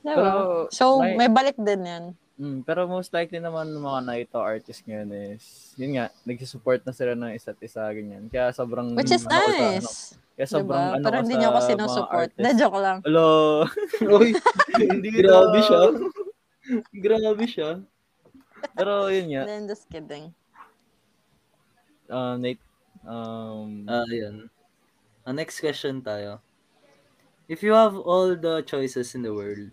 'Di 0.00 0.12
ba? 0.16 0.16
Pero, 0.16 0.40
So, 0.72 1.04
may- 1.04 1.28
may 1.28 1.30
balik 1.30 1.60
din 1.60 1.84
'yan. 1.84 2.04
Mm, 2.34 2.66
pero 2.66 2.90
most 2.90 3.14
likely 3.14 3.38
naman 3.38 3.70
ng 3.70 3.78
mga 3.78 4.00
Naito 4.10 4.42
artists 4.42 4.82
ngayon 4.82 5.06
is, 5.38 5.70
yun 5.78 5.94
nga, 5.94 6.10
nagsusupport 6.26 6.82
na 6.82 6.90
sila 6.90 7.14
ng 7.14 7.30
isa't 7.30 7.54
isa, 7.62 7.86
ganyan. 7.94 8.26
Kaya 8.26 8.50
sobrang... 8.50 8.90
Which 8.98 9.14
is 9.14 9.22
ano 9.22 9.30
ko 9.30 9.38
sa, 9.38 9.46
ano, 9.46 9.62
nice. 9.78 9.94
kaya 10.34 10.46
sobrang 10.50 10.82
diba? 10.82 10.94
ano 10.98 11.04
Pero 11.06 11.16
hindi 11.22 11.34
sa 11.34 11.38
niyo 11.38 11.48
ako 11.54 11.60
sinusupport. 11.62 12.30
Na 12.34 12.50
joke 12.58 12.78
lang. 12.82 12.98
Hello! 13.06 13.28
Uy, 14.18 14.34
hindi 14.82 15.08
grabe 15.14 15.58
siya. 15.62 15.82
grabe 17.06 17.44
siya. 17.46 17.70
Pero 18.74 18.92
yun 19.14 19.26
nga, 19.30 19.42
Then 19.46 19.70
just 19.70 19.86
kidding. 19.86 20.34
Uh, 22.10 22.36
Nate, 22.36 22.62
um, 23.06 23.86
Ah, 23.88 24.06
yun. 24.08 24.48
Ah, 25.24 25.32
next 25.32 25.60
question 25.60 26.00
tayo. 26.04 26.40
If 27.48 27.60
you 27.60 27.76
have 27.76 27.96
all 27.96 28.32
the 28.36 28.64
choices 28.64 29.12
in 29.12 29.22
the 29.22 29.32
world 29.32 29.68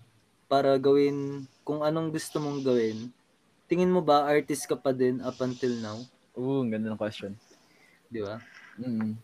para 0.52 0.76
gawin 0.76 1.48
kung 1.64 1.80
anong 1.80 2.12
gusto 2.12 2.44
mong 2.44 2.68
gawin, 2.68 3.12
tingin 3.72 3.92
mo 3.92 4.04
ba 4.04 4.28
artist 4.28 4.68
ka 4.68 4.76
pa 4.76 4.92
din 4.92 5.24
up 5.24 5.40
until 5.40 5.72
now? 5.80 6.00
ooh, 6.36 6.64
ang 6.64 6.72
ganda 6.72 6.92
ng 6.92 7.00
question. 7.00 7.36
Di 8.12 8.20
ba? 8.20 8.40
Mm. 8.80 9.16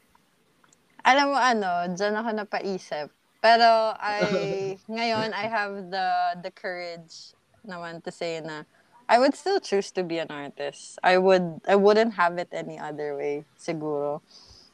Alam 1.04 1.26
mo 1.32 1.38
ano, 1.40 1.92
dyan 1.96 2.16
ako 2.20 2.30
napaisip. 2.36 3.08
Pero 3.40 3.96
I, 4.02 4.76
ngayon, 4.90 5.32
I 5.32 5.46
have 5.48 5.74
the 5.88 6.08
the 6.44 6.52
courage 6.52 7.32
naman 7.64 8.04
to 8.04 8.12
say 8.12 8.40
na 8.44 8.64
I 9.10 9.20
would 9.20 9.36
still 9.36 9.60
choose 9.60 9.92
to 9.92 10.04
be 10.04 10.20
an 10.20 10.28
artist. 10.30 11.00
I 11.04 11.18
would, 11.18 11.62
I 11.68 11.76
wouldn't 11.76 12.14
have 12.16 12.38
it 12.38 12.50
any 12.52 12.78
other 12.78 13.16
way, 13.16 13.46
siguro. 13.56 14.20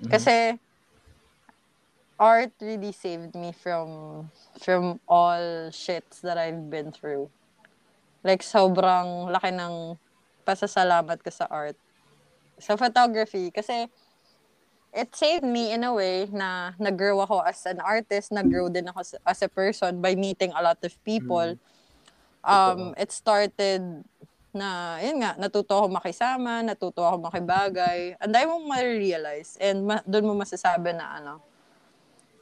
Mhm. 0.02 0.10
Kasi, 0.10 0.38
art 2.18 2.54
really 2.62 2.92
saved 2.92 3.36
me 3.38 3.54
from, 3.54 4.30
from 4.58 5.00
all 5.08 5.70
shits 5.70 6.22
that 6.22 6.38
I've 6.38 6.70
been 6.70 6.92
through. 6.92 7.30
Like, 8.24 8.42
sobrang 8.42 9.30
laki 9.30 9.54
ng 9.54 10.00
pasasalamat 10.48 11.22
ko 11.22 11.30
sa 11.30 11.46
art. 11.54 11.78
Sa 12.58 12.74
photography. 12.74 13.52
Kasi, 13.54 13.86
it 14.94 15.14
saved 15.14 15.46
me 15.46 15.74
in 15.74 15.84
a 15.84 15.94
way 15.94 16.26
na 16.34 16.74
nag-grow 16.80 17.22
ako 17.22 17.46
as 17.46 17.66
an 17.70 17.82
artist, 17.82 18.32
nag-grow 18.34 18.70
din 18.70 18.90
ako 18.90 19.02
as, 19.26 19.42
a 19.42 19.50
person 19.50 20.02
by 20.02 20.16
meeting 20.18 20.54
a 20.58 20.62
lot 20.62 20.82
of 20.82 20.94
people. 21.06 21.54
Um, 22.44 22.94
it 23.00 23.12
started 23.12 24.04
na, 24.54 25.02
yun 25.02 25.20
nga, 25.20 25.34
natuto 25.36 25.74
ako 25.74 25.88
makisama, 25.90 26.62
natuto 26.62 27.02
ako 27.02 27.28
makibagay. 27.28 28.14
Ang 28.22 28.32
dami 28.32 28.46
mong 28.48 28.68
ma-realize. 28.70 29.58
And 29.58 29.90
ma- 29.90 30.06
doon 30.06 30.30
mo 30.30 30.34
masasabi 30.38 30.94
na 30.94 31.20
ano, 31.20 31.34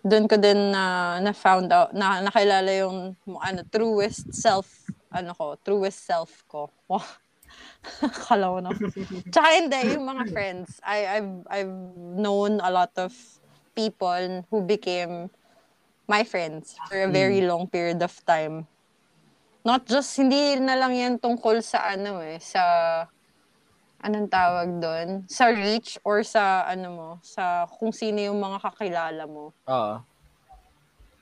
doon 0.03 0.25
ko 0.27 0.35
din 0.35 0.75
na, 0.75 1.17
na 1.23 1.31
found 1.31 1.71
out, 1.71 1.95
na 1.95 2.19
nakilala 2.19 2.71
yung 2.75 3.15
ano, 3.39 3.61
truest 3.71 4.27
self, 4.33 4.67
ano 5.13 5.31
ko, 5.31 5.55
truest 5.63 6.03
self 6.03 6.43
ko. 6.51 6.67
Wow. 6.91 7.05
Kala 8.27 8.45
ko 8.51 8.59
na. 8.59 8.71
Tsaka 9.31 9.47
hindi, 9.55 9.79
yung 9.95 10.05
mga 10.05 10.23
friends. 10.35 10.79
I, 10.83 11.19
I've, 11.19 11.33
I've 11.47 11.75
known 11.95 12.59
a 12.59 12.71
lot 12.71 12.91
of 12.97 13.15
people 13.75 14.45
who 14.51 14.61
became 14.65 15.29
my 16.07 16.23
friends 16.27 16.75
for 16.89 17.07
a 17.07 17.11
very 17.11 17.39
long 17.41 17.67
period 17.71 18.03
of 18.03 18.11
time. 18.25 18.67
Not 19.61 19.85
just, 19.85 20.17
hindi 20.17 20.57
na 20.57 20.73
lang 20.73 20.93
yan 20.97 21.13
tungkol 21.21 21.61
sa 21.61 21.93
ano 21.93 22.17
eh, 22.25 22.41
sa, 22.41 22.61
anong 24.01 24.25
tawag 24.25 24.69
doon? 24.81 25.09
Sa 25.29 25.53
reach 25.53 26.01
or 26.01 26.25
sa 26.25 26.65
ano 26.65 26.87
mo, 26.89 27.09
sa 27.21 27.69
kung 27.69 27.93
sino 27.93 28.17
yung 28.17 28.41
mga 28.41 28.57
kakilala 28.57 29.23
mo. 29.29 29.53
Ah, 29.69 30.01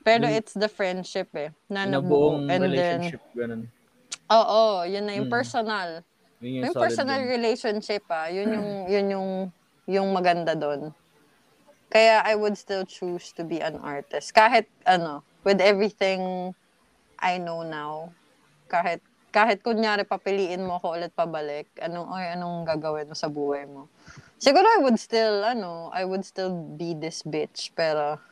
Pero 0.00 0.24
Yung- 0.24 0.40
it's 0.40 0.56
the 0.56 0.72
friendship 0.72 1.28
eh, 1.36 1.52
na 1.68 1.84
nabuo. 1.84 2.40
And 2.48 2.64
then, 2.64 2.72
relationship, 2.72 3.20
ganun. 3.36 3.68
oo, 4.32 4.88
yun 4.88 5.04
na 5.04 5.12
yung 5.20 5.28
Mm. 5.28 5.36
personal. 5.36 5.90
Yun 6.40 6.52
yung 6.56 6.64
Yung 6.64 6.76
personal 6.80 7.20
dun. 7.20 7.28
relationship 7.28 8.04
ah, 8.08 8.32
yun 8.32 8.48
yung 8.48 8.70
yun 8.96 9.06
yung 9.12 9.30
yung 9.84 10.08
maganda 10.16 10.56
doon. 10.56 10.96
Kaya 11.92 12.24
I 12.24 12.32
would 12.32 12.56
still 12.56 12.88
choose 12.88 13.28
to 13.36 13.44
be 13.44 13.60
an 13.60 13.76
artist 13.84 14.32
kahit 14.32 14.64
ano, 14.88 15.20
with 15.44 15.60
everything 15.60 16.54
I 17.20 17.36
know 17.36 17.60
now. 17.60 18.08
Kahit 18.70 19.02
kahit 19.30 19.62
kunyari 19.62 20.06
papiliin 20.06 20.62
mo 20.62 20.78
ako 20.78 20.94
ulit 20.94 21.10
pabalik, 21.10 21.66
anong 21.78 22.06
ay 22.14 22.34
anong 22.38 22.62
gagawin 22.66 23.10
mo 23.10 23.14
sa 23.14 23.26
buhay 23.26 23.66
mo? 23.66 23.90
Siguro 24.38 24.64
I 24.64 24.78
would 24.80 24.98
still 24.98 25.42
ano, 25.42 25.90
I 25.90 26.06
would 26.06 26.22
still 26.22 26.50
be 26.74 26.94
this 26.94 27.26
bitch 27.26 27.74
pero 27.74 28.22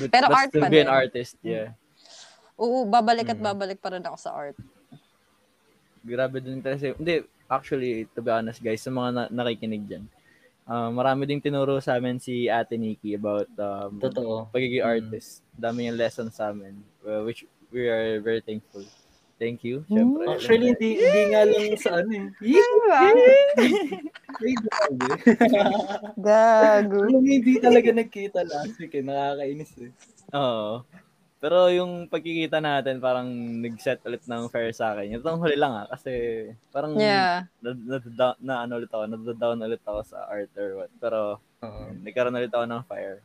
But, 0.00 0.08
pero 0.14 0.26
but 0.28 0.36
art 0.36 0.50
still 0.50 0.64
pa 0.64 0.72
be 0.72 0.80
an 0.80 0.88
din. 0.88 0.96
artist, 0.96 1.34
yeah. 1.44 1.76
oo, 2.56 2.88
babalik 2.88 3.28
at 3.28 3.36
Mm. 3.36 3.46
babalik 3.52 3.78
pa 3.78 3.92
rin 3.92 4.00
ako 4.00 4.16
sa 4.16 4.32
art. 4.32 4.56
Grabe 6.00 6.40
din 6.40 6.64
kasi, 6.64 6.96
hindi, 6.96 7.20
actually, 7.44 8.08
to 8.16 8.24
be 8.24 8.32
honest 8.32 8.64
guys, 8.64 8.80
sa 8.80 8.88
mga 8.88 9.10
na- 9.12 9.32
nakikinig 9.44 9.84
dyan, 9.84 10.04
ah, 10.64 10.88
marami 10.88 11.28
ding 11.28 11.44
tinuro 11.44 11.76
sa 11.84 12.00
amin 12.00 12.16
si 12.16 12.48
Ate 12.48 12.80
Nikki 12.80 13.12
about 13.12 13.48
um, 13.60 14.00
Totoo. 14.00 14.48
pagiging 14.48 14.80
Mm. 14.80 14.88
artist. 14.88 15.44
Dami 15.52 15.92
yung 15.92 16.00
lesson 16.00 16.32
sa 16.32 16.48
amin, 16.48 16.80
uh, 17.04 17.20
which 17.20 17.44
we 17.72 17.88
are 17.88 18.20
very 18.20 18.42
thankful. 18.42 18.84
Thank 19.40 19.64
you, 19.64 19.88
syempre. 19.88 20.28
Actually, 20.28 20.76
hindi, 20.76 21.00
hindi 21.00 21.22
nga 21.32 21.48
lang 21.48 21.72
sa 21.80 21.90
ano 22.04 22.12
eh. 22.12 22.28
Diba? 22.44 23.00
Gago. 26.28 27.08
Mo, 27.08 27.24
hindi 27.24 27.56
talaga 27.56 27.88
nagkita 27.88 28.44
last 28.44 28.76
week 28.76 28.92
eh. 28.92 29.00
Nakakainis 29.00 29.72
eh. 29.80 29.90
Oo. 30.36 30.84
Pero 31.40 31.72
yung 31.72 32.04
pagkikita 32.12 32.60
natin, 32.60 33.00
parang 33.00 33.32
nag-set 33.64 34.04
ulit 34.04 34.20
ng 34.28 34.52
fair 34.52 34.76
sa 34.76 34.92
akin. 34.92 35.16
Itong 35.16 35.40
huli 35.40 35.56
lang 35.56 35.72
ah, 35.72 35.88
kasi 35.88 36.12
parang 36.68 37.00
Yeah. 37.00 37.48
na, 37.64 37.72
na, 37.72 37.96
na, 37.96 38.26
na 38.36 38.54
ano 38.68 38.76
ulit 38.76 38.92
ako, 38.92 39.08
na-down 39.08 39.64
ulit 39.64 39.80
ako 39.88 40.04
sa 40.04 40.28
art 40.28 40.52
or 40.60 40.84
what. 40.84 40.92
Pero 41.00 41.40
Oo. 41.64 41.96
nagkaroon 42.04 42.36
ulit 42.36 42.52
ako 42.52 42.68
ng 42.68 42.84
fire. 42.84 43.24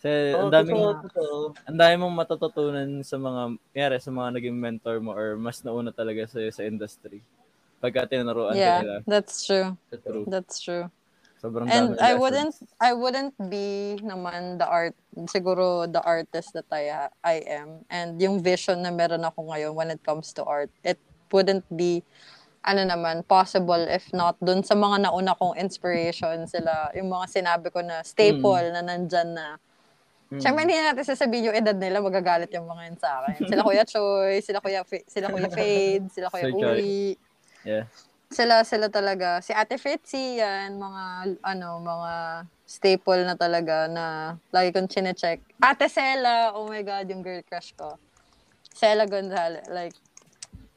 Kasi 0.00 0.32
Oo, 0.32 0.48
ang 0.48 1.04
totoo. 1.04 1.52
ang 1.68 1.76
dami 1.76 1.94
mong 2.00 2.16
matututunan 2.24 2.88
sa 3.04 3.20
mga, 3.20 3.40
kaya 3.76 4.00
sa 4.00 4.08
mga 4.08 4.28
naging 4.40 4.56
mentor 4.56 4.96
mo 4.96 5.12
or 5.12 5.36
mas 5.36 5.60
nauna 5.60 5.92
talaga 5.92 6.24
sa 6.24 6.40
sa 6.48 6.64
industry. 6.64 7.20
Pagka 7.84 8.08
tinuruan 8.08 8.56
ka 8.56 8.80
nila. 8.80 9.04
Yeah, 9.04 9.04
that's 9.04 9.44
true. 9.44 9.76
True. 9.92 10.24
That's 10.24 10.56
true. 10.56 10.88
Sobrang 11.36 11.68
And 11.68 11.96
dami 11.96 12.00
I 12.00 12.16
lessons. 12.16 12.20
wouldn't 12.20 12.56
I 12.80 12.90
wouldn't 12.96 13.36
be 13.52 14.00
naman 14.00 14.56
the 14.56 14.64
art 14.64 14.96
siguro 15.28 15.84
the 15.84 16.00
artist 16.00 16.56
that 16.56 16.68
I 16.72 17.12
I 17.20 17.44
am 17.44 17.84
and 17.92 18.16
yung 18.16 18.40
vision 18.40 18.80
na 18.80 18.92
meron 18.92 19.24
ako 19.24 19.52
ngayon 19.52 19.76
when 19.76 19.92
it 19.92 20.00
comes 20.00 20.32
to 20.36 20.44
art 20.44 20.72
it 20.80 20.96
wouldn't 21.28 21.64
be 21.72 22.04
ano 22.64 22.84
naman 22.84 23.24
possible 23.24 23.80
if 23.88 24.12
not 24.12 24.36
dun 24.44 24.60
sa 24.60 24.76
mga 24.76 25.08
nauna 25.08 25.32
kong 25.36 25.56
inspiration 25.56 26.44
sila 26.44 26.92
yung 26.92 27.08
mga 27.08 27.32
sinabi 27.32 27.72
ko 27.72 27.80
na 27.80 28.04
staple 28.04 28.68
na 28.72 28.84
nandyan 28.84 29.32
na 29.32 29.56
Mm. 30.30 30.38
Siyempre, 30.38 30.62
hindi 30.62 30.78
natin 30.78 31.02
sasabihin 31.02 31.50
yung 31.50 31.58
edad 31.58 31.74
nila, 31.74 31.98
magagalit 31.98 32.54
yung 32.54 32.70
mga 32.70 32.82
yun 32.86 32.98
sa 33.02 33.08
akin. 33.18 33.50
Sila 33.50 33.66
Kuya 33.66 33.82
Choi, 33.82 34.38
sila 34.38 34.62
Kuya, 34.62 34.86
Fa- 34.86 35.06
sila 35.10 35.26
Kuya 35.26 35.50
Fade, 35.58 36.06
sila 36.06 36.30
Kuya. 36.30 36.46
Uri. 36.46 37.18
Yeah. 37.66 37.90
Sila, 38.30 38.62
sila 38.62 38.86
talaga. 38.86 39.42
Si 39.42 39.50
Ate 39.50 39.74
Fritzy, 39.74 40.38
yan, 40.38 40.78
mga, 40.78 41.02
ano, 41.42 41.82
mga 41.82 42.12
staple 42.62 43.26
na 43.26 43.34
talaga 43.34 43.90
na 43.90 44.38
lagi 44.54 44.70
kong 44.70 44.86
chinecheck. 44.86 45.42
Ate 45.58 45.90
Sela, 45.90 46.54
oh 46.54 46.70
my 46.70 46.86
God, 46.86 47.10
yung 47.10 47.26
girl 47.26 47.42
crush 47.42 47.74
ko. 47.74 47.98
Sela 48.70 49.10
Gonzalez, 49.10 49.66
like, 49.66 49.98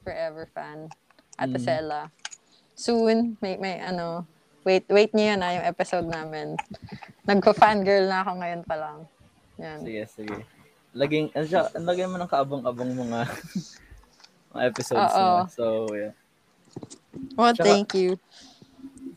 forever 0.02 0.50
fan. 0.50 0.90
Ate 1.38 1.62
Mm. 1.62 1.64
Sela. 1.64 2.02
Soon, 2.74 3.38
may, 3.38 3.62
may, 3.62 3.78
ano, 3.78 4.26
wait, 4.66 4.90
wait 4.90 5.14
niyo 5.14 5.38
yun, 5.38 5.46
ah, 5.46 5.54
yung 5.54 5.68
episode 5.70 6.10
namin. 6.10 6.58
Nagko-fangirl 7.30 8.10
na 8.10 8.26
ako 8.26 8.42
ngayon 8.42 8.64
pa 8.66 8.82
lang. 8.82 8.98
Yan. 9.58 9.80
Sige, 9.82 10.02
sige. 10.08 10.38
Laging, 10.94 11.30
ano 11.32 11.46
siya, 11.46 11.62
lagyan 11.76 12.10
mo 12.10 12.18
ng 12.18 12.30
kaabang-abang 12.30 12.90
mga 12.90 13.20
mga 14.54 14.64
episodes 14.64 15.12
Oo. 15.12 15.18
mo. 15.18 15.50
So, 15.50 15.64
yeah. 15.92 16.14
Well, 17.34 17.54
Tsaka- 17.54 17.66
thank 17.66 17.90
you. 17.94 18.18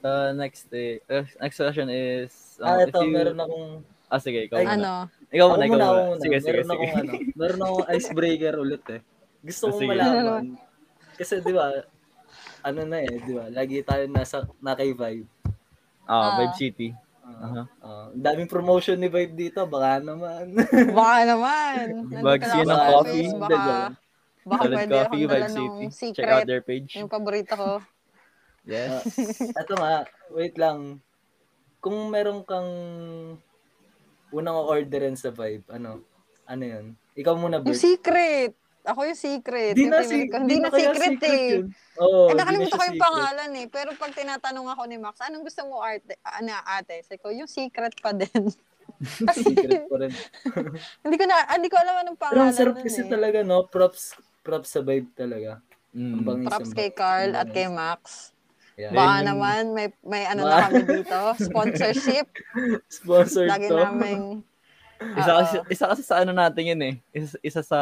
Uh, 0.01 0.30
next 0.32 0.68
day, 0.68 1.01
uh, 1.07 1.26
next 1.41 1.57
question 1.57 1.89
is, 1.89 2.30
um, 2.61 2.68
Ah, 2.68 2.78
ito, 2.80 3.01
you- 3.01 3.12
meron 3.12 3.37
akong, 3.37 3.68
Ah, 4.07 4.22
sige, 4.22 4.47
ikaw 4.47 4.62
Ay, 4.62 4.70
muna. 4.70 4.74
Ano? 4.76 4.93
Ikaw 5.28 5.47
muna, 5.51 5.62
ikaw 5.66 5.74
muna, 5.74 5.84
ako 5.84 5.99
muna. 5.99 6.22
Sige, 6.22 6.37
sige, 6.37 6.47
meron 6.47 6.62
sige. 6.62 6.76
akong, 6.78 6.95
ano, 6.95 7.12
meron 7.41 7.61
akong 7.61 7.87
icebreaker 7.91 8.55
ulit 8.57 8.84
eh. 8.89 9.01
Gusto 9.43 9.64
Ah, 9.64 9.70
kong 9.72 9.82
malaman. 9.84 10.45
Kasi, 11.18 11.34
di 11.41 11.51
ba, 11.51 11.66
ano 12.62 12.80
na 12.82 12.99
eh, 12.99 13.14
di 13.18 13.32
ba, 13.34 13.45
lagi 13.49 13.82
tayo 13.82 14.05
nasa, 14.07 14.37
naka-vibe. 14.57 15.26
Ah, 16.05 16.14
Ah. 16.14 16.30
Vibe 16.39 16.55
City. 16.55 16.89
Uh, 17.27 17.43
Aha. 17.43 17.62
uh, 17.83 18.07
daming 18.14 18.47
promotion 18.47 18.95
ni 18.95 19.11
Vibe 19.11 19.35
dito, 19.35 19.66
baka 19.66 19.99
naman. 19.99 20.55
Baka 20.97 21.16
naman. 21.27 21.85
Bags 22.22 22.47
ako 22.47 22.62
ng 22.62 22.83
coffee. 22.87 23.29
Baka, 23.35 23.51
joke. 23.51 23.95
baka 24.47 24.62
Solid 24.62 24.77
pwede 24.79 24.95
Coffee, 24.95 25.03
akong 25.03 25.27
dala 25.27 25.35
Vibe 25.35 25.43
ng 25.43 25.57
City. 25.91 26.14
Check 26.14 26.22
out 26.24 26.39
secret. 26.39 26.47
their 26.47 26.62
page. 26.62 26.91
Yung 26.97 27.11
paborito 27.11 27.55
ko. 27.55 27.70
Yes. 28.66 29.07
Ito 29.62 29.79
nga, 29.79 30.03
wait 30.31 30.59
lang. 30.59 30.99
kung 31.79 32.11
meron 32.11 32.43
kang 32.43 32.66
unang 34.29 34.59
orderin 34.59 35.14
sa 35.14 35.31
vibe, 35.31 35.62
ano? 35.70 36.03
Ano 36.43 36.62
yun? 36.66 36.87
Ikaw 37.14 37.35
muna, 37.39 37.62
Yung 37.62 37.70
Bert. 37.70 37.79
secret. 37.79 38.59
Ako 38.87 39.01
yung 39.03 39.18
secret. 39.18 39.74
Di 39.74 39.91
Yung 39.91 39.93
na, 39.93 40.07
si, 40.07 40.30
ko. 40.30 40.39
Hindi 40.39 40.62
na 40.62 40.70
kaya 40.70 40.95
secret, 40.95 41.20
eh. 41.26 41.43
yun. 41.59 41.64
Oo, 41.99 42.30
eh, 42.30 42.30
di 42.30 42.32
na 42.32 42.41
nakalimutan 42.47 42.70
ko 42.70 42.84
yung 42.87 42.95
secret. 42.95 43.03
pangalan 43.03 43.51
eh. 43.59 43.66
Pero 43.66 43.89
pag 43.99 44.12
tinatanong 44.14 44.66
ako 44.70 44.82
ni 44.87 44.97
Max, 45.03 45.16
anong 45.26 45.45
gusto 45.45 45.61
mo 45.66 45.82
arte, 45.82 46.14
ano, 46.22 46.55
ate? 46.62 47.03
Sabi 47.03 47.18
ko, 47.18 47.28
yung 47.34 47.51
secret 47.51 47.99
pa 47.99 48.14
din. 48.14 48.47
Secret 49.37 49.91
pa 49.91 49.97
rin. 49.99 50.12
hindi 51.05 51.16
ko 51.18 51.24
na, 51.26 51.37
hindi 51.53 51.68
ko 51.68 51.76
alam 51.76 51.95
anong 52.07 52.16
Pero 52.16 52.32
pangalan 52.32 52.49
ang 52.49 52.57
sarap 52.57 52.76
kasi 52.80 53.03
eh. 53.05 53.11
talaga, 53.11 53.39
no? 53.43 53.66
Props, 53.66 54.14
props 54.47 54.70
sa 54.72 54.80
vibe 54.80 55.11
talaga. 55.12 55.61
Mm. 55.93 56.47
Props 56.47 56.70
kay 56.72 56.95
Carl 56.95 57.34
at 57.34 57.51
kay. 57.51 57.66
Max. 57.66 58.32
Yeah. 58.76 58.93
Baka 58.93 59.12
yung- 59.20 59.26
naman, 59.32 59.62
may, 59.72 59.89
may 60.05 60.28
ano 60.28 60.45
Ba- 60.45 60.53
na 60.53 60.64
kami 60.68 60.80
dito. 60.84 61.20
Sponsorship. 61.49 62.28
Sponsored 63.01 63.49
Lagi 63.49 63.68
to. 63.72 63.76
naming... 63.80 64.45
Isa 64.97 65.32
kasi, 65.34 65.57
isa 65.68 65.84
kasi 65.86 66.03
sa 66.03 66.20
ano 66.20 66.30
natin 66.30 66.64
yun 66.66 66.82
eh. 66.82 66.94
Isa, 67.11 67.36
isa 67.40 67.61
sa 67.61 67.80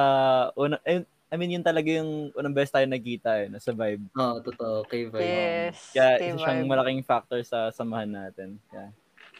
una, 0.55 0.79
eh, 0.83 1.03
I 1.29 1.37
mean, 1.37 1.51
yun 1.51 1.63
talaga 1.63 1.91
yung 1.91 2.31
unang 2.33 2.55
best 2.55 2.71
tayo 2.71 2.87
nagkita 2.87 3.43
eh, 3.43 3.47
no, 3.49 3.59
sa 3.59 3.71
vibe. 3.71 4.07
Oo, 4.13 4.39
totoo. 4.41 4.87
Kay 4.87 5.07
vibe. 5.07 5.19
Yes. 5.21 5.91
Kaya 5.91 6.11
kay 6.17 6.29
isa 6.29 6.39
siyang 6.39 6.63
Vibe. 6.63 6.71
malaking 6.71 7.03
factor 7.03 7.41
sa 7.41 7.69
samahan 7.69 8.07
natin. 8.09 8.59
Yeah. 8.71 8.91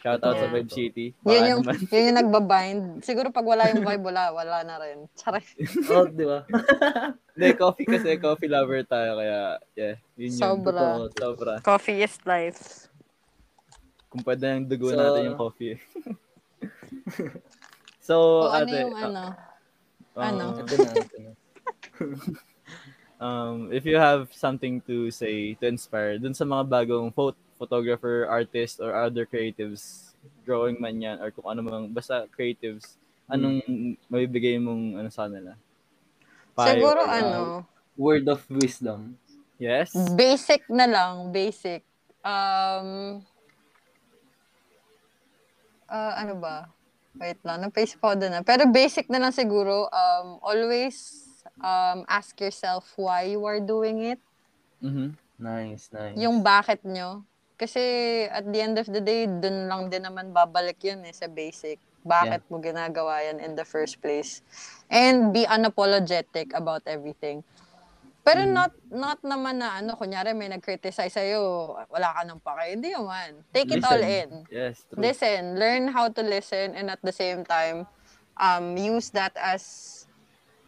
Shout 0.01 0.21
out 0.21 0.35
sa 0.35 0.45
Yeah. 0.45 0.53
Vibe 0.53 0.69
City. 0.69 1.07
Yun 1.09 1.23
Baka 1.23 1.47
yung, 1.47 1.61
naman. 1.63 1.75
yun 1.81 2.03
yung 2.05 2.19
nagbabind. 2.19 2.81
Siguro 3.01 3.27
pag 3.31 3.41
wala 3.43 3.71
yung 3.71 3.81
vibe, 3.81 4.05
wala, 4.05 4.23
wala 4.29 4.57
na 4.61 4.75
rin. 4.77 5.07
Oo, 5.07 5.39
Oh, 5.95 6.05
di 6.05 6.25
ba? 6.27 6.43
Hindi, 7.33 7.47
coffee 7.55 7.87
kasi, 7.87 8.09
coffee 8.17 8.47
lover 8.47 8.83
tayo. 8.83 9.17
Kaya, 9.17 9.39
yeah, 9.73 9.95
yun 10.13 10.29
yun. 10.29 10.37
Sobra. 10.37 10.81
Totoo. 10.99 11.09
Sobra. 11.15 11.53
Coffee 11.59 12.03
is 12.03 12.15
life. 12.21 12.91
Kung 14.07 14.21
pwede 14.21 14.45
yung 14.45 14.67
dugo 14.67 14.91
So- 14.91 14.99
natin 14.99 15.31
yung 15.31 15.39
coffee. 15.39 15.79
so, 18.05 18.45
O 18.45 18.53
ano 18.53 18.69
ate, 18.69 18.77
yung 18.85 18.93
uh, 18.93 19.05
ano? 19.09 19.23
uh, 20.13 20.21
ano? 20.21 20.45
Ito 20.61 20.75
na, 20.77 20.91
ito 20.93 21.17
na. 21.17 21.31
um, 23.25 23.57
if 23.73 23.81
you 23.85 23.97
have 23.97 24.29
something 24.29 24.77
to 24.85 25.09
say 25.09 25.57
to 25.57 25.65
inspire 25.65 26.21
dun 26.21 26.37
sa 26.37 26.45
mga 26.45 26.63
bagong 26.69 27.09
pho- 27.09 27.37
photographer, 27.57 28.29
artist, 28.29 28.77
or 28.77 28.93
other 28.93 29.25
creatives, 29.25 30.13
drawing 30.45 30.77
man 30.77 31.01
yan, 31.01 31.17
or 31.17 31.33
kung 31.33 31.49
ano 31.49 31.65
mang, 31.65 31.89
basta 31.89 32.29
creatives, 32.29 33.01
anong 33.25 33.57
mabibigay 34.05 34.61
mong 34.61 35.01
ano 35.01 35.09
sa? 35.09 35.25
Payo 36.55 36.79
Siguro 36.79 37.01
or, 37.01 37.09
uh, 37.09 37.17
ano, 37.17 37.41
Word 37.95 38.27
of 38.27 38.43
wisdom. 38.51 39.15
Yes? 39.55 39.95
basic 40.19 40.67
na 40.67 40.83
lang, 40.83 41.31
basic. 41.31 41.87
Um, 42.19 43.23
ah, 45.87 46.13
ano 46.19 46.35
ba? 46.35 46.74
Wait 47.15 47.39
lang, 47.47 47.63
na-paste 47.63 47.95
ko 47.95 48.11
doon 48.11 48.39
na. 48.39 48.41
Pero 48.43 48.67
basic 48.67 49.07
na 49.07 49.19
lang 49.21 49.31
siguro, 49.31 49.87
um, 49.87 50.27
always 50.43 51.23
um, 51.63 52.03
ask 52.11 52.35
yourself 52.39 52.83
why 52.99 53.31
you 53.31 53.41
are 53.47 53.63
doing 53.63 54.15
it. 54.15 54.19
Mhm. 54.83 55.15
Nice, 55.39 55.91
nice. 55.91 56.15
Yung 56.15 56.43
bakit 56.43 56.83
nyo. 56.83 57.23
Kasi 57.55 57.79
at 58.27 58.43
the 58.47 58.59
end 58.59 58.75
of 58.75 58.87
the 58.87 58.99
day, 58.99 59.27
dun 59.27 59.71
lang 59.71 59.87
din 59.87 60.03
naman 60.03 60.35
babalik 60.35 60.79
yun 60.83 61.03
eh, 61.07 61.15
sa 61.15 61.27
basic. 61.31 61.79
Bakit 62.05 62.45
mo 62.51 62.59
ginagawa 62.61 63.23
yan 63.23 63.39
in 63.41 63.55
the 63.57 63.65
first 63.65 63.97
place. 64.03 64.43
And 64.91 65.31
be 65.33 65.47
unapologetic 65.47 66.53
about 66.53 66.83
everything. 66.85 67.41
Pero 68.25 68.41
not 68.49 68.73
not 68.89 69.21
naman 69.21 69.61
na 69.61 69.77
ano, 69.77 69.93
kunyari 69.93 70.33
may 70.33 70.49
nag-criticize 70.49 71.13
sa'yo, 71.13 71.77
wala 71.93 72.09
ka 72.09 72.25
nang 72.25 72.41
pake. 72.41 72.73
Hindi 72.73 72.89
naman. 72.89 73.45
Take 73.53 73.77
it 73.77 73.85
all 73.85 74.01
in. 74.01 74.49
Yes, 74.49 74.81
true. 74.89 74.97
Listen. 74.97 75.61
Learn 75.61 75.93
how 75.93 76.09
to 76.09 76.25
listen 76.25 76.73
and 76.73 76.89
at 76.89 76.97
the 77.05 77.13
same 77.13 77.45
time, 77.45 77.85
um, 78.41 78.73
use 78.81 79.13
that 79.13 79.37
as 79.37 79.93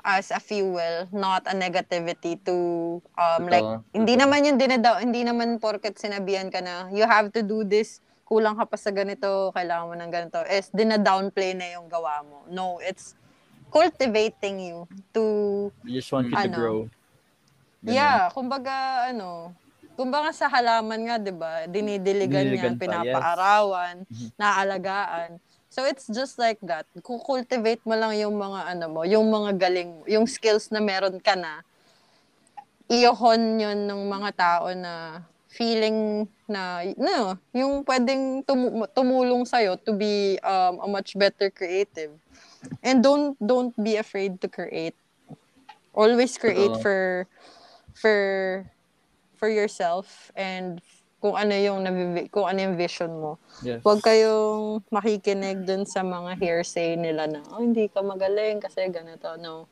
as 0.05 0.29
a 0.29 0.37
fuel, 0.39 1.09
not 1.09 1.43
a 1.49 1.55
negativity 1.57 2.37
to 2.45 3.01
um 3.17 3.49
like 3.49 3.65
Totoo, 3.65 3.83
hindi 3.91 4.13
totoo. 4.13 4.21
naman 4.23 4.39
yun 4.45 4.55
dinadaw, 4.61 5.01
hindi 5.01 5.25
naman 5.25 5.57
porket 5.57 5.97
sinabihan 5.97 6.53
ka 6.53 6.61
na 6.61 6.87
you 6.93 7.03
have 7.09 7.33
to 7.33 7.41
do 7.41 7.65
this, 7.65 7.99
kulang 8.23 8.53
ka 8.55 8.69
pa 8.69 8.77
sa 8.77 8.93
ganito, 8.93 9.49
kailangan 9.51 9.89
mo 9.89 9.95
ng 9.97 10.11
ganito. 10.13 10.39
Is 10.45 10.69
dina-downplay 10.69 11.57
na 11.57 11.73
yung 11.73 11.89
gawa 11.89 12.21
mo. 12.21 12.45
No, 12.47 12.77
it's 12.79 13.17
cultivating 13.73 14.61
you 14.63 14.85
to 15.11 15.23
We 15.83 15.97
just 15.97 16.07
want 16.13 16.29
you 16.31 16.37
to 16.37 16.45
Ano? 16.45 16.55
grow. 16.55 16.77
Ganun. 17.87 17.95
Yeah, 17.95 18.27
kumbaga 18.35 19.07
ano, 19.07 19.55
kumbaga 19.95 20.35
sa 20.35 20.51
halaman 20.51 21.07
nga, 21.07 21.15
'di 21.15 21.31
ba? 21.31 21.63
Dinidiligan 21.71 22.51
Dinidiligan 22.51 22.75
yan, 22.75 22.75
pa, 22.75 22.83
pinapaarawan, 22.83 24.03
Mhm. 24.03 24.27
naalagaan. 24.35 25.29
So 25.71 25.87
it's 25.87 26.03
just 26.11 26.35
like 26.35 26.59
that. 26.67 26.83
Kung 26.99 27.23
cultivate 27.23 27.79
mo 27.87 27.95
lang 27.95 28.11
yung 28.19 28.35
mga 28.35 28.75
ano 28.75 28.85
mo, 28.91 29.01
yung 29.07 29.23
mga 29.31 29.55
galing, 29.55 30.03
yung 30.03 30.27
skills 30.27 30.67
na 30.67 30.83
meron 30.83 31.15
ka 31.23 31.39
na, 31.39 31.63
iyohon 32.91 33.59
yun 33.59 33.79
ng 33.87 34.01
mga 34.07 34.29
tao 34.35 34.67
na 34.75 35.23
feeling 35.47 36.27
na, 36.47 36.83
no, 36.95 37.35
yung 37.55 37.83
pwedeng 37.83 38.43
tumu- 38.43 38.87
tumulong 38.91 39.43
sa'yo 39.43 39.75
to 39.79 39.91
be 39.95 40.35
um, 40.43 40.79
a 40.83 40.87
much 40.87 41.15
better 41.15 41.47
creative. 41.51 42.11
And 42.83 42.99
don't 43.03 43.35
don't 43.39 43.71
be 43.75 43.95
afraid 43.95 44.39
to 44.43 44.47
create. 44.51 44.95
Always 45.91 46.37
create 46.37 46.73
Totoo. 46.77 46.83
for 46.83 46.99
for 47.97 48.63
for 49.37 49.49
yourself 49.49 50.29
and 50.33 50.81
kung 51.17 51.33
ano 51.33 51.53
yung 51.57 51.81
nabibi- 51.81 52.29
kung 52.29 52.45
ano 52.45 52.61
yung 52.61 52.77
vision 52.77 53.09
mo. 53.09 53.41
Yes. 53.65 53.81
Huwag 53.81 54.05
kayong 54.05 54.85
makikinig 54.93 55.65
dun 55.65 55.89
sa 55.89 56.05
mga 56.05 56.37
hearsay 56.37 56.93
nila 56.93 57.25
na, 57.25 57.41
oh, 57.49 57.61
hindi 57.61 57.89
ka 57.89 58.05
magaling 58.05 58.61
kasi 58.61 58.85
ganito. 58.93 59.33
No. 59.41 59.65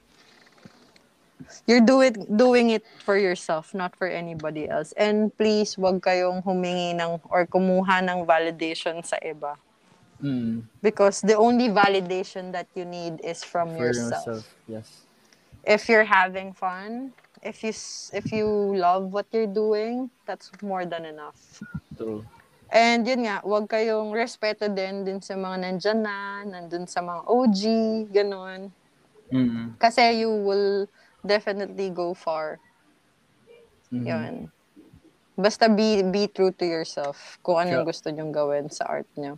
You're 1.69 1.85
do 1.85 2.01
it, 2.01 2.17
doing 2.25 2.73
it 2.73 2.81
for 3.05 3.17
yourself, 3.21 3.77
not 3.77 3.93
for 3.93 4.09
anybody 4.09 4.65
else. 4.65 4.93
And 4.97 5.29
please, 5.37 5.77
huwag 5.77 6.01
kayong 6.01 6.41
humingi 6.41 6.97
ng 6.97 7.21
or 7.29 7.45
kumuha 7.45 8.01
ng 8.01 8.25
validation 8.25 9.05
sa 9.05 9.21
iba. 9.21 9.53
Mm, 10.17 10.65
Because 10.81 11.21
the 11.21 11.37
only 11.37 11.69
validation 11.69 12.49
that 12.57 12.65
you 12.73 12.85
need 12.85 13.21
is 13.21 13.43
from 13.45 13.77
for 13.77 13.93
yourself. 13.93 14.25
yourself. 14.25 14.43
Yes. 14.65 15.05
If 15.61 15.85
you're 15.85 16.07
having 16.07 16.57
fun, 16.57 17.13
if 17.45 17.61
you 17.61 17.69
if 18.17 18.25
you 18.33 18.47
love 18.73 19.13
what 19.13 19.29
you're 19.29 19.47
doing, 19.47 20.09
that's 20.25 20.49
more 20.65 20.83
than 20.89 21.05
enough. 21.05 21.61
True. 21.93 22.25
And 22.73 23.05
yun 23.05 23.29
nga, 23.29 23.45
huwag 23.45 23.69
kayong 23.69 24.09
respeto 24.11 24.65
din 24.65 25.05
din 25.05 25.21
sa 25.21 25.37
mga 25.37 25.61
nandyan 25.61 26.01
na, 26.01 26.17
nandun 26.43 26.89
sa 26.89 27.05
mga 27.05 27.21
OG, 27.29 27.61
ganun. 28.09 28.73
Mm. 29.29 29.77
Kasi 29.77 30.25
you 30.25 30.33
will 30.33 30.89
definitely 31.21 31.93
go 31.93 32.17
far. 32.17 32.57
Mhm. 33.93 34.05
Yun. 34.09 34.33
Basta 35.37 35.69
be 35.69 36.01
be 36.09 36.25
true 36.31 36.49
to 36.57 36.65
yourself 36.65 37.37
kung 37.45 37.61
ano 37.61 37.69
yung 37.79 37.85
Sure. 37.85 37.91
gusto 37.93 38.07
nyong 38.09 38.33
gawin 38.33 38.65
sa 38.73 38.89
art 38.89 39.07
nyo. 39.13 39.37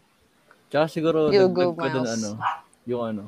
Tsaka 0.72 0.88
siguro, 0.88 1.28
You 1.32 1.52
dagdag 1.52 1.56
go, 1.56 1.68
ko 1.76 1.86
dun 1.92 2.06
Miles. 2.08 2.16
ano, 2.24 2.32
yung 2.88 3.04
ano. 3.04 3.24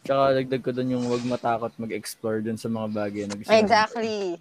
Tsaka 0.00 0.22
dagdag 0.32 0.62
ko 0.64 0.70
dun 0.72 0.90
yung 0.90 1.04
wag 1.06 1.22
matakot 1.24 1.72
mag-explore 1.76 2.40
dun 2.40 2.56
sa 2.56 2.68
mga 2.68 2.88
bagay 2.88 3.22
na 3.28 3.36
gusto. 3.36 3.52
Exactly. 3.52 4.40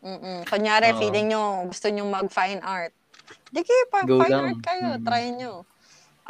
Mm-mm. 0.00 0.46
Kunyari, 0.48 0.94
Oo. 0.94 0.98
feeling 0.98 1.34
nyo, 1.34 1.68
gusto 1.68 1.90
nyo 1.90 2.08
mag-fine 2.08 2.62
art. 2.62 2.94
Di 3.52 3.60
kayo, 3.60 3.84
pa, 3.90 3.98
Go 4.06 4.22
fine 4.22 4.32
lang. 4.32 4.44
art 4.48 4.60
kayo. 4.62 4.88
Mm. 4.96 5.02
Try 5.04 5.24
nyo. 5.34 5.52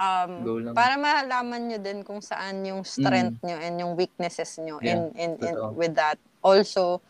Um, 0.01 0.31
para 0.72 0.97
mahalaman 0.97 1.68
nyo 1.68 1.78
din 1.78 2.01
kung 2.01 2.24
saan 2.24 2.64
yung 2.64 2.89
strength 2.89 3.37
nyo 3.45 3.61
and 3.61 3.76
yung 3.76 3.93
weaknesses 3.95 4.57
nyo 4.57 4.81
in, 4.81 5.12
in, 5.12 5.37
in, 5.37 5.53
totoo. 5.55 5.76
with 5.76 5.93
that. 5.93 6.16
Also, 6.41 7.05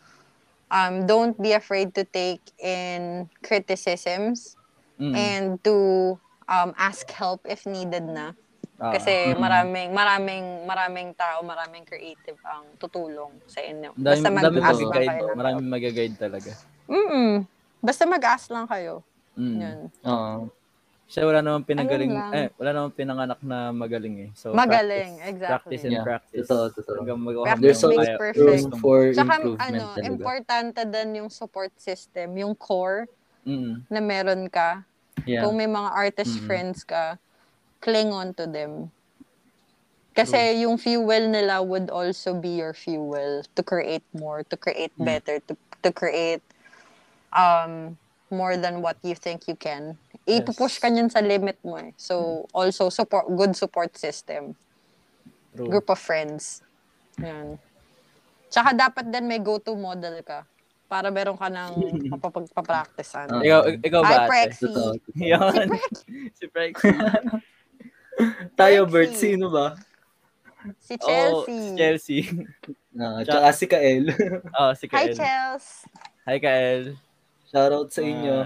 um, 0.67 1.07
don't 1.07 1.39
be 1.39 1.55
afraid 1.55 1.95
to 1.95 2.03
take 2.03 2.43
in 2.59 3.31
criticisms 3.41 4.59
Mm. 5.01 5.15
and 5.17 5.47
to 5.65 6.13
um, 6.45 6.77
ask 6.77 7.09
help 7.09 7.41
if 7.49 7.65
needed 7.65 8.05
na. 8.05 8.37
Ah, 8.81 8.89
Kasi 8.91 9.13
Mm. 9.29 9.37
maraming 9.37 9.89
maraming 9.93 10.45
maraming 10.65 11.09
tao, 11.13 11.45
maraming 11.45 11.85
creative 11.85 12.41
ang 12.41 12.65
tutulong 12.75 13.29
sa 13.45 13.61
inyo. 13.61 13.93
dami, 13.93 14.17
Basta 14.17 14.27
mag-ask 14.27 14.81
lang 14.81 14.93
kayo. 14.97 15.21
ng 15.23 15.37
maraming 15.37 15.67
mag-guide 15.69 16.17
talaga. 16.17 16.51
Mm-mm. 16.89 17.45
Basta 17.77 18.03
mag-ask 18.03 18.49
lang 18.49 18.65
kayo. 18.65 19.05
Mm. 19.37 19.55
Yun. 19.55 19.79
Oo. 20.01 20.49
Siya 21.05 21.27
wala 21.27 21.43
namang 21.43 21.67
pinagaling, 21.67 22.09
lang. 22.09 22.31
eh, 22.33 22.47
wala 22.55 22.69
namang 22.71 22.95
pinanganak 22.95 23.39
na 23.43 23.69
magaling 23.69 24.15
eh. 24.17 24.29
So, 24.31 24.55
Magaling, 24.55 25.19
practice, 25.19 25.29
exactly. 25.29 25.51
Practice 25.51 25.83
and 25.83 25.91
Yeah, 25.91 26.05
practice. 26.07 26.39
totoo, 26.41 26.63
totoo. 26.71 26.95
Hanggang 26.97 27.19
mo 27.19 27.29
There's 27.59 27.83
makes 27.83 27.99
kaya- 28.01 28.17
perfect. 28.17 28.39
room 28.39 28.71
for 28.79 28.97
Tsaka 29.11 29.33
improvement 29.35 29.59
ano, 29.61 29.85
talaga. 29.91 30.07
importante 30.07 30.79
din 30.87 31.09
yung 31.19 31.29
support 31.29 31.75
system, 31.75 32.31
yung 32.33 32.55
core 32.55 33.11
Mm. 33.43 33.83
na 33.85 33.99
meron 33.99 34.47
ka. 34.47 34.87
Yeah. 35.27 35.43
Kung 35.43 35.53
may 35.53 35.67
mga 35.67 35.89
artist 35.91 36.33
Mm. 36.33 36.43
friends 36.47 36.79
ka, 36.81 37.19
cling 37.81 38.13
on 38.13 38.33
to 38.37 38.45
them. 38.45 38.93
Kasi 40.11 40.61
yung 40.61 40.75
fuel 40.77 41.31
nila 41.31 41.63
would 41.63 41.87
also 41.89 42.35
be 42.35 42.59
your 42.59 42.75
fuel 42.75 43.43
to 43.55 43.61
create 43.63 44.03
more, 44.11 44.43
to 44.43 44.55
create 44.55 44.91
Mm. 44.99 45.05
better, 45.07 45.35
to 45.47 45.55
to 45.81 45.89
create 45.89 46.43
um 47.31 47.95
more 48.29 48.55
than 48.55 48.79
what 48.79 48.95
you 49.03 49.15
think 49.15 49.47
you 49.47 49.55
can. 49.55 49.99
ipupush 50.23 50.79
ka 50.79 50.87
niyan 50.87 51.09
sa 51.11 51.19
limit 51.19 51.57
mo 51.65 51.75
eh. 51.75 51.91
So, 51.97 52.45
also, 52.53 52.87
support, 52.87 53.27
good 53.35 53.57
support 53.57 53.97
system. 53.97 54.55
True. 55.51 55.67
Group 55.67 55.89
of 55.91 55.99
friends. 55.99 56.61
Yan. 57.19 57.59
Tsaka 58.47 58.71
dapat 58.71 59.11
din 59.11 59.27
may 59.27 59.41
go-to 59.41 59.75
model 59.75 60.21
ka. 60.23 60.45
Para 60.87 61.11
meron 61.11 61.35
ka 61.35 61.49
ng 61.51 61.71
mapapagpa-practicean. 62.13 63.27
Ah. 63.33 63.41
Ikaw, 63.43 63.61
ikaw 63.83 64.01
ba 64.05 64.15
ate? 64.23 64.29
Prexy. 64.29 64.63
Totoo. 64.69 64.91
Yan. 65.19 65.67
si 66.37 66.45
Prexy. 66.47 66.87
Tayo. 68.53 68.85
Bert, 68.85 69.13
sino 69.13 69.47
ba? 69.47 69.75
Si 70.77 70.93
Oh, 70.95 71.41
Chelsea. 71.41 71.57
si 71.57 71.69
Chelsea. 71.73 72.19
Ah, 72.93 73.23
tsaka 73.23 73.49
si 73.51 73.65
Kael. 73.65 74.05
Oh, 74.59 74.71
si 74.73 74.85
Hi, 74.85 75.09
Kael. 75.09 75.15
Chels. 75.15 75.65
Hi, 76.23 76.37
Kael. 76.37 76.81
Shoutout 77.47 77.89
sa 77.89 78.01
inyo. 78.01 78.45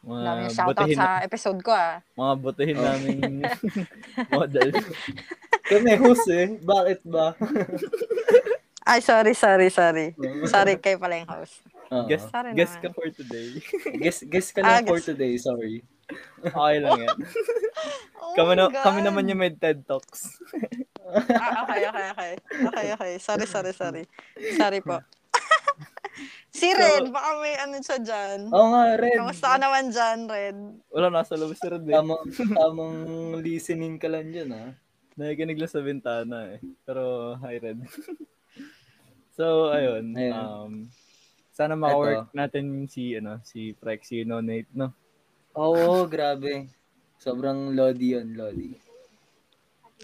Mga 0.00 0.22
Dami 0.24 0.42
shoutout 0.48 0.76
butihin, 0.80 0.96
sa 0.96 1.20
episode 1.20 1.60
ko 1.60 1.70
ah. 1.70 2.00
mga 2.14 2.34
butihin 2.40 2.72
Oh. 2.74 2.84
naming 2.88 3.44
model. 4.32 4.70
Kami, 5.62 5.92
host 5.94 6.24
eh. 6.26 6.56
Bakit 6.56 7.04
ba? 7.04 7.36
Ay, 8.82 8.98
sorry, 8.98 9.36
sorry, 9.36 9.68
sorry. 9.68 10.16
Sorry, 10.44 10.80
kayo 10.80 10.96
pala 10.96 11.20
yung 11.20 11.28
host. 11.28 11.60
Oo. 11.90 12.08
Guess, 12.08 12.26
Sorry 12.26 12.54
guess 12.54 12.72
naman. 12.72 12.82
ka 12.82 12.88
for 12.90 13.06
today. 13.12 13.48
guess, 14.00 14.18
guess 14.24 14.48
ka 14.50 14.62
Ah, 14.62 14.78
lang 14.78 14.88
for 14.88 14.96
guess. 14.96 15.06
today, 15.06 15.34
sorry. 15.36 15.84
Okay 16.40 16.76
lang 16.80 16.98
yan. 16.98 17.18
Oh 18.20 18.34
kami, 18.36 18.52
na, 18.54 18.68
God. 18.68 18.84
kami 18.84 19.00
naman 19.02 19.28
yung 19.32 19.40
may 19.40 19.52
TED 19.52 19.82
Talks. 19.88 20.38
Ah, 21.10 21.66
okay, 21.66 21.82
okay, 21.90 22.06
okay. 22.14 22.32
Okay, 22.70 22.86
okay. 22.94 23.12
Sorry, 23.18 23.46
sorry, 23.48 23.72
sorry. 23.74 24.04
Sorry 24.54 24.80
po. 24.84 25.02
si 26.60 26.70
Red, 26.70 27.10
baka 27.10 27.30
may 27.42 27.54
ano 27.58 27.82
siya 27.82 27.98
dyan. 27.98 28.38
Oo 28.54 28.66
nga, 28.70 28.82
Red. 28.94 29.18
Kamusta 29.18 29.46
ka 29.54 29.58
naman 29.58 29.84
dyan, 29.90 30.18
Red? 30.30 30.58
Wala, 30.94 31.06
nasa 31.10 31.34
labas 31.34 31.58
si 31.58 31.66
Red 31.66 31.82
eh. 31.86 31.94
Tamang, 31.94 32.24
tamang 32.54 32.96
listening 33.42 33.96
ka 33.98 34.06
lang 34.06 34.30
dyan, 34.30 34.50
ha? 34.54 34.74
Nakikinig 35.18 35.58
lang 35.58 35.72
sa 35.72 35.82
bintana 35.82 36.36
eh. 36.54 36.58
Pero, 36.86 37.34
hi 37.42 37.56
Red. 37.58 37.78
so, 39.36 39.74
ayun. 39.74 40.14
Ayun. 40.14 40.34
Um, 40.36 40.72
sana 41.50 41.74
maka-work 41.74 42.30
natin 42.32 42.86
si, 42.86 43.18
ano, 43.18 43.42
si 43.42 43.74
Prexy, 43.74 44.22
no, 44.22 44.38
Nate, 44.38 44.70
no? 44.72 44.94
Oo, 45.58 46.06
grabe. 46.06 46.70
Sobrang 47.18 47.74
lodi 47.74 48.16
yun, 48.16 48.38
lodi. 48.38 48.70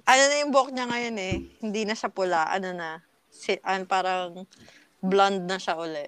Ano 0.06 0.22
na 0.28 0.36
yung 0.42 0.52
buhok 0.52 0.70
niya 0.70 0.86
ngayon 0.86 1.16
eh. 1.18 1.36
Hindi 1.62 1.82
na 1.86 1.94
siya 1.96 2.10
pula. 2.12 2.46
Ano 2.50 2.70
na. 2.74 3.00
Si, 3.30 3.58
an, 3.62 3.88
parang 3.88 4.46
blonde 5.00 5.46
na 5.46 5.58
siya 5.58 5.78
uli. 5.78 6.06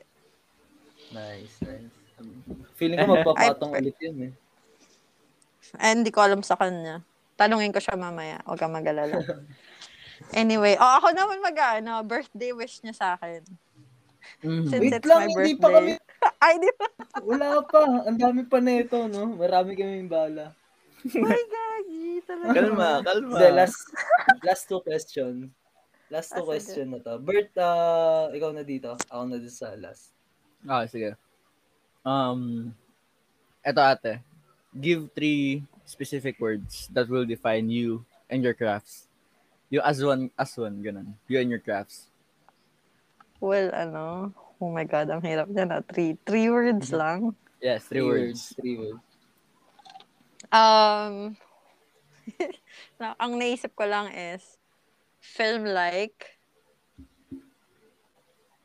Nice, 1.14 1.54
nice. 1.64 1.94
Feeling 2.76 2.98
ko 3.00 3.10
magpapatong 3.14 3.72
Ay, 3.74 3.80
ulit 3.82 3.96
yun, 4.02 4.16
eh. 4.28 4.32
Eh, 5.76 5.92
hindi 5.92 6.10
ko 6.12 6.24
alam 6.24 6.40
sa 6.40 6.56
kanya. 6.56 7.04
Tanungin 7.38 7.74
ko 7.74 7.80
siya 7.80 7.98
mamaya. 7.98 8.40
Huwag 8.44 8.58
kang 8.58 8.74
mag-alala. 8.74 9.20
anyway, 10.34 10.74
oh, 10.78 10.92
ako 10.98 11.14
naman 11.14 11.38
mag 11.38 11.58
ano, 11.80 12.02
birthday 12.02 12.50
wish 12.52 12.82
niya 12.82 12.94
sa 12.96 13.06
akin. 13.14 13.42
Since 14.42 14.82
Wait 14.82 14.94
it's 14.94 15.06
lang, 15.06 15.26
my 15.26 15.32
hindi 15.34 15.52
pa 15.58 15.68
kami, 15.70 15.94
birthday. 15.96 16.07
Ay, 16.44 16.58
di 16.58 16.70
ba? 16.74 16.86
wala 17.22 17.62
pa. 17.62 17.82
Ang 18.06 18.18
dami 18.18 18.42
pa 18.46 18.58
nito, 18.58 19.06
no? 19.06 19.34
Marami 19.34 19.74
kaming 19.74 20.10
bala. 20.10 20.54
Ay, 21.14 21.42
gagi. 21.46 22.06
Talaga. 22.26 22.52
Kalma, 22.54 22.90
kalma. 23.06 23.36
The 23.38 23.48
last, 23.54 23.80
last 24.42 24.64
two 24.66 24.82
question. 24.82 25.50
Last 26.10 26.34
two 26.34 26.42
Ah, 26.42 26.46
sige. 26.46 26.50
question 26.50 26.86
na 26.90 26.98
to. 26.98 27.14
Bert, 27.20 27.52
ah, 27.60 28.32
ikaw 28.32 28.50
na 28.50 28.64
dito. 28.64 28.96
Ako 29.08 29.22
na 29.28 29.38
dito 29.38 29.52
sa 29.54 29.76
last. 29.78 30.10
Ah, 30.66 30.82
sige. 30.88 31.14
Um, 32.02 32.72
eto 33.62 33.82
ate. 33.84 34.24
Give 34.74 35.06
three 35.12 35.62
specific 35.84 36.36
words 36.40 36.88
that 36.92 37.08
will 37.08 37.24
define 37.24 37.68
you 37.70 38.04
and 38.28 38.42
your 38.42 38.54
crafts. 38.54 39.06
Yung 39.68 39.84
as 39.84 40.00
one, 40.00 40.32
as 40.34 40.52
one, 40.56 40.80
ganun. 40.80 41.12
You 41.28 41.38
and 41.40 41.52
your 41.52 41.60
crafts. 41.60 42.08
Well, 43.38 43.70
ano, 43.70 44.32
oh 44.60 44.70
my 44.70 44.84
God, 44.84 45.10
ang 45.10 45.22
hirap 45.22 45.48
niya 45.50 45.66
na. 45.66 45.78
Three, 45.82 46.18
three 46.26 46.50
words 46.50 46.90
lang. 46.90 47.34
Yes, 47.62 47.86
three, 47.86 48.02
words. 48.02 48.54
Three 48.58 48.78
words. 48.78 49.02
Um, 50.48 51.34
na, 53.00 53.18
ang 53.18 53.34
naisip 53.36 53.74
ko 53.74 53.84
lang 53.84 54.10
is 54.14 54.42
film-like, 55.20 56.38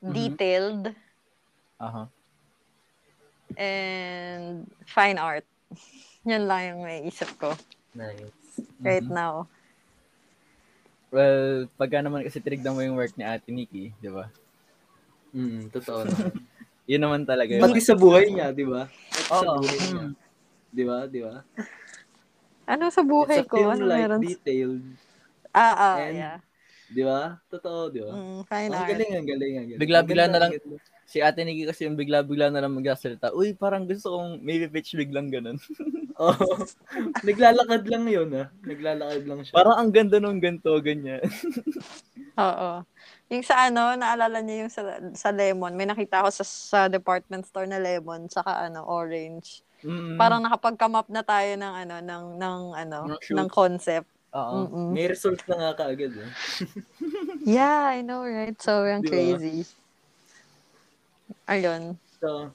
detailed, 0.04 0.94
Aha. 1.80 2.08
and 3.58 4.68
fine 4.86 5.18
art. 5.18 5.46
Yun 6.28 6.48
lang 6.48 6.62
yung 6.76 6.82
naisip 6.88 7.28
ko 7.36 7.52
Nice. 7.94 8.62
right 8.80 9.04
Mhm. 9.04 9.14
now. 9.14 9.48
Well, 11.14 11.70
pagka 11.78 12.02
naman 12.02 12.26
kasi 12.26 12.42
tinignan 12.42 12.74
mo 12.74 12.82
yung 12.82 12.98
work 12.98 13.14
ni 13.14 13.22
Ate 13.22 13.54
Nikki, 13.54 13.94
di 14.02 14.10
ba? 14.10 14.34
Mm, 15.34 15.70
totoo 15.70 16.06
naman. 16.08 16.32
Yun 16.84 17.02
naman 17.02 17.22
talaga. 17.24 17.58
Pati 17.58 17.80
sa 17.80 17.96
buhay 17.96 18.30
niya, 18.30 18.52
di 18.52 18.64
ba? 18.64 18.86
Pati 18.86 19.24
sa 19.26 19.36
Oo. 19.42 19.60
buhay 19.60 19.78
niya. 19.80 20.04
Hmm. 20.04 20.14
Di 20.70 20.84
ba? 20.84 20.98
Di 21.06 21.20
ba? 21.20 21.36
Ano 22.64 22.84
sa 22.90 23.02
buhay 23.02 23.40
It's 23.40 23.48
a 23.48 23.50
ko? 23.50 23.58
Ano 23.60 23.82
film-like, 23.82 24.00
meron? 24.00 24.22
detailed. 24.22 24.84
Ah, 25.52 25.74
ah, 25.74 25.96
and- 26.00 26.16
yeah. 26.16 26.38
Di 26.88 27.02
ba? 27.02 27.42
Totoo, 27.48 27.90
di 27.90 28.00
ba? 28.00 28.12
Mm, 28.12 28.40
fine 28.44 28.70
Ang 28.70 28.78
art. 28.78 28.90
galing, 28.90 29.12
ang 29.12 29.28
galing, 29.28 29.54
ang 29.56 29.68
galing. 29.68 29.80
Bigla-bigla 29.82 30.26
na 30.28 30.40
lang. 30.40 30.52
Si 31.04 31.18
Ate 31.20 31.42
Nikki 31.42 31.66
kasi 31.66 31.84
yung 31.84 31.98
bigla-bigla 31.98 32.48
na 32.48 32.62
lang 32.62 32.72
magsasalita. 32.72 33.34
Uy, 33.34 33.54
parang 33.54 33.84
gusto 33.84 34.14
kong 34.14 34.40
maybe 34.40 34.68
pitch 34.68 34.94
biglang 34.94 35.28
ganun. 35.28 35.58
Oo. 36.22 36.46
Naglalakad 37.22 37.84
lang 37.88 38.06
yun, 38.06 38.30
ah. 38.36 38.48
Naglalakad 38.62 39.24
lang 39.26 39.40
siya. 39.42 39.54
parang 39.54 39.76
ang 39.76 39.90
ganda 39.90 40.18
nung 40.18 40.38
ganto, 40.38 40.70
ganyan. 40.80 41.22
Oo. 42.40 42.86
Yung 43.34 43.42
sa 43.42 43.66
ano, 43.66 43.98
naalala 43.98 44.46
niyo 44.46 44.66
yung 44.66 44.74
sa, 44.74 44.82
sa 45.18 45.30
lemon. 45.34 45.74
May 45.74 45.90
nakita 45.90 46.22
ako 46.22 46.30
sa, 46.30 46.46
sa 46.46 46.80
department 46.86 47.50
store 47.50 47.66
na 47.66 47.82
lemon, 47.82 48.30
saka 48.30 48.70
ano, 48.70 48.86
orange. 48.86 49.66
Mm. 49.82 50.16
Parang 50.16 50.40
nakapag-come 50.40 50.96
up 50.96 51.10
na 51.10 51.26
tayo 51.26 51.50
ng 51.58 51.74
ano, 51.82 51.96
ng, 52.00 52.26
ng 52.38 52.62
ano, 52.78 52.98
Ng 53.10 53.20
shoot. 53.20 53.36
ng 53.36 53.50
concept. 53.50 54.10
Oo. 54.34 54.70
Mm-mm. 54.70 54.90
May 54.94 55.10
result 55.10 55.42
na 55.46 55.56
nga 55.60 55.72
kaagad, 55.82 56.14
eh. 56.14 56.30
Yeah, 57.58 57.90
I 57.90 58.06
know, 58.06 58.22
right? 58.22 58.56
So, 58.62 58.86
ba? 58.86 59.02
crazy. 59.02 59.66
Ayun. 61.46 61.98
So, 62.22 62.54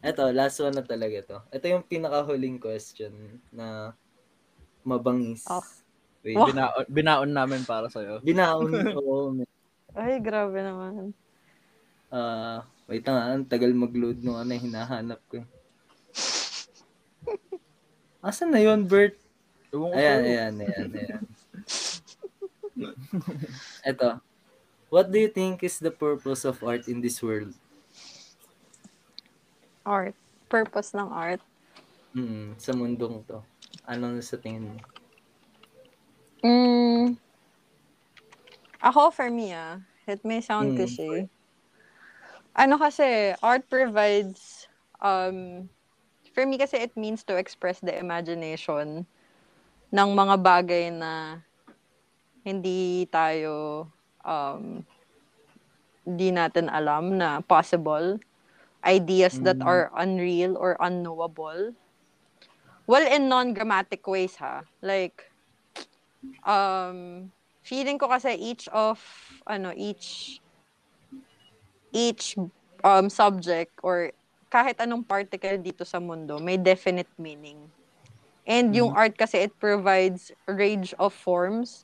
eto, 0.00 0.32
last 0.32 0.58
one 0.58 0.74
na 0.74 0.82
talaga 0.82 1.20
to. 1.22 1.38
Ito 1.52 1.64
yung 1.68 1.84
pinakahuling 1.84 2.56
question 2.56 3.12
na 3.52 3.92
mabangis. 4.82 5.44
Oh. 5.46 5.62
Wait, 6.24 6.34
Oh. 6.34 6.50
Binaon, 6.50 6.84
binaon 6.90 7.30
namin 7.30 7.62
para 7.62 7.86
sa'yo. 7.86 8.18
binaon. 8.18 8.66
Oo. 8.98 9.30
may- 9.30 9.46
Ay, 9.96 10.20
grabe 10.20 10.60
naman. 10.60 11.16
Ah, 12.12 12.68
wait 12.84 13.00
lang, 13.08 13.16
ah, 13.16 13.32
ang 13.32 13.48
tagal 13.48 13.72
mag-load 13.72 14.20
nung 14.20 14.36
ano, 14.36 14.52
hinahanap 14.52 15.18
ko. 15.32 15.40
Asan 18.26 18.52
na 18.52 18.60
yun, 18.60 18.84
Bert? 18.84 19.16
Ayan, 19.72 20.20
ayan, 20.22 20.54
ayan, 20.60 20.90
ayan. 20.92 21.24
Eto. 23.88 24.20
What 24.92 25.10
do 25.10 25.18
you 25.18 25.32
think 25.32 25.64
is 25.64 25.80
the 25.80 25.90
purpose 25.90 26.44
of 26.44 26.62
art 26.62 26.86
in 26.86 27.00
this 27.00 27.18
world? 27.24 27.56
Art. 29.82 30.14
Purpose 30.46 30.94
ng 30.94 31.10
art. 31.10 31.42
Mm, 32.14 32.54
sa 32.60 32.70
mundong 32.76 33.26
to. 33.26 33.42
Ano 33.82 34.14
na 34.14 34.22
sa 34.22 34.38
tingin 34.38 34.70
mo? 34.70 34.78
Mm. 36.46 37.18
Ako, 38.82 39.08
for 39.10 39.30
me, 39.32 39.52
ah, 39.56 39.80
it 40.04 40.20
may 40.24 40.40
sound 40.44 40.72
Mm. 40.72 40.76
cliche. 40.76 41.28
Ano 42.56 42.76
kasi, 42.80 43.32
art 43.44 43.68
provides, 43.68 44.68
um, 45.00 45.68
for 46.32 46.44
me 46.44 46.56
kasi 46.56 46.76
it 46.80 46.92
means 46.96 47.24
to 47.24 47.36
express 47.36 47.80
the 47.80 47.92
imagination 47.96 49.04
ng 49.92 50.08
mga 50.12 50.36
bagay 50.40 50.84
na 50.92 51.40
hindi 52.44 53.08
tayo, 53.12 53.88
um, 54.24 54.84
hindi 56.06 56.30
natin 56.30 56.68
alam 56.70 57.16
na 57.18 57.40
possible. 57.42 58.20
Ideas 58.86 59.40
that 59.42 59.58
Mm. 59.58 59.66
are 59.66 59.90
unreal 59.96 60.54
or 60.56 60.76
unknowable. 60.78 61.74
Well, 62.86 63.02
in 63.02 63.28
non-grammatic 63.28 64.06
ways, 64.06 64.36
ha? 64.38 64.62
Like, 64.80 65.26
um, 66.46 67.32
feeling 67.66 67.98
ko 67.98 68.06
kasi 68.06 68.38
each 68.38 68.70
of, 68.70 69.02
ano, 69.42 69.74
each, 69.74 70.38
each 71.90 72.38
um, 72.86 73.10
subject 73.10 73.74
or 73.82 74.14
kahit 74.46 74.78
anong 74.78 75.02
particle 75.02 75.58
dito 75.58 75.82
sa 75.82 75.98
mundo, 75.98 76.38
may 76.38 76.54
definite 76.54 77.10
meaning. 77.18 77.58
And 78.46 78.70
yung 78.70 78.94
art 78.94 79.18
kasi, 79.18 79.50
it 79.50 79.52
provides 79.58 80.30
range 80.46 80.94
of 81.02 81.10
forms 81.10 81.82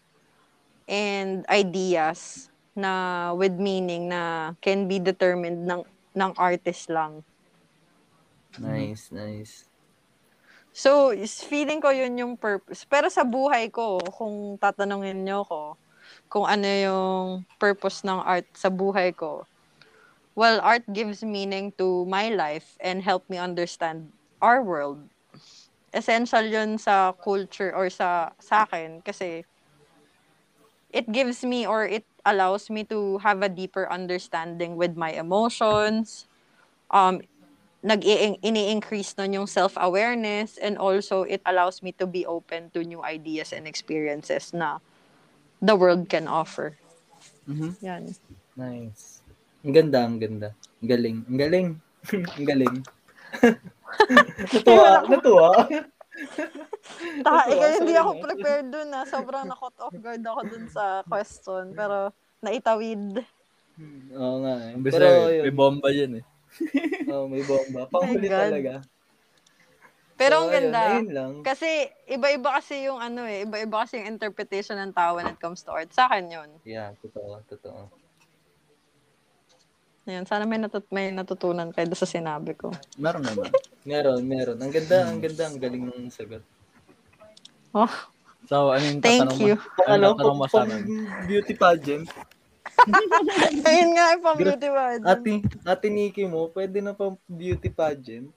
and 0.86 1.42
ideas 1.50 2.48
na 2.78 3.34
with 3.34 3.58
meaning 3.58 4.08
na 4.08 4.54
can 4.62 4.86
be 4.86 5.02
determined 5.02 5.66
ng 5.66 5.82
ng 6.14 6.32
artist 6.38 6.86
lang. 6.86 7.26
Nice, 8.62 9.10
nice. 9.10 9.71
So, 10.72 11.12
feeling 11.44 11.84
ko 11.84 11.92
yun 11.92 12.16
yung 12.16 12.34
purpose. 12.40 12.88
Pero 12.88 13.12
sa 13.12 13.22
buhay 13.28 13.68
ko, 13.68 14.00
kung 14.16 14.56
tatanungin 14.56 15.20
nyo 15.24 15.44
ko 15.44 15.76
kung 16.32 16.48
ano 16.48 16.64
yung 16.64 17.26
purpose 17.60 18.00
ng 18.08 18.20
art 18.24 18.48
sa 18.56 18.72
buhay 18.72 19.12
ko, 19.12 19.44
well, 20.32 20.56
art 20.64 20.84
gives 20.88 21.20
meaning 21.20 21.72
to 21.76 22.08
my 22.08 22.32
life 22.32 22.76
and 22.80 23.04
help 23.04 23.28
me 23.28 23.36
understand 23.36 24.08
our 24.40 24.64
world. 24.64 25.04
Essential 25.92 26.44
yun 26.44 26.80
sa 26.80 27.12
culture 27.12 27.68
or 27.76 27.92
sa, 27.92 28.32
sa 28.40 28.64
akin 28.64 29.04
kasi 29.04 29.44
it 30.88 31.04
gives 31.12 31.44
me 31.44 31.68
or 31.68 31.84
it 31.84 32.08
allows 32.24 32.72
me 32.72 32.84
to 32.88 33.20
have 33.20 33.44
a 33.44 33.52
deeper 33.52 33.84
understanding 33.92 34.76
with 34.76 34.96
my 34.96 35.12
emotions. 35.12 36.24
Um, 36.88 37.20
nag 37.82 38.06
ini-increase 38.40 39.18
nun 39.18 39.42
yung 39.42 39.48
self-awareness 39.50 40.54
and 40.58 40.78
also 40.78 41.26
it 41.26 41.42
allows 41.44 41.82
me 41.82 41.90
to 41.90 42.06
be 42.06 42.22
open 42.22 42.70
to 42.70 42.86
new 42.86 43.02
ideas 43.02 43.50
and 43.50 43.66
experiences 43.66 44.54
na 44.54 44.78
the 45.58 45.74
world 45.74 46.06
can 46.06 46.30
offer. 46.30 46.78
Mhm. 47.46 47.74
Yan. 47.82 48.02
Nice. 48.54 49.18
Ang 49.66 49.74
ganda, 49.74 49.98
ang 50.06 50.18
ganda. 50.18 50.48
Ang 50.78 50.88
galing. 50.88 51.16
Ang 51.26 51.38
galing. 51.38 51.68
ang 52.38 52.46
galing. 52.46 52.76
natuwa, 54.54 54.90
natuwa. 55.06 55.50
Ta, 57.24 57.48
Natuwa, 57.48 57.48
ikaw, 57.48 57.70
hindi 57.80 57.94
ako 57.96 58.10
na. 58.12 58.22
prepared 58.22 58.66
dun 58.68 58.88
na. 58.90 59.00
Sobrang 59.08 59.46
na-caught 59.48 59.78
off 59.80 59.96
guard 59.96 60.22
ako 60.22 60.40
dun 60.44 60.66
sa 60.68 61.00
question. 61.08 61.72
Pero 61.72 62.12
naitawid. 62.38 63.22
Oo 64.12 64.36
nga 64.44 64.54
eh. 64.60 64.72
Pero 64.82 65.06
yun, 65.08 65.42
may 65.48 65.54
bomba 65.54 65.88
yun 65.88 66.20
eh. 66.20 66.24
oh, 67.12 67.26
may 67.28 67.42
bomba. 67.42 67.88
Panghuli 67.88 68.28
talaga. 68.28 68.84
Pero 70.16 70.34
So, 70.38 70.40
ang 70.46 70.50
ganda. 70.52 70.82
ayun 71.00 71.10
lang. 71.10 71.32
Kasi 71.42 71.88
iba-iba 72.06 72.54
kasi 72.54 72.86
yung 72.86 73.00
ano 73.00 73.26
eh. 73.26 73.42
Iba-iba 73.42 73.82
kasi 73.82 73.98
yung 73.98 74.14
interpretation 74.14 74.78
ng 74.78 74.94
tao 74.94 75.18
when 75.18 75.26
it 75.26 75.40
comes 75.40 75.64
to 75.66 75.72
art. 75.72 75.90
Sa 75.90 76.06
akin 76.06 76.30
yun. 76.30 76.50
Yeah, 76.62 76.94
totoo, 77.02 77.42
totoo. 77.48 77.90
Yan. 80.06 80.26
Sana 80.26 80.46
may, 80.46 80.58
natut 80.62 80.86
may 80.90 81.10
natutunan 81.10 81.70
kayo 81.74 81.86
doon 81.90 82.00
sa 82.02 82.10
sinabi 82.10 82.54
ko. 82.54 82.70
Meron 82.98 83.24
naman. 83.26 83.50
Meron, 83.82 84.22
meron. 84.22 84.58
Ang 84.62 84.70
ganda, 84.70 85.10
ang 85.10 85.18
ganda, 85.18 85.42
ang 85.48 85.58
galing 85.58 85.84
ng 85.90 86.10
sagot. 86.12 86.42
Oh, 87.72 87.88
So, 88.50 88.74
ano 88.74 88.82
yung 88.82 88.98
Thank 88.98 89.22
tatanong 89.22 89.38
you. 89.38 89.54
mo? 89.54 89.82
Ano 89.86 90.02
yung 90.02 90.18
tatanong 90.18 90.38
mo 90.38 90.46
sa 90.50 90.60
amin? 90.66 90.82
beauty 91.30 91.54
pageant. 91.54 92.06
ayun 93.68 93.90
nga, 93.94 94.06
pang 94.18 94.38
beauty 94.38 94.68
pageant. 94.70 95.06
Ate, 95.06 95.32
ate 95.66 95.86
Nikki 95.90 96.24
mo, 96.26 96.50
pwede 96.50 96.78
na 96.82 96.94
pang 96.94 97.18
beauty 97.26 97.68
pageant. 97.68 98.30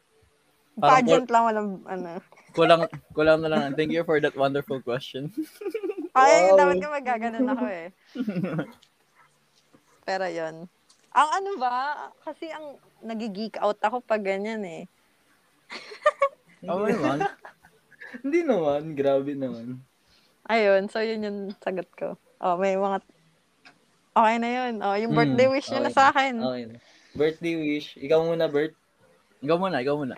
Parang 0.76 0.91
Pageant 1.01 1.28
lang 1.32 1.43
walang 1.47 1.69
ano. 1.88 2.09
Kulang, 2.51 2.82
kulang 3.15 3.39
na 3.39 3.47
lang. 3.47 3.61
Thank 3.80 3.95
you 3.95 4.03
for 4.03 4.19
that 4.19 4.36
wonderful 4.36 4.84
question. 4.84 5.32
Ay, 6.15 6.51
Wow. 6.51 6.57
dapat 6.59 6.76
ka 6.80 6.88
magaganon 6.91 7.47
ako 7.47 7.65
eh. 7.67 7.88
Pero 10.07 10.26
yon 10.32 10.55
Ang 11.15 11.30
ano 11.32 11.51
ba, 11.59 12.07
kasi 12.23 12.51
ang 12.51 12.80
nagigeek 13.03 13.59
out 13.59 13.80
ako 13.84 13.99
pag 14.03 14.23
ganyan 14.23 14.63
eh. 14.63 14.84
Oo 16.67 16.88
naman. 16.88 17.23
Hindi 18.23 18.39
naman, 18.47 18.95
grabe 18.95 19.32
naman. 19.36 19.80
Ayun, 20.47 20.88
so 20.88 20.99
yun 21.03 21.26
yung 21.26 21.39
sagot 21.59 21.88
ko. 21.95 22.15
Oh, 22.39 22.55
may 22.55 22.76
mga... 22.76 22.99
Okay 24.16 24.36
na 24.39 24.49
yun. 24.49 24.74
Oh, 24.80 24.95
yung 24.95 25.11
Hmm, 25.11 25.20
birthday 25.20 25.47
wish 25.51 25.68
nyo 25.68 25.80
na 25.84 25.91
okay 25.91 25.97
sa 25.99 26.03
akin. 26.16 26.34
Okay 26.39 26.63
na. 26.72 26.78
Birthday 27.11 27.55
wish. 27.59 27.88
Ikaw 27.99 28.20
muna, 28.24 28.47
Bert. 28.47 28.72
Ikaw 29.43 29.57
muna, 29.59 29.84
ikaw 29.84 29.95
muna. 29.99 30.16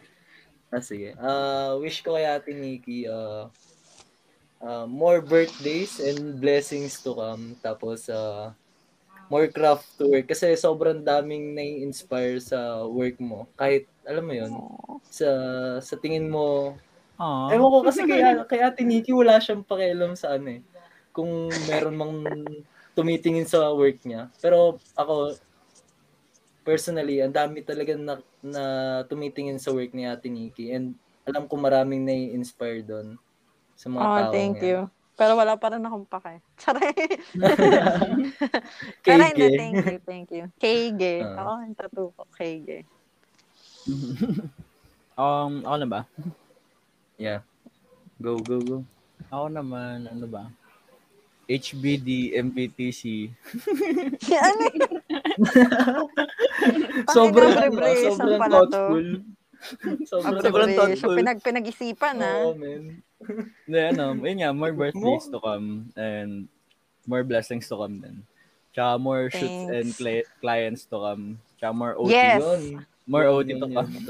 Ah, 0.70 0.84
sige. 0.86 1.18
Ah, 1.18 1.74
wish 1.82 2.06
ko 2.06 2.14
kay 2.14 2.30
Ate 2.30 2.54
Nikki, 2.54 3.10
uh, 3.10 3.50
more 4.86 5.22
birthdays 5.26 5.98
and 5.98 6.38
blessings 6.38 7.02
to 7.02 7.18
come. 7.18 7.58
Tapos, 7.66 8.06
uh, 8.06 8.54
more 9.34 9.50
craft 9.50 9.90
to 9.98 10.14
work. 10.14 10.30
Kasi 10.30 10.54
sobrang 10.54 11.02
daming 11.02 11.58
nai-inspire 11.58 12.38
sa 12.38 12.86
work 12.86 13.18
mo. 13.18 13.50
Kahit, 13.58 13.90
alam 14.06 14.24
mo 14.30 14.34
yun, 14.38 14.54
sa 15.10 15.30
sa 15.82 15.96
tingin 15.98 16.30
mo, 16.30 16.78
Aww. 17.18 17.50
ewan 17.50 17.70
ko 17.74 17.80
kasi 17.82 18.06
kay, 18.06 18.22
kay 18.46 18.62
Ate 18.62 18.86
Nikki, 18.86 19.10
wala 19.10 19.42
siyang 19.42 19.66
pakialam 19.66 20.14
sa 20.14 20.38
ano 20.38 20.54
eh. 20.54 20.62
Kung 21.10 21.50
meron 21.66 21.98
mang 21.98 22.14
tumitingin 22.98 23.46
sa 23.46 23.70
work 23.70 24.02
niya. 24.02 24.34
Pero 24.42 24.82
ako, 24.98 25.38
personally, 26.66 27.22
ang 27.22 27.30
dami 27.30 27.62
talaga 27.62 27.94
na, 27.94 28.18
na 28.42 28.64
tumitingin 29.06 29.62
sa 29.62 29.70
work 29.70 29.94
ni 29.94 30.10
Ate 30.10 30.34
Nikki. 30.34 30.74
And 30.74 30.98
alam 31.30 31.46
ko 31.46 31.62
maraming 31.62 32.02
nai-inspire 32.02 32.82
doon 32.82 33.22
sa 33.78 33.94
mga 33.94 34.02
Oh, 34.02 34.18
tao. 34.18 34.34
thank 34.34 34.58
you. 34.66 34.90
Pero 35.14 35.38
wala 35.38 35.54
pa 35.58 35.74
rin 35.74 35.86
akong 35.86 36.10
pake. 36.10 36.42
Charay. 36.62 36.94
KG. 36.94 37.14
Pero 39.06 39.22
hindi, 39.30 39.46
thank 39.54 39.78
you, 39.86 39.98
thank 40.02 40.28
you. 40.34 40.46
KG. 40.58 41.02
Ah. 41.22 41.38
Ako, 41.42 41.52
tattoo 41.78 42.10
ko, 42.18 42.26
KG. 42.34 42.82
Um, 45.18 45.66
ako 45.66 45.76
na 45.82 45.90
ba? 45.90 46.02
Yeah. 47.18 47.42
Go, 48.22 48.38
go, 48.38 48.62
go. 48.62 48.78
Ako 49.34 49.50
naman, 49.50 50.06
ano 50.06 50.30
ba? 50.30 50.54
HBD, 51.48 52.36
MPTC. 52.36 53.32
ano? 54.36 54.66
Sobrang, 57.16 57.56
ano, 57.56 57.80
sobrang 58.12 58.40
pala 58.42 58.52
to. 58.52 58.60
thoughtful. 58.68 59.08
sobrang 60.04 60.44
Sobrang 60.44 60.72
thoughtful. 60.76 61.16
Pinag, 61.16 61.40
pinag-isipan 61.40 62.20
ah. 62.20 62.52
Oo, 62.52 62.60
man. 62.60 63.00
Hindi, 63.64 63.80
ano, 63.96 64.20
yun 64.22 64.38
nga, 64.44 64.52
more 64.52 64.76
birthdays 64.76 65.32
to 65.32 65.40
come 65.40 65.88
and 65.96 66.52
more 67.08 67.24
blessings 67.24 67.64
to 67.72 67.80
come 67.80 68.04
din. 68.04 68.20
Tsaka 68.76 69.00
more 69.00 69.32
shoots 69.32 69.48
Thanks. 69.48 69.72
and 69.74 69.88
cli- 69.96 70.28
clients 70.44 70.84
to 70.86 71.00
come. 71.00 71.24
Tsaka 71.58 71.72
more 71.74 71.96
OT. 71.98 72.12
Yes. 72.14 72.44
Yun. 72.44 72.84
More 73.08 73.26
OT 73.32 73.56
to 73.56 73.68
come. 73.72 73.92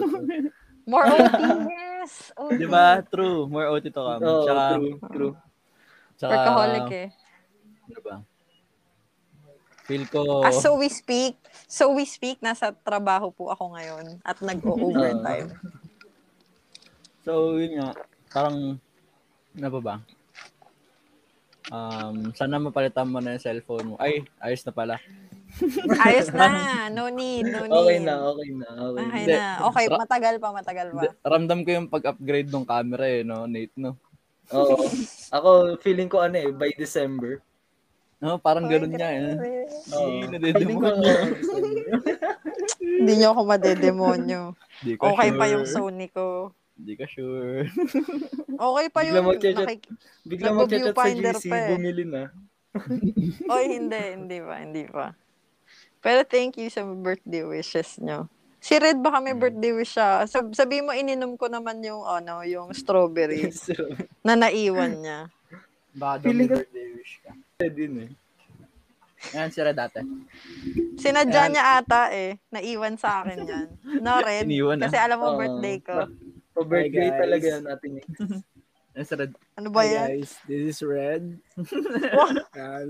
More 0.88 1.04
OT, 1.04 1.20
yes. 1.68 2.32
OT. 2.40 2.64
Di 2.64 2.68
ba? 2.72 3.04
True. 3.04 3.44
More 3.52 3.68
OT 3.68 3.92
to 3.92 4.00
come. 4.00 4.24
Tsaka, 4.24 4.80
true, 4.80 4.96
true. 5.12 5.34
tsaka, 6.16 6.32
Workaholic 6.32 6.88
eh. 6.96 7.08
Ano 7.88 8.00
ba? 8.04 8.16
Feel 9.88 10.04
ko, 10.12 10.44
Ah, 10.44 10.52
so 10.52 10.76
we 10.76 10.92
speak, 10.92 11.40
so 11.64 11.96
we 11.96 12.04
speak, 12.04 12.44
nasa 12.44 12.76
trabaho 12.76 13.32
po 13.32 13.48
ako 13.48 13.72
ngayon 13.72 14.20
at 14.20 14.36
nag-overtime. 14.44 15.48
so 17.26 17.56
yun 17.56 17.80
nga, 17.80 17.96
parang, 18.36 18.76
ano 19.56 19.68
pa 19.80 19.80
ba? 19.80 19.96
Um, 21.68 22.32
sana 22.36 22.60
mapalitan 22.60 23.08
mo 23.08 23.24
na 23.24 23.40
yung 23.40 23.44
cellphone 23.44 23.88
mo. 23.92 23.96
Ay, 24.00 24.28
ayos 24.44 24.64
na 24.68 24.76
pala. 24.76 24.96
Ayos 26.04 26.32
na. 26.36 26.92
No 26.92 27.08
need, 27.08 27.48
no 27.48 27.64
need. 27.72 27.80
Okay 27.80 27.98
na, 28.04 28.14
okay 28.28 28.50
na, 28.52 28.68
okay 28.68 29.04
na. 29.08 29.08
Okay 29.08 29.24
na. 29.24 29.44
Okay, 29.72 29.86
matagal 29.88 30.36
pa, 30.40 30.48
matagal 30.52 30.88
pa. 30.92 31.02
Ramdam 31.24 31.64
ko 31.64 31.70
yung 31.72 31.88
pag-upgrade 31.88 32.52
ng 32.52 32.68
camera 32.68 33.08
eh, 33.08 33.24
no, 33.24 33.48
Nate, 33.48 33.76
no? 33.80 33.96
Oo. 34.52 34.84
Ako, 35.32 35.80
feeling 35.80 36.08
ko 36.08 36.24
ano 36.24 36.40
eh, 36.40 36.52
by 36.52 36.72
December. 36.76 37.40
No, 38.18 38.42
parang 38.42 38.66
ganun 38.66 38.90
niya 38.90 39.10
eh. 39.14 39.22
Hindi, 39.30 40.50
ano, 40.50 40.58
December. 40.58 40.94
Hindi 42.82 43.14
niyo 43.14 43.28
ako 43.32 43.42
madedemonyo. 43.46 44.42
Okay 44.82 45.30
sure. 45.30 45.38
pa 45.38 45.46
yung 45.48 45.66
Sony 45.66 46.08
ko. 46.10 46.50
Di 46.74 46.94
ka 46.94 47.06
sure. 47.06 47.70
Okay 48.50 48.86
pa 48.90 49.00
Bigla 49.02 49.14
yung 49.14 49.28
mag-chat- 49.28 49.58
nakik- 49.60 49.90
Bigla 50.24 50.48
Nagpo- 50.50 50.66
mag-chat 50.66 50.94
sa 50.94 51.06
GC, 51.38 51.46
pa 51.46 51.58
eh. 51.60 51.70
bumili 51.72 52.04
na. 52.06 52.24
Oy, 53.54 53.66
hindi, 53.72 54.02
hindi 54.14 54.38
pa, 54.40 54.56
hindi 54.58 54.84
pa. 54.86 55.06
Pero 56.00 56.22
thank 56.24 56.58
you 56.58 56.70
sa 56.70 56.82
birthday 56.84 57.42
wishes 57.42 57.98
nyo. 57.98 58.30
Si 58.58 58.74
Red 58.76 58.98
baka 58.98 59.18
may 59.20 59.34
birthday 59.34 59.72
wish 59.72 59.94
siya. 59.94 60.26
Sab 60.26 60.54
sabi 60.54 60.82
mo 60.82 60.90
ininom 60.90 61.38
ko 61.38 61.46
naman 61.48 61.82
yung 61.82 62.02
ano, 62.02 62.42
yung 62.42 62.74
strawberry 62.74 63.50
na 64.26 64.34
naiwan 64.34 64.98
niya. 64.98 65.20
Baka 65.94 66.26
daw 66.26 66.34
may 66.34 66.46
birthday 66.46 66.88
wish 66.94 67.22
ka. 67.22 67.34
Din 67.66 68.06
eh. 68.06 68.12
Ayan, 69.34 69.50
sila 69.50 69.74
dati. 69.74 69.98
Sinadya 70.94 71.50
Ayan. 71.50 71.52
niya 71.58 71.64
ata 71.82 72.14
eh. 72.14 72.38
Naiwan 72.54 73.02
sa 73.02 73.26
akin 73.26 73.50
yan. 73.50 73.68
No, 73.98 74.22
Red. 74.22 74.46
Iniwan, 74.50 74.78
ah. 74.78 74.86
Kasi 74.86 74.98
alam 75.02 75.18
mo 75.18 75.34
Oo. 75.34 75.42
birthday 75.42 75.82
ko. 75.82 76.06
So, 76.54 76.62
birthday 76.62 77.10
Hi, 77.10 77.18
guys. 77.18 77.22
talaga 77.26 77.46
yan 77.50 77.64
natin 77.66 77.92
eh. 77.98 78.06
Ayan, 78.94 79.06
sila. 79.10 79.24
Ano 79.58 79.68
ba 79.74 79.82
Hi 79.82 79.90
yan? 79.90 80.08
guys, 80.22 80.32
this 80.46 80.62
is 80.70 80.80
Red. 80.86 81.34
Yan. 82.62 82.88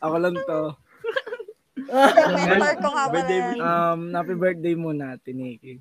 Ako 0.00 0.16
lang 0.16 0.36
to. 0.48 0.60
Mentor 1.92 2.72
ko 2.80 2.88
nga 2.88 3.04
pala 3.04 3.12
Birthday 3.12 3.40
yan. 3.40 3.56
Um, 3.60 4.00
happy 4.16 4.32
birthday 4.36 4.72
muna, 4.72 5.20
Tiniki. 5.20 5.76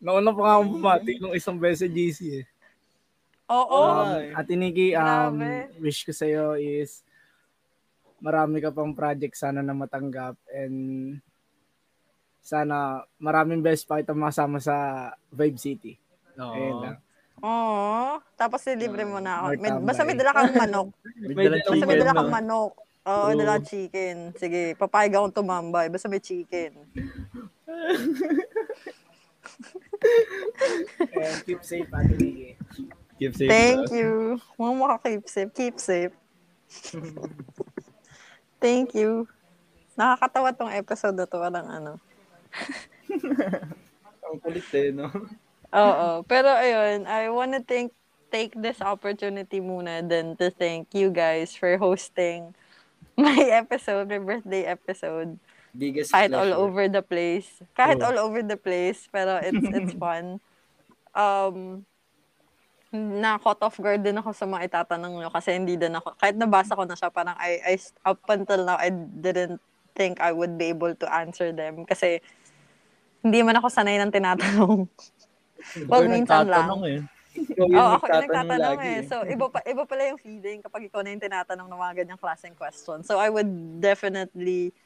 Nauna 0.00 0.32
pa 0.32 0.40
nga 0.40 0.52
akong 0.56 0.72
bumati 0.72 1.20
nung 1.20 1.36
isang 1.36 1.60
beses 1.60 1.84
sa 1.84 1.92
GC 1.92 2.20
eh. 2.40 2.44
Oo. 3.50 3.80
Um. 4.06 4.36
Ate 4.38 4.54
Nikki, 4.54 4.94
um, 4.94 5.38
Grabe. 5.40 5.74
wish 5.82 6.06
ko 6.06 6.12
sa'yo 6.14 6.54
is 6.54 7.02
marami 8.22 8.62
ka 8.62 8.70
pang 8.70 8.94
project 8.94 9.34
sana 9.34 9.66
na 9.66 9.74
matanggap 9.74 10.38
and 10.54 11.18
sana 12.38 13.02
maraming 13.18 13.58
best 13.62 13.86
pa 13.86 13.98
kita 13.98 14.14
masama 14.14 14.62
sa 14.62 15.10
Vibe 15.34 15.58
City. 15.58 15.92
Ayun 16.38 16.78
lang. 16.82 16.96
Oo. 17.42 18.22
Tapos 18.38 18.62
libre 18.70 19.02
mo 19.02 19.18
na 19.18 19.42
ako. 19.42 19.46
May, 19.58 19.70
basta 19.82 20.02
may 20.06 20.14
dala 20.14 20.30
kang 20.30 20.54
manok. 20.54 20.88
May 21.22 21.34
May 21.34 21.46
dalang 21.50 21.66
Basta 21.66 21.86
may 21.86 21.98
dala 21.98 22.14
kang 22.14 22.30
manok. 22.30 22.72
Oo, 23.02 23.34
True. 23.34 23.38
dala 23.42 23.58
chicken. 23.58 24.30
Sige, 24.38 24.78
papayag 24.78 25.18
akong 25.18 25.34
tumambay. 25.42 25.90
Basta 25.90 26.06
may 26.06 26.22
chicken. 26.22 26.70
And 31.18 31.38
keep 31.46 31.62
safe, 31.66 31.90
Ate 31.90 32.14
Nikki. 32.14 32.54
Keep 33.22 33.34
safe. 33.38 33.50
Thank 33.50 33.94
you. 33.94 34.10
Mga 34.58 34.72
maka-keep 34.74 35.24
safe. 35.30 35.50
Keep 35.54 35.76
safe. 35.78 36.14
Thank 38.62 38.94
you. 38.94 39.28
Nakakatawa 39.94 40.50
tong 40.56 40.72
episode 40.72 41.14
na 41.14 41.26
to. 41.26 41.38
Walang 41.38 41.68
ano. 41.68 41.92
Ang 44.26 44.38
kulit 44.40 44.66
eh, 44.74 44.90
no? 44.90 45.06
Oo. 45.72 46.08
Pero 46.24 46.48
ayun, 46.50 47.04
I 47.06 47.28
wanna 47.28 47.60
thank 47.60 47.92
take 48.32 48.56
this 48.56 48.80
opportunity 48.80 49.60
muna 49.60 50.00
then 50.00 50.32
to 50.40 50.48
thank 50.48 50.88
you 50.96 51.12
guys 51.12 51.52
for 51.52 51.76
hosting 51.76 52.56
my 53.12 53.36
episode, 53.60 54.08
my 54.08 54.16
birthday 54.16 54.64
episode. 54.64 55.36
Biggest 55.76 56.12
Kahit 56.12 56.32
all 56.32 56.48
pleasure. 56.48 56.60
over 56.64 56.84
the 56.88 57.04
place. 57.04 57.48
Kahit 57.76 58.00
Oh. 58.00 58.08
all 58.08 58.18
over 58.24 58.40
the 58.40 58.56
place, 58.56 59.04
pero 59.12 59.36
it's 59.40 59.60
it's 59.60 59.92
fun. 59.96 60.40
Um 61.12 61.84
na 62.92 63.40
caught 63.40 63.64
off 63.64 63.80
guard 63.80 64.04
din 64.04 64.20
ako 64.20 64.36
sa 64.36 64.44
mga 64.44 64.68
itatanong 64.68 65.16
nyo 65.16 65.32
kasi 65.32 65.56
hindi 65.56 65.80
din 65.80 65.96
ako, 65.96 66.12
kahit 66.20 66.36
nabasa 66.36 66.76
ko 66.76 66.84
na 66.84 66.92
siya, 66.92 67.08
parang 67.08 67.32
I, 67.40 67.56
I, 67.64 67.74
up 68.04 68.20
until 68.28 68.68
now, 68.68 68.76
I 68.76 68.92
didn't 68.92 69.64
think 69.96 70.20
I 70.20 70.28
would 70.28 70.60
be 70.60 70.68
able 70.68 70.92
to 70.92 71.06
answer 71.08 71.56
them 71.56 71.88
kasi 71.88 72.20
hindi 73.24 73.40
man 73.40 73.56
ako 73.56 73.72
sanay 73.72 73.96
ng 73.96 74.12
tinatanong. 74.12 74.84
well, 75.88 76.04
Ikaw 76.04 76.12
minsan 76.12 76.44
lang. 76.52 76.68
eh. 76.84 77.00
Ikaw 77.32 77.64
yung 77.64 77.80
Oo, 77.80 77.90
ako 77.96 78.04
yung 78.04 78.12
nagtatanong 78.28 78.28
nagtatanong 78.28 78.76
lagi 78.76 78.88
eh. 78.92 79.00
So, 79.08 79.16
iba, 79.24 79.46
pa, 79.48 79.58
iba 79.64 79.82
pala 79.88 80.02
yung 80.12 80.20
feeling 80.20 80.58
kapag 80.60 80.82
ikaw 80.92 81.00
na 81.00 81.16
yung 81.16 81.24
tinatanong 81.24 81.68
ng 81.72 81.80
mga 81.80 81.94
ganyang 82.04 82.20
klaseng 82.20 82.52
question. 82.52 83.00
So, 83.00 83.16
I 83.16 83.32
would 83.32 83.80
definitely, 83.80 84.76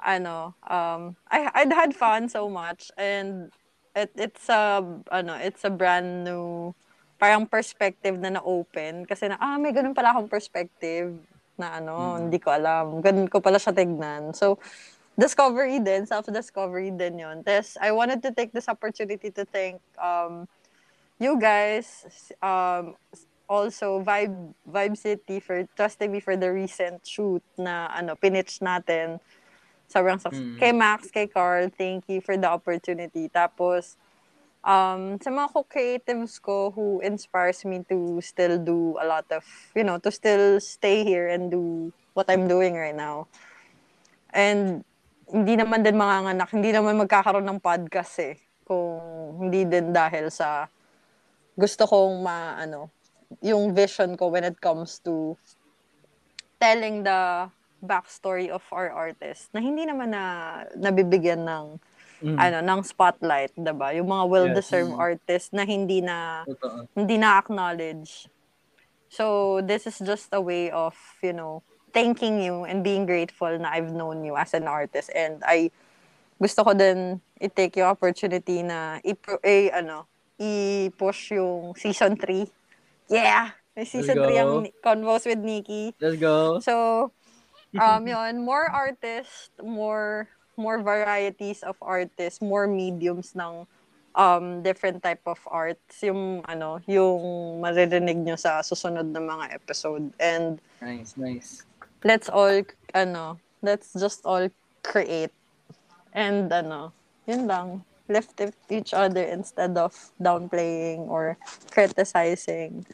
ano, 0.00 0.56
um, 0.64 1.20
I, 1.28 1.52
I'd 1.52 1.74
had 1.74 1.92
fun 1.92 2.32
so 2.32 2.48
much 2.48 2.88
and 2.96 3.52
it, 3.92 4.08
it's 4.16 4.48
a, 4.48 4.80
ano, 5.12 5.36
it's 5.36 5.68
a 5.68 5.72
brand 5.74 6.24
new, 6.24 6.72
parang 7.22 7.46
perspective 7.46 8.18
na 8.18 8.34
na-open. 8.34 9.06
Kasi 9.06 9.30
na, 9.30 9.38
ah, 9.38 9.54
may 9.54 9.70
ganun 9.70 9.94
pala 9.94 10.10
akong 10.10 10.26
perspective 10.26 11.14
na 11.54 11.78
ano, 11.78 12.18
hindi 12.18 12.42
ko 12.42 12.50
alam. 12.50 12.98
Ganun 12.98 13.30
ko 13.30 13.38
pala 13.38 13.62
siya 13.62 13.70
tignan. 13.70 14.34
So, 14.34 14.58
discovery 15.14 15.78
din, 15.78 16.02
self-discovery 16.02 16.90
din 16.98 17.22
yun. 17.22 17.46
Tapos, 17.46 17.78
I 17.78 17.94
wanted 17.94 18.26
to 18.26 18.34
take 18.34 18.50
this 18.50 18.66
opportunity 18.66 19.30
to 19.30 19.46
thank, 19.46 19.78
um, 20.02 20.50
you 21.22 21.38
guys, 21.38 22.02
um, 22.42 22.98
also 23.46 24.02
Vibe 24.02 24.56
Vibe 24.66 24.96
City 24.98 25.38
for 25.38 25.62
trusting 25.76 26.10
me 26.10 26.18
for 26.18 26.34
the 26.34 26.50
recent 26.50 27.04
shoot 27.06 27.44
na 27.54 27.86
ano 27.92 28.18
pinitch 28.18 28.58
natin. 28.64 29.22
Sobrang 29.86 30.18
success. 30.18 30.40
Mm. 30.40 30.58
Kay 30.58 30.72
Max, 30.72 30.98
kay 31.12 31.28
Carl, 31.28 31.70
thank 31.70 32.08
you 32.08 32.18
for 32.24 32.34
the 32.34 32.48
opportunity. 32.48 33.28
Tapos, 33.28 33.94
um, 34.62 35.18
sa 35.18 35.30
mga 35.30 35.48
co-creatives 35.52 36.38
ko 36.38 36.70
who 36.72 37.02
inspires 37.02 37.62
me 37.66 37.82
to 37.86 38.18
still 38.22 38.58
do 38.58 38.96
a 38.98 39.06
lot 39.06 39.26
of, 39.30 39.42
you 39.74 39.84
know, 39.84 39.98
to 39.98 40.10
still 40.10 40.58
stay 40.62 41.04
here 41.04 41.28
and 41.28 41.50
do 41.50 41.92
what 42.14 42.30
I'm 42.30 42.46
doing 42.46 42.74
right 42.74 42.96
now. 42.96 43.26
And 44.32 44.86
hindi 45.28 45.58
naman 45.58 45.84
din 45.84 45.98
mga 45.98 46.34
anak, 46.34 46.48
hindi 46.54 46.70
naman 46.72 46.96
magkakaroon 47.02 47.46
ng 47.46 47.60
podcast 47.60 48.14
eh. 48.22 48.36
Kung 48.64 49.46
hindi 49.48 49.66
din 49.66 49.90
dahil 49.92 50.30
sa 50.32 50.70
gusto 51.58 51.84
kong 51.84 52.22
ma, 52.22 52.56
ano, 52.56 52.88
yung 53.44 53.72
vision 53.72 54.16
ko 54.16 54.28
when 54.32 54.44
it 54.44 54.56
comes 54.60 55.00
to 55.04 55.36
telling 56.60 57.02
the 57.02 57.48
backstory 57.82 58.46
of 58.46 58.62
our 58.70 58.94
artist 58.94 59.50
na 59.50 59.58
hindi 59.58 59.82
naman 59.82 60.14
na 60.14 60.22
nabibigyan 60.78 61.42
ng 61.42 61.82
Mm. 62.22 62.38
ano 62.38 62.58
ng 62.62 62.80
spotlight, 62.86 63.50
'di 63.58 63.74
ba? 63.74 63.90
Yung 63.98 64.06
mga 64.06 64.24
well-deserved 64.30 64.94
Yes. 64.94 65.02
artists 65.02 65.50
na 65.50 65.66
hindi 65.66 65.98
na 65.98 66.46
Totoo. 66.46 66.86
hindi 66.94 67.18
na 67.18 67.34
acknowledge. 67.42 68.30
So 69.10 69.58
this 69.60 69.84
is 69.84 69.98
just 70.00 70.30
a 70.32 70.40
way 70.40 70.70
of, 70.70 70.94
you 71.20 71.34
know, 71.34 71.60
thanking 71.92 72.40
you 72.40 72.64
and 72.64 72.80
being 72.80 73.04
grateful 73.04 73.52
na 73.58 73.74
I've 73.74 73.92
known 73.92 74.24
you 74.24 74.38
as 74.38 74.54
an 74.54 74.64
artist 74.70 75.12
and 75.12 75.42
I 75.44 75.68
gusto 76.40 76.64
ko 76.64 76.72
din 76.72 77.20
i-take 77.42 77.82
yung 77.82 77.92
opportunity 77.92 78.62
na 78.64 79.02
i 79.04 79.12
eh, 79.44 79.68
ano, 79.74 80.06
i-push 80.40 81.36
yung 81.36 81.74
season 81.76 82.16
3. 82.16 82.48
Yeah! 83.10 83.52
May 83.76 83.84
season 83.84 84.20
go. 84.20 84.28
3 84.28 84.40
ang 84.40 84.54
Convos 84.84 85.24
with 85.24 85.40
Nikki. 85.40 85.96
Let's 85.96 86.20
go. 86.20 86.60
So, 86.60 87.08
um, 87.76 88.04
yun, 88.04 88.44
more 88.44 88.68
artists, 88.68 89.48
more 89.60 90.28
more 90.62 90.78
varieties 90.78 91.66
of 91.66 91.74
artists, 91.82 92.38
more 92.38 92.70
mediums 92.70 93.34
ng 93.34 93.66
um, 94.14 94.62
different 94.62 95.02
type 95.02 95.26
of 95.26 95.42
arts. 95.50 95.98
Yung, 96.06 96.46
ano, 96.46 96.78
yung 96.86 97.58
maririnig 97.58 98.22
nyo 98.22 98.38
sa 98.38 98.62
susunod 98.62 99.10
na 99.10 99.18
mga 99.18 99.58
episode. 99.58 100.14
And 100.22 100.62
Nice, 100.78 101.18
nice. 101.18 101.66
let's 102.06 102.30
all, 102.30 102.62
ano, 102.94 103.42
let's 103.62 103.90
just 103.98 104.22
all 104.22 104.46
create. 104.86 105.34
And, 106.14 106.46
ano, 106.52 106.94
yun 107.26 107.50
lang. 107.50 107.82
Lift 108.06 108.38
each 108.68 108.92
other 108.92 109.22
instead 109.22 109.78
of 109.78 109.94
downplaying 110.20 111.08
or 111.08 111.38
criticizing. 111.70 112.84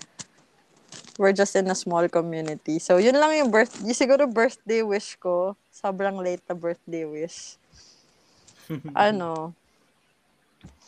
We're 1.18 1.34
just 1.34 1.58
in 1.58 1.66
a 1.66 1.74
small 1.74 2.06
community. 2.06 2.78
So, 2.78 3.02
yun 3.02 3.18
lang 3.18 3.34
yung 3.34 3.50
birth, 3.50 3.82
yung 3.82 3.98
siguro 3.98 4.30
birthday 4.30 4.86
wish 4.86 5.18
ko. 5.18 5.58
Sobrang 5.74 6.22
late 6.22 6.46
na 6.46 6.54
birthday 6.54 7.02
wish. 7.02 7.58
ano, 8.94 9.50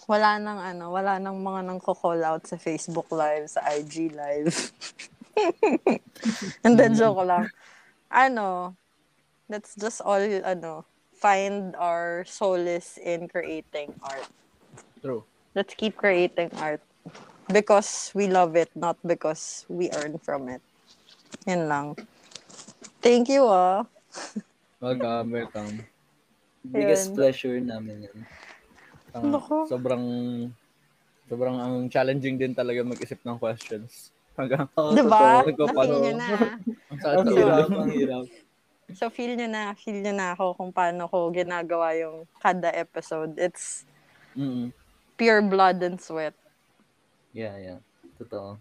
wala 0.07 0.39
nang 0.39 0.63
ano, 0.63 0.85
wala 0.95 1.19
nang 1.19 1.39
mga 1.43 1.61
nang 1.67 1.83
call 1.83 2.23
out 2.23 2.47
sa 2.47 2.55
Facebook 2.55 3.11
Live, 3.11 3.51
sa 3.51 3.63
IG 3.75 4.15
Live. 4.15 4.55
And 6.67 6.79
then 6.79 6.95
joke 6.95 7.27
lang. 7.27 7.51
Ano, 8.11 8.79
let's 9.51 9.75
just 9.75 9.99
all, 10.03 10.23
ano, 10.23 10.87
find 11.15 11.75
our 11.75 12.25
solace 12.27 12.99
in 12.99 13.27
creating 13.27 13.95
art. 14.03 14.31
True. 15.03 15.25
Let's 15.55 15.75
keep 15.75 15.99
creating 15.99 16.51
art. 16.59 16.83
Because 17.51 18.15
we 18.15 18.31
love 18.31 18.55
it, 18.55 18.71
not 18.79 18.95
because 19.03 19.67
we 19.67 19.91
earn 19.91 20.23
from 20.23 20.47
it. 20.49 20.63
Yan 21.51 21.67
lang. 21.67 21.99
Thank 23.03 23.27
you, 23.27 23.43
ah. 23.51 23.83
Welcome, 24.81 25.35
welcome. 25.35 25.75
Biggest 26.65 27.13
Ayun. 27.13 27.17
pleasure 27.19 27.59
namin 27.61 28.07
yun. 28.07 28.19
Ah, 29.13 29.35
Naku. 29.35 29.67
sobrang 29.67 30.05
sobrang 31.27 31.57
ang 31.59 31.75
challenging 31.93 32.39
din 32.39 32.55
talaga 32.55 32.87
mag-isip 32.87 33.19
ng 33.27 33.37
questions. 33.37 34.15
Hanggang 34.39 34.71
Oo, 34.81 34.95
Diba? 34.97 35.43
totoo. 35.45 36.01
Nyo 36.01 36.15
na. 36.17 36.29
ang 37.19 37.27
hirap, 37.29 37.69
ang 37.77 37.91
hirap. 37.93 38.25
So, 38.97 39.13
feel 39.13 39.37
nyo 39.37 39.47
na, 39.47 39.77
feel 39.77 40.01
nyo 40.01 40.15
na 40.17 40.33
ako 40.33 40.57
kung 40.57 40.73
paano 40.73 41.07
ko 41.07 41.29
ginagawa 41.31 41.93
yung 41.99 42.25
kada 42.41 42.73
episode. 42.73 43.37
It's 43.37 43.85
Mm-mm. 44.33 44.73
pure 45.21 45.45
blood 45.45 45.85
and 45.85 46.01
sweat. 46.01 46.33
Yeah, 47.33 47.57
yeah. 47.59 47.79
Totoo. 48.19 48.59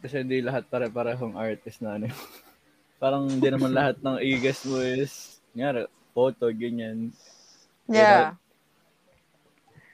Kasi 0.00 0.22
hindi 0.22 0.40
lahat 0.40 0.70
pare-parehong 0.70 1.34
artist 1.34 1.82
na 1.82 1.98
ano. 1.98 2.08
Parang 3.02 3.30
hindi 3.30 3.46
naman 3.46 3.74
lahat 3.74 4.02
ng 4.02 4.18
i-guess 4.18 4.66
mo 4.66 4.82
is, 4.82 5.38
nga, 5.54 5.86
photo, 6.14 6.50
ganyan. 6.50 7.14
Yeah. 7.86 8.34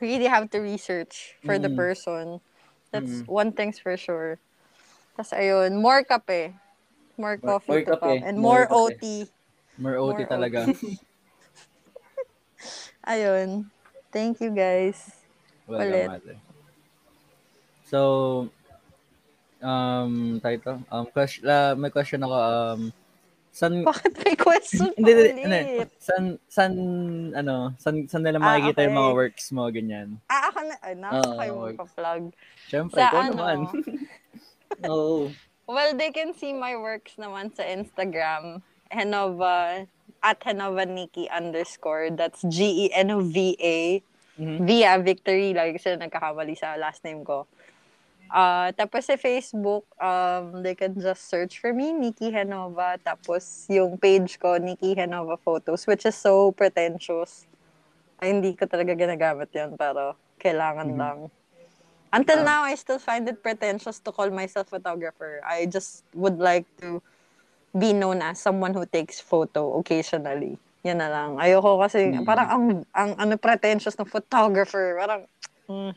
Really 0.00 0.28
have 0.28 0.48
to 0.52 0.60
research 0.60 1.36
for 1.44 1.58
the 1.60 1.68
Mm. 1.72 1.76
person. 1.76 2.26
That's 2.92 3.24
Mm. 3.24 3.28
one 3.28 3.50
thing's 3.52 3.80
for 3.80 3.96
sure. 3.96 4.36
Tapos 5.16 5.32
ayun, 5.32 5.80
more 5.80 6.04
kape. 6.04 6.52
More 7.14 7.38
More- 7.38 7.40
coffee 7.40 7.70
more 7.70 7.82
to 7.86 7.94
kape, 7.96 8.00
come. 8.02 8.20
And 8.26 8.36
more 8.38 8.66
more. 8.68 8.90
OT. 8.92 9.28
More 9.78 9.96
OT 9.98 10.24
More 10.24 10.30
talaga. 10.30 10.58
Ayun. 13.06 13.70
Thank 14.10 14.40
you 14.40 14.50
guys. 14.54 15.10
Welcome, 15.66 15.90
Ulit. 15.92 16.08
ate. 16.22 16.34
So, 17.95 18.03
um, 19.62 20.42
tayo 20.42 20.57
to. 20.66 20.74
Um, 20.90 21.07
question, 21.14 21.47
la, 21.47 21.78
may 21.78 21.95
question 21.95 22.26
ako. 22.26 22.34
Um, 22.34 22.80
san, 23.55 23.86
Bakit 23.86 24.12
may 24.26 24.34
question 24.34 24.90
hindi, 24.99 25.30
hindi. 25.30 25.86
San, 26.03 26.42
san, 26.51 26.72
ano, 27.38 27.70
san, 27.78 28.03
san 28.11 28.26
nila 28.26 28.42
Ah, 28.42 28.59
makikita 28.59 28.82
yung 28.82 28.99
mga 28.99 29.11
okay. 29.14 29.18
works 29.22 29.47
mo, 29.55 29.70
ganyan. 29.70 30.18
Ah, 30.26 30.51
ako 30.51 30.59
na. 30.66 30.74
Ay, 30.82 30.95
naku, 30.99 31.14
Oo, 31.22 31.38
kayo 31.38 31.53
work. 31.55 31.78
magpa-plug. 31.78 32.22
Siyempre, 32.66 32.99
Sa 32.99 33.07
ikaw 33.07 33.20
ano? 33.22 33.30
naman. 33.30 33.59
Oo. 34.90 35.30
Well, 35.70 35.95
they 35.95 36.11
can 36.11 36.34
see 36.34 36.51
my 36.51 36.74
works 36.74 37.14
naman 37.14 37.55
sa 37.55 37.62
Instagram. 37.62 38.59
Henova, 38.90 39.86
at 40.18 40.42
Henova 40.42 40.82
Nikki 40.82 41.30
underscore. 41.30 42.11
That's 42.11 42.42
E 42.42 42.51
G-E-N-O-V-A. 42.51 44.03
Mhm. 44.34 44.66
Via 44.66 44.99
Victory. 44.99 45.55
Lagi 45.55 45.78
kasi 45.78 45.95
nagkakamali 45.95 46.59
sa 46.59 46.74
last 46.74 47.07
name 47.07 47.22
ko. 47.22 47.47
Uh, 48.35 48.74
tapos 48.74 49.07
sa 49.07 49.14
Facebook, 49.14 49.87
um, 50.03 50.59
they 50.66 50.74
can 50.74 50.91
just 50.99 51.30
search 51.30 51.62
for 51.62 51.70
me, 51.70 51.95
Nikki 51.95 52.35
Hanova. 52.35 52.99
Tapos 52.99 53.62
yung 53.70 53.95
page 53.95 54.43
ko, 54.43 54.59
Nikki 54.59 54.99
Hanova 54.99 55.39
Photos, 55.39 55.87
which 55.87 56.03
is 56.03 56.18
so 56.18 56.51
pretentious. 56.51 57.47
Ay, 58.18 58.35
hindi 58.35 58.59
ko 58.59 58.66
talaga 58.66 58.91
ginagamit 58.99 59.55
yan, 59.55 59.78
pero 59.78 60.18
kailangan 60.43 60.91
Mhm. 60.91 60.99
lang. 60.99 61.18
Until 62.11 62.43
Ah. 62.43 62.59
now, 62.59 62.61
I 62.66 62.74
still 62.74 62.99
find 62.99 63.22
it 63.30 63.39
pretentious 63.39 64.03
to 64.03 64.11
call 64.11 64.35
myself 64.35 64.66
photographer. 64.66 65.39
I 65.47 65.70
just 65.70 66.03
would 66.11 66.43
like 66.43 66.66
to 66.82 66.99
be 67.70 67.95
known 67.95 68.18
as 68.18 68.43
someone 68.43 68.74
who 68.74 68.82
takes 68.82 69.22
photo 69.22 69.78
occasionally. 69.78 70.59
Yan 70.82 70.99
na 70.99 71.07
lang. 71.07 71.39
Ayoko 71.39 71.78
kasi, 71.78 72.11
Mm. 72.11 72.26
parang 72.26 72.49
ang, 72.51 72.64
ang 72.91 73.11
ano 73.14 73.35
pretentious 73.39 73.95
ng 73.95 74.11
photographer. 74.11 74.99
Parang, 74.99 75.22
mm, 75.70 75.95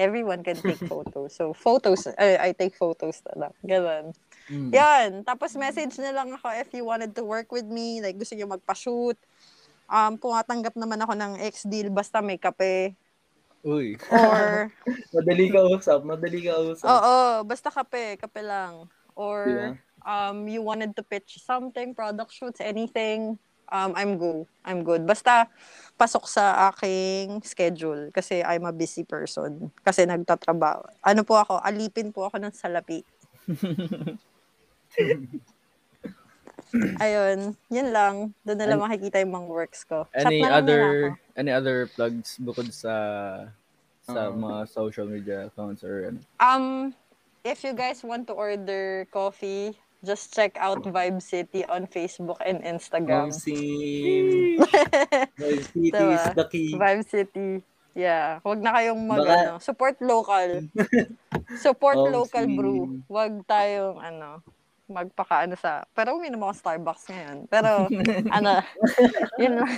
everyone 0.00 0.40
can 0.40 0.56
take 0.56 0.80
photos. 0.88 1.36
So, 1.36 1.52
photos, 1.52 2.08
I, 2.16 2.48
I 2.48 2.50
take 2.56 2.72
photos 2.72 3.20
na 3.28 3.46
lang. 3.46 3.52
Ganun. 3.60 4.04
Mm. 4.48 4.70
Yan. 4.72 5.08
Tapos 5.22 5.52
message 5.60 6.00
na 6.00 6.16
lang 6.16 6.32
ako 6.32 6.48
if 6.56 6.72
you 6.72 6.88
wanted 6.88 7.12
to 7.12 7.22
work 7.22 7.52
with 7.52 7.68
me, 7.68 8.00
like 8.00 8.16
gusto 8.16 8.32
niyo 8.32 8.48
magpa-shoot. 8.48 9.20
Um, 9.90 10.16
pumatanggap 10.16 10.72
naman 10.74 11.04
ako 11.04 11.12
ng 11.18 11.32
ex-deal 11.44 11.92
basta 11.92 12.24
may 12.24 12.40
kape. 12.40 12.96
Uy. 13.60 14.00
Or, 14.08 14.72
Madali 15.14 15.52
ka 15.52 15.60
usap, 15.68 16.00
madali 16.08 16.48
ka 16.48 16.56
usap. 16.56 16.88
oo, 16.88 17.44
basta 17.44 17.68
kape, 17.68 18.16
kape 18.16 18.40
lang. 18.40 18.88
Or, 19.12 19.44
Diba? 19.44 19.68
um, 20.06 20.48
you 20.48 20.64
wanted 20.64 20.96
to 20.96 21.04
pitch 21.04 21.44
something, 21.44 21.92
product 21.92 22.32
shoots, 22.32 22.64
anything, 22.64 23.36
um, 23.70 23.94
I'm 23.96 24.18
go. 24.18 24.46
I'm 24.66 24.84
good. 24.84 25.06
Basta, 25.06 25.46
pasok 25.96 26.26
sa 26.28 26.70
aking 26.70 27.40
schedule 27.46 28.10
kasi 28.12 28.42
I'm 28.42 28.66
a 28.66 28.74
busy 28.74 29.04
person. 29.06 29.70
Kasi 29.80 30.04
nagtatrabaho. 30.04 30.84
Ano 31.00 31.22
po 31.24 31.38
ako, 31.38 31.62
alipin 31.62 32.12
po 32.12 32.26
ako 32.28 32.36
ng 32.42 32.54
salapi. 32.54 33.00
Ayun, 37.02 37.58
yun 37.66 37.88
lang. 37.90 38.30
Doon 38.46 38.58
na 38.58 38.66
lang 38.70 38.78
makikita 38.78 39.18
yung 39.18 39.34
mga 39.34 39.48
works 39.50 39.82
ko. 39.82 40.06
Chat 40.14 40.30
Any 40.30 40.46
other 40.46 41.18
any 41.34 41.50
other 41.50 41.90
plugs 41.90 42.38
bukod 42.38 42.70
sa 42.70 42.94
sa 44.06 44.30
Oo. 44.30 44.38
mga 44.38 44.58
social 44.70 45.06
media 45.10 45.50
accounts 45.50 45.82
or 45.82 46.14
ano? 46.14 46.18
Um, 46.38 46.94
if 47.42 47.66
you 47.66 47.74
guys 47.74 48.06
want 48.06 48.30
to 48.30 48.34
order 48.38 49.06
coffee, 49.10 49.74
just 50.02 50.30
check 50.30 50.56
out 50.56 50.80
Vibe 50.80 51.20
City 51.20 51.64
on 51.64 51.84
Facebook 51.84 52.40
and 52.40 52.60
Instagram. 52.60 53.28
Mom 53.28 53.34
Sim. 53.34 54.60
Vibe 55.36 55.64
City 55.64 55.90
Diba? 55.94 56.14
is 56.14 56.24
the 56.32 56.46
key. 56.46 56.68
Vibe 56.72 57.04
City. 57.04 57.50
Yeah, 57.90 58.38
wag 58.40 58.62
na 58.62 58.70
kayong 58.72 59.02
mag 59.02 59.18
Baka- 59.20 59.34
ano, 59.36 59.52
support 59.58 59.98
local. 59.98 60.62
support 61.64 61.98
Oh, 61.98 62.06
local 62.08 62.44
si- 62.44 62.54
brew. 62.54 63.02
Wag 63.06 63.42
tayong 63.44 63.98
ano, 63.98 64.40
magpakaano 64.86 65.54
sa 65.54 65.82
pero 65.90 66.14
uminom 66.14 66.42
ako 66.44 66.54
Starbucks 66.56 67.10
ngayon. 67.10 67.38
Pero 67.46 67.90
ano, 68.36 68.62
yun 69.36 69.58
lang. 69.58 69.70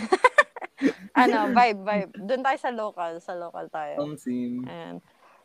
ano, 1.15 1.37
vibe, 1.51 1.81
vibe. 1.81 2.11
Doon 2.21 2.43
tayo 2.43 2.59
sa 2.59 2.71
local, 2.71 3.13
sa 3.19 3.33
local 3.33 3.67
tayo. 3.69 3.97
Mom 3.99 4.15
Sim. 4.15 4.61
Ayan. 4.65 5.01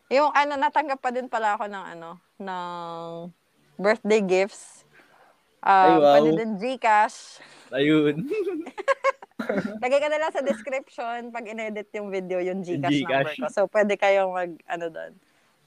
Yung 0.08 0.28
ano, 0.30 0.52
natanggap 0.54 1.00
pa 1.00 1.08
din 1.08 1.26
pala 1.26 1.56
ako 1.56 1.68
ng 1.68 1.84
ano, 1.90 2.10
ng 2.38 3.32
birthday 3.78 4.20
gifts. 4.20 4.84
Um, 5.62 5.72
Ay, 5.72 5.90
wow. 5.96 6.12
Pwede 6.18 6.30
din 6.34 6.52
Gcash. 6.58 7.18
Ayun. 7.78 8.26
Lagay 9.80 9.98
ka 10.02 10.08
na 10.10 10.18
lang 10.18 10.32
sa 10.34 10.42
description 10.42 11.30
pag 11.30 11.46
in-edit 11.46 11.88
yung 11.94 12.10
video, 12.10 12.42
yung 12.42 12.60
Gcash, 12.60 13.06
number 13.06 13.32
Gcash. 13.32 13.38
ko. 13.38 13.46
So, 13.48 13.60
pwede 13.70 13.94
kayong 13.94 14.32
mag, 14.34 14.52
ano 14.66 14.86
doon. 14.90 15.12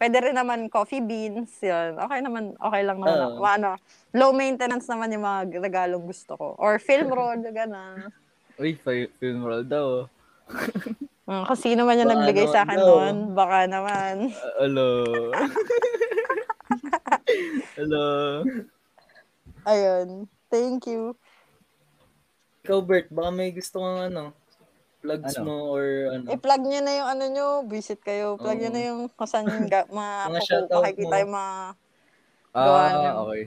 Pwede 0.01 0.17
rin 0.17 0.33
naman 0.33 0.65
coffee 0.65 1.03
beans, 1.03 1.61
yun. 1.61 1.93
Okay 1.93 2.19
naman, 2.25 2.57
okay 2.57 2.81
lang 2.81 2.97
naman. 2.97 3.37
Ako. 3.37 3.45
ano, 3.45 3.71
low 4.17 4.33
maintenance 4.33 4.89
naman 4.89 5.13
yung 5.13 5.21
mga 5.21 5.61
regalong 5.61 6.05
gusto 6.09 6.33
ko. 6.35 6.47
Or 6.57 6.81
film 6.81 7.13
roll, 7.13 7.37
gano'n. 7.53 8.09
Uy, 8.57 8.75
fi- 8.81 9.13
film 9.21 9.45
roll 9.45 9.61
daw. 9.61 10.09
Uh, 11.29 11.45
kung 11.47 11.59
sino 11.59 11.85
man 11.85 12.01
yung 12.01 12.09
Baka 12.09 12.17
nagbigay 12.17 12.47
sa 12.49 12.65
akin 12.65 12.79
noon, 12.81 13.15
baka 13.37 13.69
naman. 13.69 14.33
Uh, 14.35 14.55
hello. 14.65 14.89
hello. 17.81 18.45
Ayun. 19.63 20.07
Thank 20.47 20.85
you. 20.85 21.17
Ikaw, 22.61 22.79
Bert, 22.79 23.07
baka 23.09 23.29
may 23.31 23.49
gusto 23.49 23.81
kang 23.81 24.13
ano, 24.13 24.23
plugs 25.01 25.33
Ano? 25.33 25.43
mo 25.43 25.55
or 25.71 25.85
ano. 26.13 26.29
I-plug 26.29 26.61
nyo 26.61 26.79
na 26.79 26.93
yung 26.93 27.09
ano 27.09 27.23
nyo, 27.25 27.47
visit 27.65 27.97
kayo. 27.99 28.37
Plug 28.37 28.53
nyo 28.55 28.69
Oo. 28.69 28.75
na 28.75 28.81
yung 28.83 28.99
kung 29.09 29.25
saan 29.25 29.49
ga, 29.65 29.89
ma, 29.89 30.05
Mga 30.29 30.41
shoutout 30.45 30.81
makikita 30.83 31.09
mo. 31.09 31.19
yung 31.19 31.33
mga 31.33 31.53
Gawa 32.51 32.77
Ah, 32.77 32.91
niyo. 32.91 33.11
okay. 33.25 33.43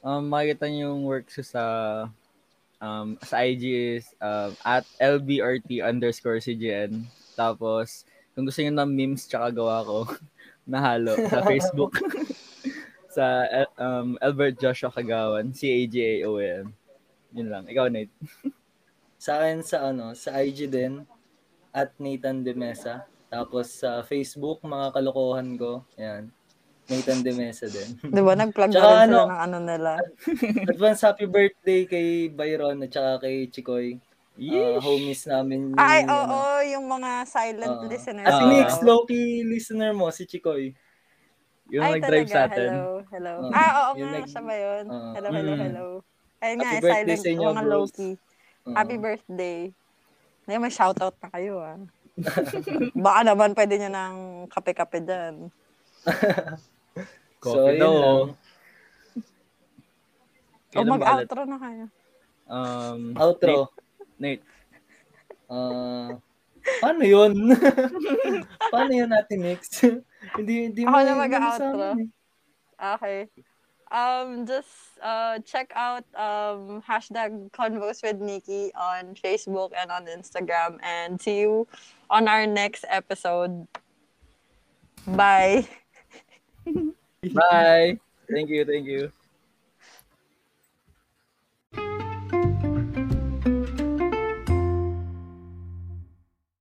Um, 0.00 0.22
makikita 0.26 0.64
niyo 0.66 0.82
yung 0.88 1.02
works 1.04 1.36
ko 1.36 1.44
sa 1.44 1.64
um, 2.78 3.14
sa 3.20 3.44
IG 3.44 3.62
is 3.94 4.06
um, 4.18 4.50
at 4.62 4.82
LBRT 4.98 5.78
underscore 5.78 6.40
CGN. 6.40 7.04
Tapos, 7.34 8.02
kung 8.32 8.42
gusto 8.42 8.58
niyo 8.58 8.72
ng 8.72 8.90
memes 8.90 9.28
tsaka 9.28 9.52
gawa 9.52 9.84
ko, 9.84 9.98
nahalo 10.66 11.14
sa 11.28 11.38
Facebook. 11.48 11.94
Sa 13.16 13.48
El- 13.48 13.72
um, 13.80 14.08
Albert 14.20 14.60
Joshua 14.60 14.92
Kagawan, 14.92 15.48
C-A-G-A-O-N. 15.50 16.68
Yun 17.32 17.48
lang. 17.48 17.64
Ikaw, 17.64 17.88
Nate. 17.88 18.12
Sa 19.16 19.40
akin 19.40 19.64
sa 19.64 19.88
ano, 19.88 20.12
sa 20.12 20.36
IG 20.38 20.68
din, 20.68 21.00
at 21.72 21.88
Nathan 21.96 22.44
De 22.44 22.52
Mesa. 22.52 23.08
Tapos 23.26 23.80
sa 23.80 24.04
Facebook, 24.04 24.60
mga 24.60 24.92
kalokohan 24.92 25.56
ko, 25.56 25.82
yan. 25.96 26.28
Nathan 26.86 27.24
De 27.24 27.32
Mesa 27.32 27.64
din. 27.66 27.96
Di 28.14 28.20
ba? 28.20 28.36
Nag-plug 28.36 28.70
na 28.70 28.76
rin 28.76 28.84
sila 28.84 29.02
ano, 29.08 29.20
ng 29.26 29.40
ano 29.40 29.58
nila. 29.58 29.92
Advance 30.72 31.00
happy 31.02 31.26
birthday 31.26 31.88
kay 31.88 32.08
Byron 32.28 32.84
at 32.84 32.92
saka 32.92 33.24
kay 33.24 33.48
Chikoy. 33.48 33.96
Uh, 34.36 34.76
homies 34.84 35.24
namin. 35.24 35.72
yung, 35.72 35.80
Ay, 35.80 36.04
oo, 36.04 36.12
ano, 36.12 36.60
yung 36.68 36.84
mga 36.86 37.10
silent 37.24 37.76
oo. 37.82 37.88
listeners. 37.88 38.28
At 38.28 38.36
si 38.36 38.44
Ah. 38.44 38.50
Nix, 38.52 38.68
low-key 38.84 39.42
listener 39.42 39.96
mo, 39.96 40.12
si 40.12 40.28
Chikoy. 40.28 40.76
Yung 41.68 41.82
Ay, 41.82 41.98
nag-drive 41.98 42.24
talaga. 42.24 42.36
sa 42.36 42.46
atin. 42.46 42.68
Hello, 42.68 42.86
hello. 43.10 43.32
Oo. 43.40 43.50
ah, 43.50 43.70
oo 43.82 43.92
nga, 43.96 44.08
nag- 44.12 44.28
siya 44.28 44.42
ba 44.42 44.54
yun? 44.54 44.84
Oo. 44.86 45.08
hello, 45.12 45.28
hello, 45.28 45.52
Mm. 45.52 45.60
hello. 45.60 45.86
Ayun 46.36 46.56
nga, 46.56 46.68
Happy 46.68 46.78
birthday 46.78 46.94
silent, 47.02 47.18
sa 47.18 47.28
inyo, 47.28 47.46
mga 47.48 47.64
low-key. 47.66 48.12
Oo. 48.62 48.74
Happy 48.74 48.96
birthday. 48.96 49.58
May, 50.46 50.56
may 50.58 50.70
shoutout 50.70 51.16
na 51.16 51.28
kayo, 51.28 51.54
ah. 51.58 51.78
Baka 52.96 53.20
naman 53.24 53.50
pwede 53.52 53.74
nyo 53.76 53.90
ng 53.90 54.14
kape-kape 54.46 54.98
dyan. 55.02 55.34
Coffee 57.42 57.74
yun 57.74 57.82
daw. 57.82 57.94
lang. 57.94 58.28
O 60.68 60.72
Kailan 60.72 60.86
ba 60.86 60.94
ulit? 60.94 61.02
mag-outro 61.02 61.40
na 61.44 61.58
kayo. 61.58 61.84
Um, 62.46 63.00
Outro. 63.16 63.54
Nate. 64.16 64.44
Ah, 65.46 66.14
paano 66.78 67.02
yun? 67.02 67.32
paano 68.72 68.92
yun 68.92 69.10
natin 69.10 69.38
next? 69.42 69.82
Hindi, 70.36 70.54
hindi 70.70 70.82
Ako 70.84 70.90
mo 70.90 71.00
na 71.02 71.14
mag-outro. 71.14 71.80
eh. 71.96 72.08
Okay. 72.96 73.18
Um, 73.86 74.46
just 74.46 74.98
uh, 74.98 75.38
check 75.46 75.70
out 75.74 76.02
um, 76.18 76.82
hashtag 76.82 77.50
Convos 77.52 78.02
with 78.02 78.18
Nikki 78.18 78.74
on 78.74 79.14
Facebook 79.14 79.70
and 79.78 79.90
on 79.90 80.06
Instagram. 80.06 80.82
And 80.82 81.20
see 81.20 81.40
you 81.40 81.68
on 82.10 82.26
our 82.26 82.46
next 82.46 82.84
episode. 82.90 83.66
Bye. 85.06 85.68
Bye. 87.34 87.98
Thank 88.26 88.50
you, 88.50 88.64
thank 88.64 88.86
you. 88.86 89.12